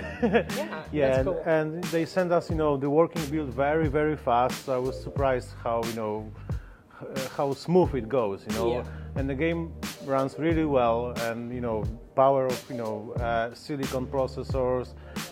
Yeah, 0.61 0.85
yeah, 0.93 1.17
and, 1.19 1.27
cool. 1.29 1.43
and 1.47 1.67
they 1.95 2.05
sent 2.05 2.31
us, 2.33 2.51
you 2.51 2.57
know, 2.57 2.77
the 2.77 2.91
working 2.91 3.25
build 3.31 3.51
very, 3.67 3.89
very 3.89 4.17
fast. 4.17 4.67
So 4.67 4.75
I 4.75 4.79
was 4.89 4.95
surprised 5.03 5.49
how, 5.62 5.79
you 5.89 5.95
know, 5.95 6.15
h- 7.01 7.29
how 7.39 7.55
smooth 7.55 7.95
it 7.95 8.09
goes, 8.09 8.45
you 8.49 8.55
know. 8.59 8.69
Yeah. 8.73 9.17
And 9.17 9.25
the 9.31 9.35
game 9.45 9.73
runs 10.05 10.33
really 10.39 10.67
well, 10.67 11.15
and 11.27 11.39
you 11.57 11.61
know, 11.62 11.85
power 12.15 12.47
of 12.47 12.65
you 12.71 12.77
know 12.77 13.12
uh, 13.21 13.55
silicon 13.55 14.07
processors, 14.07 14.89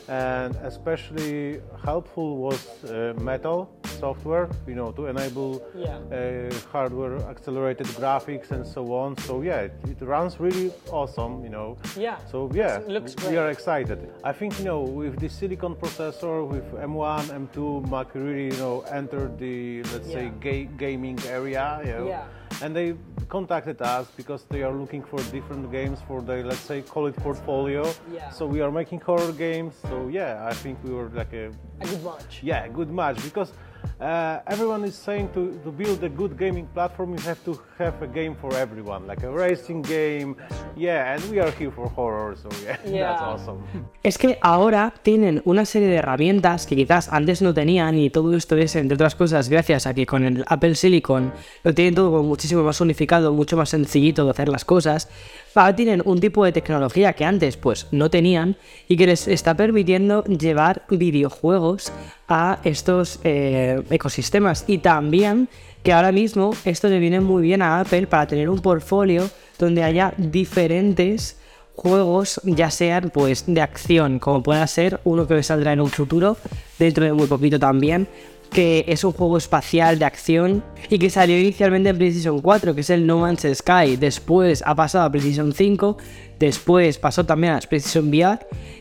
and 0.09 0.55
especially 0.57 1.61
helpful 1.85 2.37
was 2.37 2.61
uh, 2.85 3.15
Metal 3.21 3.69
software, 4.01 4.49
you 4.67 4.75
know, 4.75 4.91
to 4.93 5.07
enable 5.07 5.63
Yeah. 5.77 5.97
uh, 6.11 6.51
hardware 6.73 7.17
accelerated 7.31 7.87
graphics 8.01 8.51
and 8.51 8.67
so 8.67 8.93
on. 8.95 9.17
So 9.19 9.43
yeah, 9.43 9.61
it, 9.69 9.73
it 9.89 10.01
runs 10.03 10.41
really 10.41 10.73
awesome, 10.91 11.45
you 11.45 11.51
know. 11.51 11.77
Yeah, 11.97 12.17
So 12.31 12.51
yeah, 12.53 12.81
looks 12.89 13.15
we 13.31 13.37
are 13.37 13.51
excited. 13.51 13.99
I 14.25 14.33
think 14.33 14.59
you 14.59 14.65
know 14.65 14.81
with 14.81 15.21
the 15.21 15.29
silicon 15.29 15.75
processor 15.77 16.47
with 16.47 16.67
M1, 16.75 17.23
M2, 17.43 17.89
Mac 17.91 18.13
really 18.15 18.47
you 18.47 18.57
know 18.65 18.81
entered 18.91 19.39
the 19.39 19.83
let's 19.93 20.09
say 20.17 20.25
Yeah. 20.25 20.41
ga- 20.41 20.69
gaming 20.77 21.19
area. 21.29 21.81
You 21.85 21.93
know, 21.93 22.07
Yeah. 22.09 22.25
And 22.61 22.75
they 22.77 22.95
contacted 23.29 23.81
us 23.81 24.07
because 24.17 24.45
they 24.51 24.63
are 24.63 24.73
looking 24.73 25.03
for 25.03 25.19
different 25.31 25.71
games 25.73 25.99
for 26.07 26.21
their 26.21 26.45
let's 26.45 26.61
say 26.61 26.83
call 26.83 27.07
it 27.07 27.17
portfolio. 27.17 27.83
Yeah. 28.13 28.31
So 28.31 28.47
we 28.47 28.61
are 28.61 28.71
making 28.71 29.01
horror 29.01 29.33
games. 29.33 29.75
So 29.89 30.09
yeah, 30.09 30.47
I 30.51 30.53
think 30.55 30.79
we 30.85 30.91
were 30.93 31.09
like 31.15 31.33
a 31.33 31.47
A 31.81 31.87
good 31.87 32.05
match. 32.05 32.41
yeah 32.43 32.69
good 32.69 32.91
match 32.91 33.17
because. 33.25 33.53
Uh, 34.01 34.41
everyone 34.49 34.85
is 34.85 34.95
saying 34.97 35.29
to, 35.35 35.59
to 35.65 35.71
build 35.71 36.03
a 36.03 36.09
good 36.09 36.37
gaming 36.39 36.67
platform, 36.75 37.15
you 37.15 37.21
have 37.25 37.39
to 37.45 37.57
have 37.79 37.95
a 38.03 38.07
game 38.07 38.35
for 38.35 38.53
everyone, 38.57 39.07
like 39.07 39.23
a 39.25 39.31
racing 39.31 39.83
game. 39.83 40.35
Yeah, 40.77 41.15
and 41.15 41.23
we 41.31 41.39
are 41.41 41.51
here 41.53 41.71
for 41.71 41.89
horror, 41.89 42.37
so 42.37 42.49
yeah, 42.65 42.77
Yeah. 42.85 43.11
that's 43.11 43.23
awesome. 43.23 43.59
Es 44.03 44.19
que 44.19 44.39
ahora 44.43 44.93
tienen 45.03 45.41
una 45.45 45.65
serie 45.65 45.89
de 45.89 45.97
herramientas 45.97 46.67
que 46.67 46.75
quizás 46.75 47.09
antes 47.13 47.43
no 47.43 47.55
tenían 47.55 47.97
y 47.97 48.11
todo 48.11 48.35
esto 48.35 48.57
es, 48.57 48.75
entre 48.77 48.95
otras 48.97 49.15
cosas, 49.15 49.49
gracias 49.49 49.87
a 49.87 49.95
que 49.95 50.05
con 50.07 50.25
el 50.25 50.45
Apple 50.49 50.75
Silicon 50.75 51.33
lo 51.63 51.73
tienen 51.75 51.95
todo 51.95 52.23
muchísimo 52.23 52.63
más 52.65 52.81
unificado, 52.81 53.33
mucho 53.33 53.57
más 53.57 53.69
sencillito 53.69 54.25
de 54.25 54.31
hacer 54.33 54.49
las 54.49 54.65
cosas. 54.65 55.09
Ahora 55.55 55.77
tienen 55.77 56.03
un 56.05 56.19
tipo 56.19 56.45
de 56.45 56.53
tecnología 56.53 57.13
que 57.13 57.25
antes 57.25 57.57
pues 57.57 57.87
no 57.91 58.09
tenían 58.11 58.57
y 58.89 58.97
que 58.97 59.07
les 59.07 59.29
está 59.29 59.55
permitiendo 59.55 60.25
llevar 60.25 60.83
videojuegos 60.89 61.93
a 62.29 62.59
estos 62.65 63.21
eh, 63.25 63.83
ecosistemas. 63.91 64.65
Y 64.67 64.79
también 64.79 65.49
que 65.83 65.93
ahora 65.93 66.13
mismo 66.13 66.55
esto 66.65 66.89
le 66.89 66.99
viene 66.99 67.21
muy 67.21 67.43
bien 67.43 67.61
a 67.61 67.81
Apple 67.81 68.07
para 68.07 68.27
tener 68.27 68.49
un 68.49 68.61
portfolio 68.61 69.29
donde 69.59 69.83
haya 69.83 70.15
diferentes 70.17 71.39
juegos, 71.75 72.41
ya 72.45 72.71
sean 72.71 73.11
pues 73.11 73.45
de 73.47 73.61
acción, 73.61 74.19
como 74.19 74.43
pueda 74.43 74.67
ser 74.67 75.01
uno 75.05 75.27
que 75.27 75.43
saldrá 75.43 75.73
en 75.73 75.81
un 75.81 75.89
futuro, 75.89 76.37
dentro 76.79 77.05
de 77.05 77.13
muy 77.13 77.27
poquito 77.27 77.59
también, 77.59 78.09
que 78.53 78.85
es 78.87 79.03
un 79.05 79.13
juego 79.13 79.39
espacial 79.39 79.99
de 79.99 80.05
acción 80.05 80.63
y 80.91 80.99
que 80.99 81.09
salió 81.11 81.39
inicialmente 81.39 81.89
en 81.89 81.97
PlayStation 81.97 82.41
4, 82.41 82.75
que 82.75 82.83
es 82.83 82.91
el 82.91 83.07
No 83.07 83.19
Man's 83.19 83.47
Sky. 83.55 83.97
Después 83.97 84.63
ha 84.67 84.75
pasado 84.75 85.05
a 85.07 85.11
PlayStation 85.11 85.53
5, 85.53 85.97
después 86.39 86.99
pasó 86.99 87.25
también 87.25 87.55
a 87.55 87.61
PlayStation 87.61 88.09
VR 88.09 88.39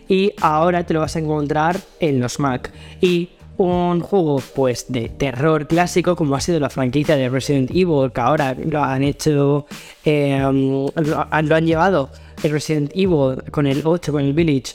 y 0.09 0.33
ahora 0.41 0.85
te 0.85 0.93
lo 0.93 0.99
vas 0.99 1.15
a 1.15 1.19
encontrar 1.19 1.77
en 1.99 2.19
los 2.19 2.39
Mac. 2.39 2.71
Y 2.99 3.29
un 3.57 3.99
juego 4.01 4.41
pues 4.55 4.85
de 4.89 5.07
terror 5.09 5.67
clásico 5.67 6.15
como 6.15 6.35
ha 6.35 6.41
sido 6.41 6.59
la 6.59 6.69
franquicia 6.69 7.15
de 7.15 7.29
Resident 7.29 7.69
Evil 7.69 8.11
que 8.11 8.19
ahora 8.21 8.55
lo 8.55 8.81
han 8.83 9.03
hecho 9.03 9.67
eh, 10.03 10.39
lo, 10.41 10.91
han- 11.29 11.65
llevado 11.65 12.09
el 12.41 12.51
Resident 12.51 12.91
Evil 12.95 13.43
con 13.51 13.67
el 13.67 13.81
8 13.85 14.11
con 14.13 14.23
el 14.23 14.33
Village 14.33 14.73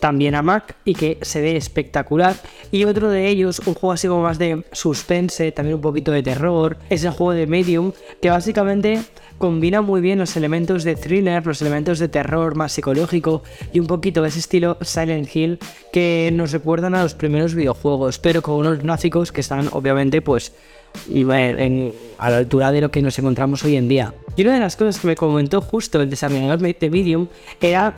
también 0.00 0.34
a 0.34 0.42
Mac 0.42 0.76
y 0.84 0.94
que 0.94 1.18
se 1.22 1.40
ve 1.40 1.56
espectacular 1.56 2.36
y 2.70 2.84
otro 2.84 3.10
de 3.10 3.28
ellos 3.28 3.60
un 3.66 3.74
juego 3.74 3.92
así 3.92 4.08
como 4.08 4.22
más 4.22 4.38
de 4.38 4.64
suspense 4.72 5.52
también 5.52 5.76
un 5.76 5.80
poquito 5.80 6.12
de 6.12 6.22
terror 6.22 6.76
es 6.90 7.04
el 7.04 7.10
juego 7.10 7.32
de 7.32 7.46
Medium 7.46 7.92
que 8.22 8.30
básicamente 8.30 9.00
combina 9.38 9.82
muy 9.82 10.00
bien 10.00 10.18
los 10.18 10.36
elementos 10.36 10.82
de 10.84 10.96
thriller, 10.96 11.46
los 11.46 11.60
elementos 11.62 11.98
de 12.00 12.08
terror 12.08 12.56
más 12.56 12.72
psicológico 12.72 13.42
y 13.72 13.78
un 13.80 13.86
poquito 13.86 14.24
ese 14.24 14.40
estilo 14.40 14.76
Silent 14.80 15.34
Hill 15.34 15.58
que 15.92 16.30
nos 16.32 16.50
recuerdan 16.52 16.94
a 16.96 17.02
los 17.04 17.14
primeros 17.14 17.54
videojuegos, 17.54 18.18
pero 18.18 18.42
con 18.42 18.54
unos 18.56 18.78
gráficos 18.82 19.30
que 19.30 19.40
están 19.40 19.68
obviamente 19.72 20.22
pues 20.22 20.52
en- 21.08 21.30
en- 21.30 21.92
a 22.18 22.30
la 22.30 22.38
altura 22.38 22.72
de 22.72 22.80
lo 22.80 22.90
que 22.90 23.00
nos 23.02 23.16
encontramos 23.18 23.62
hoy 23.62 23.76
en 23.76 23.88
día. 23.88 24.12
Y 24.36 24.42
una 24.42 24.54
de 24.54 24.60
las 24.60 24.74
cosas 24.74 24.98
que 24.98 25.06
me 25.06 25.14
comentó 25.16 25.60
justo 25.60 26.00
el 26.00 26.10
desarrollador 26.10 26.58
de 26.58 26.90
Medium 26.90 27.28
era 27.60 27.94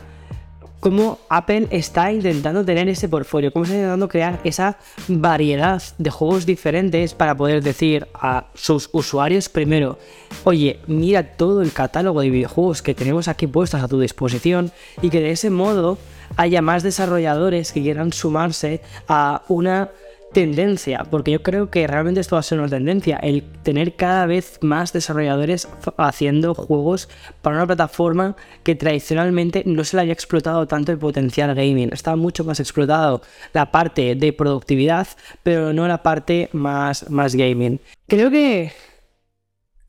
cómo 0.81 1.19
Apple 1.29 1.67
está 1.69 2.11
intentando 2.11 2.65
tener 2.65 2.89
ese 2.89 3.07
portfolio, 3.07 3.53
cómo 3.53 3.63
está 3.63 3.75
intentando 3.75 4.09
crear 4.09 4.41
esa 4.43 4.77
variedad 5.07 5.81
de 5.97 6.09
juegos 6.09 6.45
diferentes 6.45 7.13
para 7.13 7.37
poder 7.37 7.63
decir 7.63 8.07
a 8.13 8.47
sus 8.55 8.89
usuarios 8.91 9.47
primero, 9.47 9.99
oye, 10.43 10.79
mira 10.87 11.37
todo 11.37 11.61
el 11.61 11.71
catálogo 11.71 12.21
de 12.21 12.31
videojuegos 12.31 12.81
que 12.81 12.95
tenemos 12.95 13.27
aquí 13.27 13.47
puestos 13.47 13.81
a 13.81 13.87
tu 13.87 13.99
disposición 13.99 14.71
y 15.03 15.11
que 15.11 15.21
de 15.21 15.31
ese 15.31 15.51
modo 15.51 15.99
haya 16.35 16.61
más 16.63 16.81
desarrolladores 16.81 17.71
que 17.71 17.81
quieran 17.81 18.11
sumarse 18.11 18.81
a 19.07 19.43
una 19.49 19.91
tendencia, 20.31 21.05
porque 21.09 21.31
yo 21.31 21.43
creo 21.43 21.69
que 21.69 21.85
realmente 21.87 22.21
esto 22.21 22.35
va 22.35 22.39
a 22.39 22.43
ser 22.43 22.59
una 22.59 22.69
tendencia, 22.69 23.17
el 23.17 23.43
tener 23.63 23.95
cada 23.95 24.25
vez 24.25 24.59
más 24.61 24.93
desarrolladores 24.93 25.67
haciendo 25.97 26.53
juegos 26.53 27.09
para 27.41 27.57
una 27.57 27.67
plataforma 27.67 28.35
que 28.63 28.75
tradicionalmente 28.75 29.63
no 29.65 29.83
se 29.83 29.97
le 29.97 30.01
había 30.01 30.13
explotado 30.13 30.67
tanto 30.67 30.91
el 30.91 30.97
potencial 30.97 31.53
gaming, 31.53 31.91
está 31.91 32.15
mucho 32.15 32.43
más 32.43 32.59
explotado 32.59 33.21
la 33.53 33.71
parte 33.71 34.15
de 34.15 34.33
productividad, 34.33 35.07
pero 35.43 35.73
no 35.73 35.87
la 35.87 36.03
parte 36.03 36.49
más, 36.53 37.09
más 37.09 37.35
gaming. 37.35 37.79
Creo 38.07 38.29
que 38.29 38.71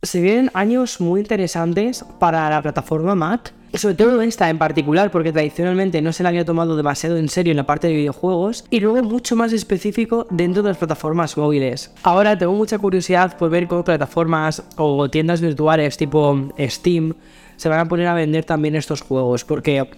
se 0.03 0.20
vienen 0.20 0.51
años 0.55 1.01
muy 1.01 1.20
interesantes 1.20 2.05
para 2.18 2.51
la 2.51 2.61
plataforma 2.61 3.14
Mac. 3.14 3.53
Sobre 3.75 3.95
todo 3.95 4.20
esta 4.20 4.51
en 4.51 4.59
particular, 4.59 5.11
porque 5.11 5.33
tradicionalmente 5.33 6.03
no 6.03 6.12
se 6.12 6.23
la 6.23 6.29
había 6.29 6.45
tomado 6.45 6.77
demasiado 6.77 7.16
en 7.16 7.31
serio 7.31 7.53
en 7.53 7.57
la 7.57 7.66
parte 7.66 7.87
de 7.89 7.95
videojuegos, 7.95 8.64
y 8.68 8.81
luego 8.81 9.03
mucho 9.03 9.35
más 9.35 9.53
específico 9.53 10.27
dentro 10.31 10.62
de 10.62 10.68
las 10.68 10.79
plataformas 10.79 11.37
móviles. 11.39 11.91
Ahora 12.03 12.37
tengo 12.37 12.53
mucha 12.53 12.79
curiosidad 12.79 13.37
por 13.39 13.49
ver 13.49 13.66
cómo 13.66 13.83
plataformas 13.83 14.62
o 14.77 15.09
tiendas 15.09 15.41
virtuales 15.41 15.97
tipo 15.97 16.49
Steam 16.59 17.14
se 17.57 17.68
van 17.68 17.81
a 17.81 17.89
poner 17.89 18.09
a 18.09 18.14
vender 18.14 18.45
también 18.45 18.77
estos 18.77 19.01
juegos, 19.01 19.45
porque 19.45 19.89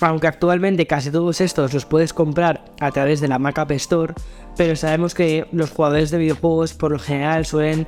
aunque 0.00 0.26
actualmente 0.26 0.86
casi 0.86 1.10
todos 1.10 1.40
estos 1.40 1.72
los 1.72 1.86
puedes 1.86 2.12
comprar 2.12 2.64
a 2.80 2.90
través 2.90 3.20
de 3.20 3.28
la 3.28 3.38
Mac 3.38 3.58
App 3.58 3.70
Store, 3.72 4.14
pero 4.56 4.76
sabemos 4.76 5.14
que 5.14 5.46
los 5.52 5.70
jugadores 5.70 6.10
de 6.10 6.18
videojuegos 6.18 6.74
por 6.74 6.90
lo 6.90 6.98
general 6.98 7.46
suelen 7.46 7.86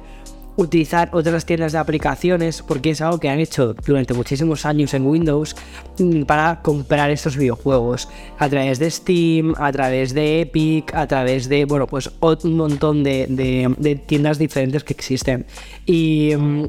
utilizar 0.56 1.10
otras 1.12 1.44
tiendas 1.44 1.72
de 1.72 1.78
aplicaciones 1.78 2.62
porque 2.62 2.90
es 2.90 3.00
algo 3.00 3.18
que 3.18 3.28
han 3.28 3.40
hecho 3.40 3.74
durante 3.74 4.14
muchísimos 4.14 4.64
años 4.66 4.94
en 4.94 5.06
Windows 5.06 5.56
mm, 5.98 6.22
para 6.22 6.62
comprar 6.62 7.10
estos 7.10 7.36
videojuegos 7.36 8.08
a 8.38 8.48
través 8.48 8.78
de 8.78 8.90
Steam, 8.90 9.54
a 9.58 9.72
través 9.72 10.14
de 10.14 10.42
Epic, 10.42 10.94
a 10.94 11.06
través 11.06 11.48
de, 11.48 11.64
bueno, 11.64 11.86
pues 11.86 12.10
un 12.20 12.56
montón 12.56 13.02
de, 13.02 14.02
tiendas 14.06 14.38
diferentes 14.38 14.84
que 14.84 14.92
existen. 14.92 15.46
Y 15.86 16.32
mm, 16.36 16.66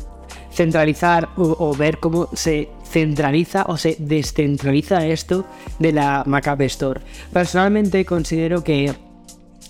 centralizar 0.51 1.29
o, 1.35 1.75
ver 1.75 1.99
cómo 1.99 2.29
se 2.33 2.69
centraliza 2.89 3.65
o 3.67 3.77
se 3.77 3.97
descentraliza 3.99 5.05
esto 5.05 5.45
de 5.79 5.91
la 5.91 6.23
Mac 6.25 6.47
Store. 6.61 7.01
Personalmente 7.33 8.05
considero 8.05 8.63
que 8.63 8.93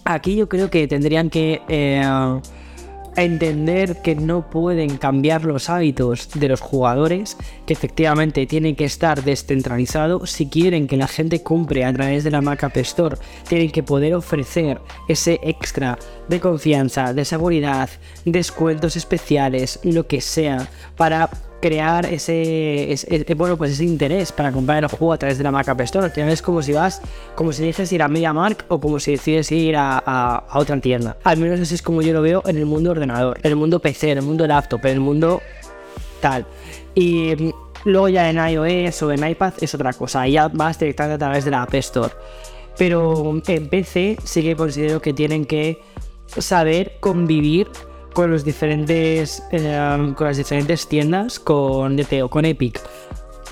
aquí 0.03 0.35
yo 0.35 0.47
creo 0.47 0.69
que 0.69 0.87
tendrían 0.87 1.29
que... 1.29 1.61
Eh, 1.67 2.39
entender 3.23 4.01
que 4.01 4.15
no 4.15 4.49
pueden 4.49 4.97
cambiar 4.97 5.45
los 5.45 5.69
hábitos 5.69 6.29
de 6.33 6.49
los 6.49 6.61
jugadores, 6.61 7.37
que 7.65 7.73
efectivamente 7.73 8.45
tienen 8.45 8.75
que 8.75 8.85
estar 8.85 9.23
descentralizados 9.23 10.31
si 10.31 10.47
quieren 10.47 10.87
que 10.87 10.97
la 10.97 11.07
gente 11.07 11.43
compre 11.43 11.85
a 11.85 11.93
través 11.93 12.23
de 12.23 12.31
la 12.31 12.41
Mac 12.41 12.63
App 12.63 12.77
Store, 12.77 13.17
tienen 13.47 13.71
que 13.71 13.83
poder 13.83 14.13
ofrecer 14.15 14.81
ese 15.07 15.39
extra 15.43 15.97
de 16.27 16.39
confianza, 16.39 17.13
de 17.13 17.25
seguridad, 17.25 17.89
descuentos 18.25 18.95
especiales, 18.95 19.79
lo 19.83 20.07
que 20.07 20.21
sea, 20.21 20.67
para 20.97 21.29
crear 21.61 22.05
ese, 22.05 22.95
bueno 23.35 23.57
pues 23.57 23.71
ese 23.71 23.85
interés 23.85 24.31
para 24.31 24.51
comprar 24.51 24.83
el 24.83 24.89
juego 24.89 25.13
a 25.13 25.17
través 25.17 25.37
de 25.37 25.43
la 25.43 25.51
Mac 25.51 25.67
App 25.67 25.81
Store. 25.81 26.05
Al 26.05 26.11
final 26.11 26.29
es 26.29 26.41
como 26.41 26.61
si 26.61 26.73
vas, 26.73 27.01
como 27.35 27.51
si 27.51 27.63
dices 27.63 27.91
ir 27.91 28.01
a 28.01 28.07
MediaMark 28.07 28.65
o 28.67 28.79
como 28.79 28.99
si 28.99 29.11
decides 29.11 29.51
ir 29.51 29.75
a, 29.77 30.43
otra 30.53 30.79
tienda. 30.79 31.17
Al 31.23 31.37
menos 31.37 31.59
así 31.59 31.75
es 31.75 31.81
como 31.81 32.01
yo 32.01 32.13
lo 32.13 32.21
veo 32.21 32.43
en 32.45 32.57
el 32.57 32.65
mundo 32.65 32.91
ordenador, 32.91 33.39
en 33.41 33.51
el 33.51 33.55
mundo 33.55 33.79
PC, 33.79 34.11
en 34.11 34.19
el 34.19 34.23
mundo 34.23 34.47
laptop, 34.47 34.85
en 34.85 34.93
el 34.93 34.99
mundo 34.99 35.41
tal. 36.21 36.45
Y 36.93 37.35
mm, 37.35 37.51
luego 37.85 38.09
ya 38.09 38.29
en 38.29 38.37
iOS 38.37 39.01
o 39.03 39.11
en 39.11 39.27
iPad 39.27 39.53
es 39.61 39.73
otra 39.73 39.93
cosa, 39.93 40.27
ya 40.27 40.47
vas 40.47 40.79
directamente 40.79 41.15
a 41.15 41.27
través 41.27 41.45
de 41.45 41.51
la 41.51 41.63
App 41.63 41.73
Store. 41.75 42.13
Pero 42.77 43.41
en 43.47 43.69
PC 43.69 44.17
sí 44.23 44.43
que 44.43 44.55
considero 44.55 45.01
que 45.01 45.13
tienen 45.13 45.45
que 45.45 45.81
saber 46.37 46.97
convivir 46.99 47.67
con 48.15 48.31
los 48.31 48.45
diferentes 48.45 49.43
eh, 49.51 50.13
con 50.15 50.27
las 50.27 50.37
diferentes 50.37 50.87
tiendas 50.87 51.37
con 51.37 51.99
o 51.99 52.29
con 52.29 52.45
Epic. 52.45 52.81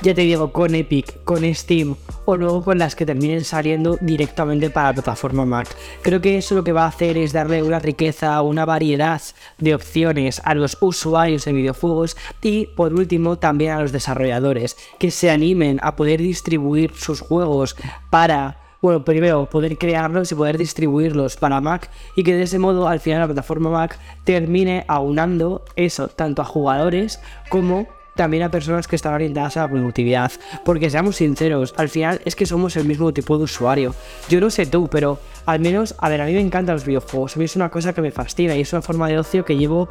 Ya 0.01 0.13
te 0.13 0.21
digo 0.21 0.53
con 0.53 0.73
Epic 0.73 1.21
con 1.25 1.43
Steam 1.53 1.95
o 2.23 2.37
luego 2.37 2.63
con 2.63 2.79
las 2.79 2.95
que 2.95 3.05
terminen 3.05 3.43
saliendo 3.43 3.97
directamente 3.99 4.69
para 4.69 4.87
la 4.87 4.93
plataforma 4.93 5.45
Mac. 5.45 5.67
Creo 6.01 6.21
que 6.21 6.37
eso 6.37 6.55
lo 6.55 6.63
que 6.63 6.71
va 6.71 6.85
a 6.85 6.87
hacer 6.87 7.17
es 7.17 7.33
darle 7.33 7.61
una 7.61 7.79
riqueza 7.79 8.41
una 8.41 8.63
variedad 8.63 9.21
de 9.57 9.75
opciones 9.75 10.41
a 10.45 10.55
los 10.55 10.77
usuarios 10.79 11.43
de 11.43 11.51
videojuegos 11.51 12.15
y 12.41 12.67
por 12.67 12.93
último 12.93 13.37
también 13.37 13.73
a 13.73 13.81
los 13.81 13.91
desarrolladores 13.91 14.77
que 14.97 15.11
se 15.11 15.29
animen 15.29 15.79
a 15.83 15.97
poder 15.97 16.21
distribuir 16.21 16.93
sus 16.95 17.19
juegos 17.19 17.75
para 18.09 18.62
bueno, 18.83 19.05
primero 19.05 19.45
poder 19.49 19.77
crearlos 19.77 20.29
y 20.33 20.35
poder 20.35 20.57
distribuirlos 20.57 21.37
para 21.37 21.61
Mac 21.61 21.89
y 22.17 22.23
que 22.23 22.35
de 22.35 22.43
ese 22.43 22.59
modo 22.59 22.89
al 22.89 22.99
final 22.99 23.21
la 23.21 23.27
plataforma 23.27 23.69
Mac 23.69 23.97
termine 24.25 24.83
aunando 24.89 25.63
eso 25.77 26.09
tanto 26.09 26.41
a 26.41 26.45
jugadores 26.45 27.21
como 27.47 27.87
también 28.17 28.43
a 28.43 28.51
personas 28.51 28.89
que 28.89 28.97
están 28.97 29.13
orientadas 29.13 29.55
a 29.55 29.61
la 29.61 29.69
productividad. 29.69 30.33
Porque 30.65 30.89
seamos 30.89 31.15
sinceros, 31.15 31.73
al 31.77 31.87
final 31.87 32.19
es 32.25 32.35
que 32.35 32.45
somos 32.45 32.75
el 32.75 32.83
mismo 32.83 33.13
tipo 33.13 33.37
de 33.37 33.45
usuario. 33.45 33.95
Yo 34.27 34.41
no 34.41 34.49
sé 34.49 34.65
tú, 34.65 34.89
pero 34.89 35.17
al 35.45 35.61
menos, 35.61 35.95
a 35.99 36.09
ver, 36.09 36.19
a 36.19 36.25
mí 36.25 36.33
me 36.33 36.41
encantan 36.41 36.75
los 36.75 36.85
videojuegos. 36.85 37.37
A 37.37 37.39
mí 37.39 37.45
es 37.45 37.55
una 37.55 37.69
cosa 37.71 37.93
que 37.93 38.01
me 38.01 38.11
fascina 38.11 38.53
y 38.57 38.61
es 38.61 38.73
una 38.73 38.81
forma 38.81 39.07
de 39.07 39.17
ocio 39.17 39.45
que 39.45 39.55
llevo 39.55 39.87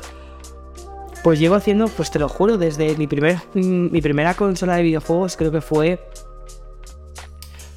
pues 1.24 1.38
llevo 1.38 1.55
haciendo, 1.55 1.86
pues 1.86 2.11
te 2.11 2.18
lo 2.18 2.28
juro, 2.28 2.59
desde 2.59 2.95
mi, 2.97 3.07
primer, 3.07 3.38
mi 3.55 4.03
primera 4.03 4.34
consola 4.34 4.76
de 4.76 4.82
videojuegos 4.82 5.36
creo 5.36 5.51
que 5.51 5.62
fue 5.62 5.99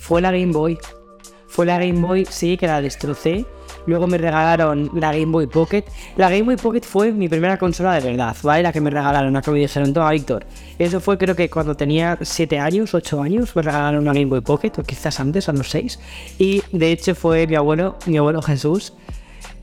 fue 0.05 0.22
la 0.22 0.32
Game 0.32 0.51
Boy. 0.51 0.78
Fue 1.55 1.65
la 1.65 1.79
Game 1.79 2.01
Boy, 2.01 2.27
sí, 2.29 2.57
que 2.57 2.67
la 2.67 2.81
destrocé. 2.81 3.45
Luego 3.85 4.07
me 4.07 4.17
regalaron 4.17 4.91
la 4.93 5.13
Game 5.13 5.31
Boy 5.31 5.47
Pocket. 5.47 5.85
La 6.17 6.29
Game 6.29 6.41
Boy 6.41 6.57
Pocket 6.57 6.81
fue 6.81 7.13
mi 7.13 7.29
primera 7.29 7.57
consola 7.57 7.93
de 7.93 8.01
verdad, 8.01 8.35
¿vale? 8.43 8.61
La 8.61 8.73
que 8.73 8.81
me 8.81 8.89
regalaron, 8.89 9.31
la 9.31 9.41
que 9.41 9.51
me 9.51 9.59
dijeron, 9.59 9.93
toma 9.93 10.11
Víctor. 10.11 10.45
Eso 10.77 10.99
fue 10.99 11.17
creo 11.17 11.33
que 11.33 11.49
cuando 11.49 11.73
tenía 11.73 12.17
7 12.21 12.59
años, 12.59 12.93
8 12.93 13.21
años, 13.21 13.55
me 13.55 13.61
regalaron 13.61 14.01
una 14.01 14.11
Game 14.11 14.25
Boy 14.25 14.41
Pocket, 14.41 14.73
o 14.77 14.83
quizás 14.83 15.17
antes, 15.21 15.47
a 15.47 15.53
los 15.53 15.69
6. 15.69 15.97
Y 16.39 16.61
de 16.73 16.91
hecho 16.91 17.15
fue 17.15 17.47
mi 17.47 17.55
abuelo, 17.55 17.95
mi 18.05 18.17
abuelo 18.17 18.41
Jesús. 18.41 18.91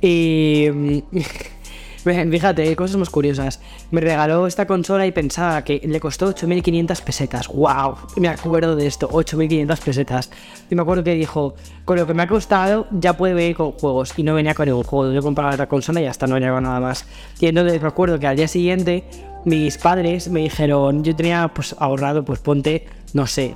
Y... 0.01 1.05
Fíjate, 2.03 2.75
cosas 2.75 2.97
más 2.97 3.11
curiosas. 3.11 3.61
Me 3.93 4.01
regaló 4.01 4.47
esta 4.49 4.67
consola 4.67 5.07
y 5.07 5.13
pensaba 5.13 5.63
que 5.63 5.81
le 5.85 6.01
costó 6.01 6.35
8.500 6.35 7.01
pesetas. 7.03 7.49
¡Wow! 7.49 7.97
Me 8.17 8.29
acuerdo 8.29 8.75
de 8.75 8.87
esto, 8.89 9.09
8.500 9.09 9.79
pesetas. 9.79 10.31
Y 10.69 10.75
me 10.75 10.83
acuerdo 10.83 11.05
que 11.05 11.15
dijo, 11.15 11.55
con 11.85 11.97
lo 11.97 12.07
que 12.07 12.15
me 12.15 12.25
ha 12.25 12.27
costado 12.27 12.89
ya 12.91 13.17
puede 13.17 13.35
venir 13.35 13.57
con 13.57 13.73
juegos. 13.73 14.15
Y 14.17 14.25
no 14.25 14.35
venía 14.35 14.55
con 14.55 14.67
ningún 14.67 14.83
juego. 14.83 15.13
Yo 15.13 15.23
compraba 15.23 15.53
otra 15.53 15.69
consola 15.69 16.01
y 16.01 16.07
hasta 16.07 16.27
no 16.27 16.35
venía 16.35 16.51
con 16.51 16.65
nada 16.65 16.81
más. 16.81 17.05
Y 17.39 17.47
entonces 17.47 17.81
me 17.81 17.89
acuerdo 17.89 18.19
que 18.19 18.27
al 18.27 18.37
día 18.37 18.49
siguiente 18.49 19.05
mis 19.45 19.79
padres 19.79 20.29
me 20.29 20.41
dijeron, 20.41 21.05
yo 21.05 21.15
tenía 21.15 21.49
pues 21.55 21.75
ahorrado, 21.79 22.25
pues 22.25 22.41
ponte, 22.41 22.87
no 23.13 23.27
sé, 23.27 23.55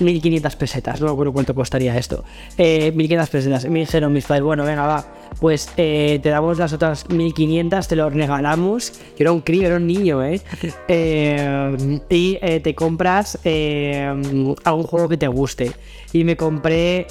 1500 0.00 0.56
pesetas, 0.56 1.00
no 1.00 1.06
me 1.06 1.12
acuerdo 1.12 1.32
cuánto 1.32 1.54
costaría 1.54 1.96
esto. 1.96 2.24
Eh, 2.56 2.92
1500 2.92 3.30
pesetas. 3.30 3.68
Me 3.68 3.80
dijeron 3.80 4.12
mis 4.12 4.24
padres, 4.24 4.44
bueno, 4.44 4.64
venga, 4.64 4.86
va, 4.86 5.04
pues 5.40 5.68
eh, 5.76 6.18
te 6.22 6.30
damos 6.30 6.58
las 6.58 6.72
otras 6.72 7.08
1500, 7.08 7.86
te 7.86 7.96
lo 7.96 8.10
regalamos. 8.10 8.92
Yo 9.10 9.24
era 9.24 9.32
un 9.32 9.40
crío, 9.40 9.66
era 9.66 9.76
un 9.76 9.86
niño, 9.86 10.24
¿eh? 10.24 10.40
eh 10.88 12.00
y 12.08 12.38
eh, 12.40 12.60
te 12.60 12.74
compras 12.74 13.38
algún 13.44 14.84
juego 14.84 15.08
que 15.08 15.16
te 15.16 15.28
guste. 15.28 15.72
Y 16.12 16.24
me 16.24 16.36
compré 16.36 17.06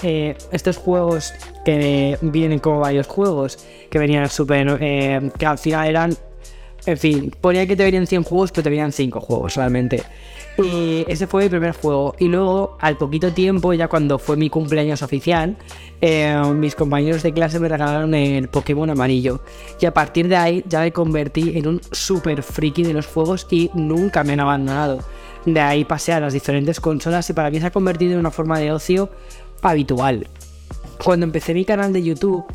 estos 0.52 0.78
juegos 0.78 1.34
que 1.64 2.18
vienen 2.22 2.60
como 2.60 2.80
varios 2.80 3.06
juegos, 3.06 3.60
que 3.92 4.00
venían 4.00 4.28
súper. 4.30 4.80
que 4.80 5.46
al 5.46 5.58
final 5.58 5.88
eran. 5.88 6.18
En 6.88 6.98
fin, 6.98 7.34
ponía 7.42 7.68
que 7.68 7.76
te 7.76 7.84
venían 7.84 8.08
100 8.08 8.24
juegos, 8.24 8.52
pero 8.54 8.64
te 8.64 8.70
venían 8.70 8.94
5 8.94 9.20
juegos 9.20 9.56
realmente. 9.56 10.04
Y 10.58 11.04
ese 11.10 11.28
fue 11.28 11.44
mi 11.44 11.50
primer 11.50 11.74
juego. 11.74 12.16
Y 12.18 12.30
luego, 12.30 12.78
al 12.80 12.98
poquito 12.98 13.34
tiempo, 13.34 13.74
ya 13.74 13.90
cuando 13.90 14.18
fue 14.18 14.38
mi 14.38 14.50
cumpleaños 14.50 15.02
oficial, 15.02 15.58
eh, 16.00 16.42
mis 16.56 16.76
compañeros 16.76 17.24
de 17.24 17.34
clase 17.34 17.60
me 17.60 17.68
regalaron 17.68 18.16
el 18.16 18.48
Pokémon 18.48 18.90
amarillo. 18.90 19.42
Y 19.82 19.86
a 19.86 19.94
partir 19.94 20.30
de 20.30 20.38
ahí 20.38 20.64
ya 20.66 20.80
me 20.80 20.94
convertí 20.94 21.58
en 21.58 21.68
un 21.68 21.82
super 21.92 22.42
friki 22.42 22.84
de 22.84 22.94
los 22.94 23.06
juegos 23.06 23.46
y 23.52 23.70
nunca 23.74 24.24
me 24.24 24.34
han 24.34 24.40
abandonado. 24.40 25.00
De 25.46 25.60
ahí 25.60 25.84
pasé 25.84 26.14
a 26.14 26.22
las 26.22 26.32
diferentes 26.32 26.80
consolas 26.80 27.30
y 27.30 27.34
para 27.34 27.52
mí 27.52 27.60
se 27.60 27.66
ha 27.66 27.72
convertido 27.72 28.14
en 28.14 28.20
una 28.20 28.32
forma 28.32 28.60
de 28.60 28.72
ocio 28.72 29.10
habitual. 29.62 30.26
Cuando 31.04 31.26
empecé 31.26 31.54
mi 31.54 31.66
canal 31.66 31.92
de 31.92 32.02
YouTube, 32.02 32.46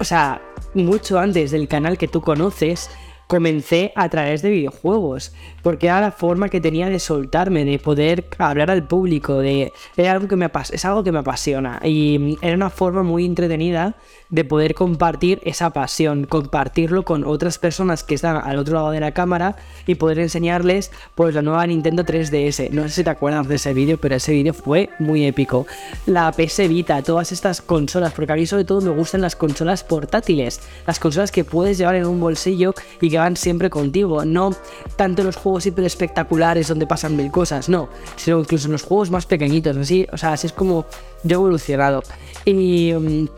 o 0.00 0.04
sea, 0.04 0.40
mucho 0.72 1.18
antes 1.18 1.50
del 1.50 1.68
canal 1.68 1.98
que 1.98 2.08
tú 2.08 2.22
conoces, 2.22 2.88
comencé 3.32 3.94
a 3.96 4.10
través 4.10 4.42
de 4.42 4.50
videojuegos, 4.50 5.32
porque 5.62 5.86
era 5.86 6.02
la 6.02 6.12
forma 6.12 6.50
que 6.50 6.60
tenía 6.60 6.90
de 6.90 6.98
soltarme, 6.98 7.64
de 7.64 7.78
poder 7.78 8.26
hablar 8.36 8.70
al 8.70 8.86
público, 8.86 9.38
de 9.38 9.72
algo 10.06 10.28
que 10.28 10.36
me 10.36 10.50
es 10.70 10.84
algo 10.84 11.02
que 11.02 11.12
me 11.12 11.20
apasiona 11.20 11.80
y 11.82 12.36
era 12.42 12.54
una 12.54 12.68
forma 12.68 13.02
muy 13.02 13.24
entretenida 13.24 13.94
de 14.28 14.44
poder 14.44 14.74
compartir 14.74 15.40
esa 15.44 15.70
pasión, 15.70 16.24
compartirlo 16.24 17.04
con 17.04 17.24
otras 17.24 17.58
personas 17.58 18.04
que 18.04 18.14
están 18.14 18.36
al 18.36 18.58
otro 18.58 18.74
lado 18.74 18.90
de 18.90 19.00
la 19.00 19.12
cámara 19.12 19.56
y 19.86 19.94
poder 19.94 20.18
enseñarles 20.18 20.90
pues 21.14 21.34
la 21.34 21.40
nueva 21.40 21.66
Nintendo 21.66 22.04
3DS. 22.04 22.70
No 22.70 22.82
sé 22.82 22.88
si 22.90 23.04
te 23.04 23.10
acuerdas 23.10 23.48
de 23.48 23.54
ese 23.54 23.72
vídeo, 23.72 23.98
pero 23.98 24.16
ese 24.16 24.32
vídeo 24.32 24.52
fue 24.52 24.90
muy 24.98 25.24
épico. 25.24 25.66
La 26.04 26.32
PS 26.32 26.68
Vita, 26.68 27.02
todas 27.02 27.32
estas 27.32 27.62
consolas, 27.62 28.12
porque 28.12 28.32
a 28.32 28.36
mí 28.36 28.46
sobre 28.46 28.64
todo 28.64 28.80
me 28.82 28.90
gustan 28.90 29.20
las 29.20 29.36
consolas 29.36 29.84
portátiles, 29.84 30.60
las 30.86 30.98
consolas 30.98 31.30
que 31.30 31.44
puedes 31.44 31.78
llevar 31.78 31.96
en 31.96 32.06
un 32.06 32.20
bolsillo 32.20 32.74
y 33.00 33.10
que 33.10 33.21
van 33.22 33.36
siempre 33.36 33.70
contigo, 33.70 34.24
no 34.24 34.54
tanto 34.96 35.22
los 35.22 35.36
juegos 35.36 35.66
hiper 35.66 35.84
espectaculares 35.84 36.68
donde 36.68 36.86
pasan 36.86 37.16
mil 37.16 37.30
cosas, 37.30 37.68
no, 37.68 37.88
sino 38.16 38.40
incluso 38.40 38.66
en 38.66 38.72
los 38.72 38.82
juegos 38.82 39.10
más 39.10 39.26
pequeñitos, 39.26 39.76
así, 39.76 40.06
o 40.12 40.16
sea, 40.16 40.32
así 40.32 40.48
es 40.48 40.52
como 40.52 40.86
yo 41.22 41.30
he 41.36 41.40
evolucionado. 41.40 42.02
Y 42.44 42.92
mm, 42.92 43.28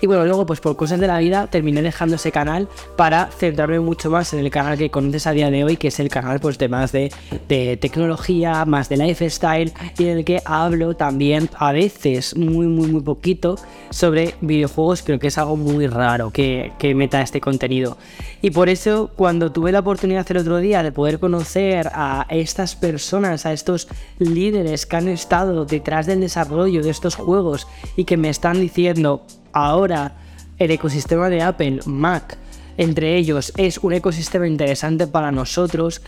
Y 0.00 0.06
bueno, 0.06 0.24
luego 0.24 0.44
pues 0.44 0.60
por 0.60 0.76
cosas 0.76 1.00
de 1.00 1.06
la 1.06 1.18
vida 1.18 1.46
terminé 1.46 1.82
dejando 1.82 2.16
ese 2.16 2.30
canal 2.30 2.68
para 2.96 3.26
centrarme 3.26 3.80
mucho 3.80 4.10
más 4.10 4.32
en 4.34 4.40
el 4.40 4.50
canal 4.50 4.76
que 4.76 4.90
conoces 4.90 5.26
a 5.26 5.32
día 5.32 5.50
de 5.50 5.64
hoy, 5.64 5.76
que 5.76 5.88
es 5.88 6.00
el 6.00 6.08
canal 6.08 6.38
pues 6.40 6.58
de 6.58 6.68
más 6.68 6.92
de, 6.92 7.12
de 7.48 7.76
tecnología, 7.76 8.64
más 8.66 8.88
de 8.88 8.98
lifestyle 8.98 9.72
y 9.98 10.04
en 10.04 10.18
el 10.18 10.24
que 10.24 10.42
hablo 10.44 10.94
también 10.94 11.48
a 11.56 11.72
veces 11.72 12.36
muy 12.36 12.66
muy 12.66 12.88
muy 12.88 13.00
poquito 13.00 13.56
sobre 13.90 14.34
videojuegos, 14.40 15.02
pero 15.02 15.18
que 15.18 15.28
es 15.28 15.38
algo 15.38 15.56
muy 15.56 15.86
raro 15.86 16.30
que, 16.30 16.72
que 16.78 16.94
meta 16.94 17.22
este 17.22 17.40
contenido. 17.40 17.96
Y 18.42 18.50
por 18.50 18.68
eso 18.68 19.10
cuando 19.16 19.50
tuve 19.50 19.72
la 19.72 19.80
oportunidad 19.80 20.26
el 20.30 20.36
otro 20.38 20.58
día 20.58 20.82
de 20.82 20.92
poder 20.92 21.18
conocer 21.18 21.88
a 21.92 22.26
estas 22.28 22.76
personas, 22.76 23.46
a 23.46 23.52
estos 23.52 23.88
líderes 24.18 24.84
que 24.86 24.96
han 24.96 25.08
estado 25.08 25.64
detrás 25.64 26.06
del 26.06 26.20
desarrollo 26.20 26.82
de 26.82 26.90
estos 26.90 27.14
juegos 27.14 27.66
y 27.96 28.04
que 28.04 28.16
me 28.16 28.28
están 28.28 28.60
diciendo 28.60 29.22
ahora 29.56 30.12
el 30.58 30.70
ecosistema 30.70 31.30
de 31.30 31.42
Apple, 31.42 31.80
Mac, 31.86 32.36
entre 32.76 33.16
ellos 33.16 33.52
es 33.56 33.78
un 33.78 33.94
ecosistema 33.94 34.46
interesante 34.46 35.06
para 35.06 35.32
nosotros, 35.32 36.02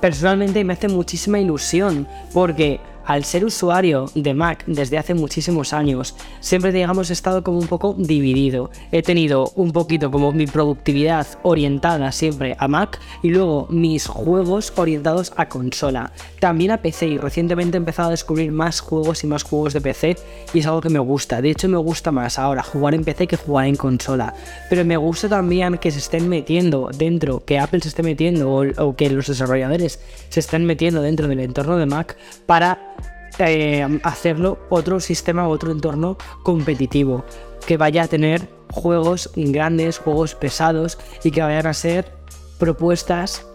personalmente 0.00 0.62
me 0.62 0.74
hace 0.74 0.88
muchísima 0.88 1.40
ilusión 1.40 2.06
porque 2.34 2.80
al 3.06 3.24
ser 3.24 3.44
usuario 3.44 4.06
de 4.14 4.34
Mac 4.34 4.64
desde 4.66 4.98
hace 4.98 5.14
muchísimos 5.14 5.72
años, 5.72 6.14
siempre 6.40 6.72
digamos 6.72 7.10
he 7.10 7.12
estado 7.12 7.42
como 7.42 7.58
un 7.58 7.66
poco 7.66 7.94
dividido. 7.98 8.70
He 8.90 9.02
tenido 9.02 9.52
un 9.56 9.72
poquito 9.72 10.10
como 10.10 10.32
mi 10.32 10.46
productividad 10.46 11.26
orientada 11.42 12.12
siempre 12.12 12.56
a 12.58 12.68
Mac 12.68 13.00
y 13.22 13.30
luego 13.30 13.66
mis 13.70 14.06
juegos 14.06 14.72
orientados 14.76 15.32
a 15.36 15.48
consola. 15.48 16.12
También 16.40 16.70
a 16.70 16.78
PC 16.78 17.06
y 17.06 17.18
recientemente 17.18 17.76
he 17.76 17.78
empezado 17.78 18.08
a 18.08 18.12
descubrir 18.12 18.52
más 18.52 18.80
juegos 18.80 19.24
y 19.24 19.26
más 19.26 19.42
juegos 19.42 19.72
de 19.72 19.80
PC 19.80 20.16
y 20.54 20.60
es 20.60 20.66
algo 20.66 20.80
que 20.80 20.88
me 20.88 20.98
gusta. 20.98 21.40
De 21.40 21.50
hecho 21.50 21.68
me 21.68 21.78
gusta 21.78 22.12
más 22.12 22.38
ahora 22.38 22.62
jugar 22.62 22.94
en 22.94 23.04
PC 23.04 23.26
que 23.26 23.36
jugar 23.36 23.66
en 23.66 23.76
consola. 23.76 24.34
Pero 24.68 24.84
me 24.84 24.96
gusta 24.96 25.28
también 25.28 25.78
que 25.78 25.90
se 25.90 25.98
estén 25.98 26.28
metiendo 26.28 26.90
dentro, 26.96 27.44
que 27.44 27.58
Apple 27.58 27.80
se 27.80 27.88
esté 27.88 28.02
metiendo 28.02 28.52
o, 28.52 28.64
o 28.78 28.96
que 28.96 29.10
los 29.10 29.26
desarrolladores 29.26 30.00
se 30.28 30.40
estén 30.40 30.64
metiendo 30.64 31.02
dentro 31.02 31.28
del 31.28 31.40
entorno 31.40 31.76
de 31.76 31.86
Mac 31.86 32.16
para 32.46 32.96
eh, 33.38 34.00
hacerlo 34.02 34.58
otro 34.70 35.00
sistema, 35.00 35.48
otro 35.48 35.72
entorno 35.72 36.16
competitivo, 36.42 37.24
que 37.66 37.76
vaya 37.76 38.04
a 38.04 38.08
tener 38.08 38.48
juegos 38.70 39.30
grandes, 39.36 39.98
juegos 39.98 40.34
pesados 40.34 40.98
y 41.22 41.30
que 41.30 41.42
vayan 41.42 41.66
a 41.66 41.74
ser 41.74 42.12
propuestas 42.58 43.46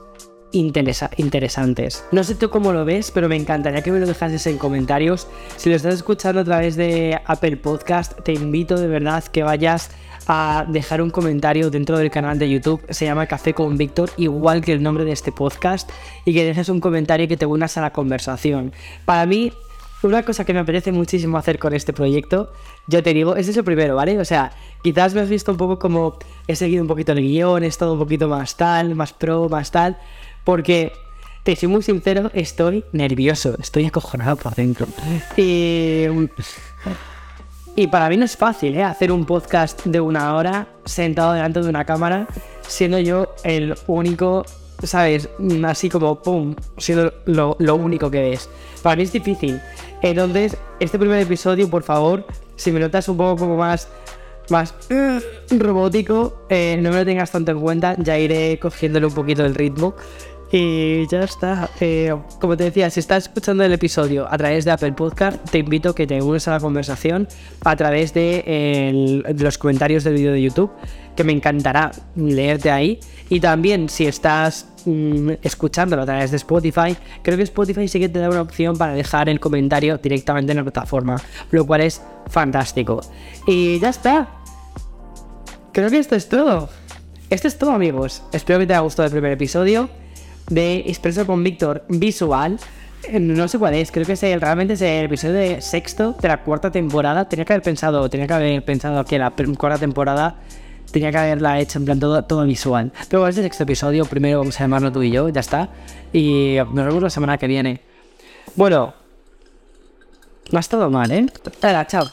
interesa- 0.52 1.10
interesantes. 1.18 2.04
No 2.12 2.24
sé 2.24 2.36
tú 2.36 2.50
cómo 2.50 2.72
lo 2.72 2.86
ves, 2.86 3.12
pero 3.12 3.28
me 3.28 3.36
encantaría 3.36 3.82
que 3.82 3.92
me 3.92 4.00
lo 4.00 4.06
dejases 4.06 4.46
en 4.48 4.58
comentarios. 4.58 5.28
Si 5.56 5.70
lo 5.70 5.76
estás 5.76 5.96
escuchando 5.96 6.42
a 6.42 6.44
través 6.44 6.76
de 6.76 7.20
Apple 7.26 7.58
Podcast, 7.58 8.20
te 8.22 8.34
invito 8.34 8.78
de 8.78 8.88
verdad 8.88 9.24
que 9.24 9.44
vayas 9.44 9.90
a 10.30 10.66
dejar 10.68 11.02
un 11.02 11.10
comentario 11.10 11.70
dentro 11.70 11.98
del 11.98 12.12
canal 12.12 12.38
de 12.38 12.50
YouTube. 12.50 12.82
Se 12.90 13.06
llama 13.06 13.28
Café 13.28 13.54
con 13.54 13.78
Víctor, 13.78 14.10
igual 14.18 14.62
que 14.62 14.74
el 14.74 14.84
nombre 14.84 15.06
de 15.06 15.14
este 15.14 15.32
podcast, 15.32 15.90
y 16.26 16.34
que 16.34 16.44
dejes 16.44 16.68
un 16.70 16.82
comentario 16.82 17.26
y 17.26 17.28
que 17.28 17.38
te 17.38 17.46
unas 17.46 17.78
a 17.78 17.82
la 17.82 17.94
conversación. 17.94 18.74
Para 19.06 19.26
mí, 19.26 19.54
una 20.04 20.24
cosa 20.24 20.46
que 20.46 20.54
me 20.54 20.60
apetece 20.60 20.92
muchísimo 20.92 21.38
hacer 21.38 21.58
con 21.58 21.74
este 21.74 21.94
proyecto, 21.94 22.52
yo 22.88 23.02
te 23.02 23.14
digo, 23.14 23.36
es 23.36 23.56
el 23.56 23.64
primero, 23.64 23.96
¿vale? 23.96 24.20
O 24.20 24.26
sea, 24.26 24.52
quizás 24.84 25.14
me 25.14 25.22
has 25.22 25.30
visto 25.30 25.52
un 25.52 25.58
poco 25.58 25.80
como 25.80 26.18
he 26.48 26.56
seguido 26.56 26.84
un 26.84 26.88
poquito 26.88 27.14
el 27.14 27.22
guion, 27.22 27.64
he 27.64 27.68
estado 27.68 27.94
un 27.94 28.00
poquito 28.00 28.28
más 28.28 28.56
tal, 28.58 28.96
más 28.96 29.14
pro, 29.14 29.50
más 29.50 29.72
tal, 29.72 29.98
porque 30.44 30.92
te 31.44 31.56
soy 31.56 31.70
muy 31.70 31.82
sincero, 31.82 32.30
estoy 32.34 32.86
nervioso, 32.92 33.56
estoy 33.60 33.86
acojonado 33.86 34.36
por 34.36 34.54
dentro. 34.54 34.86
Y, 35.36 36.06
y 37.76 37.88
para 37.88 38.10
mí 38.10 38.18
no 38.18 38.26
es 38.26 38.38
fácil, 38.38 38.76
¿eh? 38.76 38.84
Hacer 38.84 39.12
un 39.12 39.26
podcast 39.26 39.86
de 39.86 40.00
una 40.00 40.36
hora 40.36 40.68
sentado 40.86 41.34
delante 41.34 41.62
de 41.62 41.70
una 41.70 41.86
cámara, 41.86 42.28
siendo 42.62 43.00
yo 43.00 43.34
el 43.44 43.76
único 43.88 44.46
¿sabes? 44.84 45.30
Así 45.66 45.90
como, 45.90 46.22
¡pum!, 46.22 46.56
siendo 46.78 47.14
lo, 47.26 47.56
lo, 47.60 47.76
único 47.76 48.12
que 48.12 48.22
ves. 48.22 48.50
Para 48.84 48.96
mí 48.96 49.04
es 49.04 49.12
difícil. 49.12 49.60
Entonces, 50.02 50.58
este 50.80 51.00
primer 51.00 51.20
episodio, 51.20 51.70
por 51.70 51.84
favor, 51.84 52.26
si 52.56 52.72
me 52.72 52.80
notas 52.80 53.10
un 53.10 53.18
poco 53.18 53.38
como 53.38 53.58
más, 53.58 53.88
más 54.50 54.74
uh, 54.92 55.58
robótico, 55.58 56.46
eh, 56.50 56.78
no 56.82 56.92
me 56.92 56.98
lo 56.98 57.06
tengas 57.06 57.32
tanto 57.32 57.52
en 57.52 57.60
cuenta, 57.60 57.96
ya 57.98 58.18
iré 58.18 58.60
cogiéndole 58.60 59.06
un 59.06 59.14
poquito 59.14 59.46
el 59.46 59.56
ritmo. 59.56 59.96
Y 60.52 61.08
ya 61.08 61.24
está. 61.24 61.70
Eh, 61.82 62.16
como 62.40 62.56
te 62.56 62.66
decía, 62.66 62.90
si 62.90 63.02
estás 63.02 63.24
escuchando 63.24 63.64
el 63.64 63.74
episodio 63.74 64.32
a 64.32 64.38
través 64.38 64.64
de 64.64 64.72
Apple 64.72 64.94
Podcast, 64.94 65.38
te 65.50 65.58
invito 65.58 65.90
a 65.90 65.96
que 65.96 66.08
te 66.08 66.22
unes 66.22 66.48
a 66.48 66.52
la 66.52 66.60
conversación 66.60 67.28
a 67.66 67.76
través 67.76 68.14
de, 68.14 69.24
los 69.38 69.58
comentarios 69.58 70.06
del 70.06 70.14
vídeo 70.14 70.32
de 70.32 70.42
YouTube, 70.42 70.72
que 71.16 71.24
me 71.26 71.34
encantará 71.34 71.92
leerte 72.16 72.72
ahí. 72.72 73.00
Y 73.30 73.42
también 73.42 73.90
si 73.90 74.06
estás 74.06 74.68
mmm, 74.86 75.32
escuchándolo 75.42 76.04
a 76.04 76.06
través 76.06 76.32
de 76.32 76.38
Spotify, 76.38 76.96
creo 77.24 77.36
que 77.36 77.44
Spotify 77.44 77.90
sí 77.90 78.00
que 78.00 78.08
te 78.08 78.20
da 78.20 78.30
una 78.30 78.42
opción 78.42 78.78
para 78.78 78.94
dejar 78.94 79.28
el 79.28 79.42
comentario 79.42 79.98
directamente 79.98 80.54
en 80.54 80.58
la 80.60 80.64
plataforma, 80.64 81.22
lo 81.52 81.68
cual 81.68 81.82
es 81.82 82.02
fantástico. 82.28 83.02
Y 83.46 83.80
ya 83.80 83.90
está. 83.90 84.30
Creo 85.74 85.90
que 85.90 86.00
esto 86.00 86.16
es 86.16 86.30
todo. 86.30 86.70
Esto 87.30 87.50
es 87.50 87.58
todo 87.58 87.72
amigos. 87.72 88.24
Espero 88.32 88.60
que 88.60 88.66
te 88.66 88.74
haya 88.74 88.80
gustado 88.80 89.08
el 89.08 89.12
primer 89.12 89.34
episodio 89.34 89.90
de 90.50 90.84
Expreso 90.88 91.26
con 91.26 91.44
Víctor 91.44 91.84
visual. 91.90 92.60
No 93.12 93.48
sé 93.48 93.60
cuál 93.60 93.76
es, 93.76 93.92
creo 93.92 94.06
que 94.06 94.14
es 94.14 94.24
el, 94.24 94.42
realmente 94.42 94.74
es 94.74 94.82
el 94.82 95.06
episodio 95.06 95.36
de 95.36 95.62
sexto 95.62 96.16
de 96.20 96.28
la 96.28 96.44
cuarta 96.44 96.72
temporada. 96.72 97.30
Tenía 97.30 97.46
que 97.46 97.54
haber 97.54 97.64
pensado, 97.64 98.10
tenía 98.10 98.28
que 98.28 98.34
haber 98.34 98.66
pensado 98.66 99.06
que 99.06 99.18
la 99.18 99.32
cuarta 99.32 99.78
temporada 99.78 100.36
tenía 100.92 101.12
que 101.12 101.18
haberla 101.18 101.60
hecho 101.60 101.80
en 101.80 101.86
plan 101.86 102.00
todo, 102.00 102.24
todo 102.24 102.44
visual. 102.46 102.92
Pero 103.10 103.22
bueno, 103.22 103.30
este 103.30 103.44
sexto 103.44 103.64
episodio, 103.64 104.06
primero 104.06 104.40
vamos 104.40 104.60
a 104.60 104.64
llamarlo 104.64 104.92
tú 104.92 105.04
y 105.04 105.12
yo, 105.12 105.30
ya 105.30 105.42
está. 105.42 105.70
Y 106.12 106.58
nos 106.74 106.86
vemos 106.86 107.04
la 107.04 107.10
semana 107.10 107.38
que 107.38 107.48
viene. 107.48 107.82
Bueno, 108.56 108.94
no 110.52 110.58
ha 110.58 110.62
estado 110.62 110.90
mal, 110.90 111.12
¿eh? 111.12 111.28
Hola, 111.62 111.86
chao. 111.88 112.08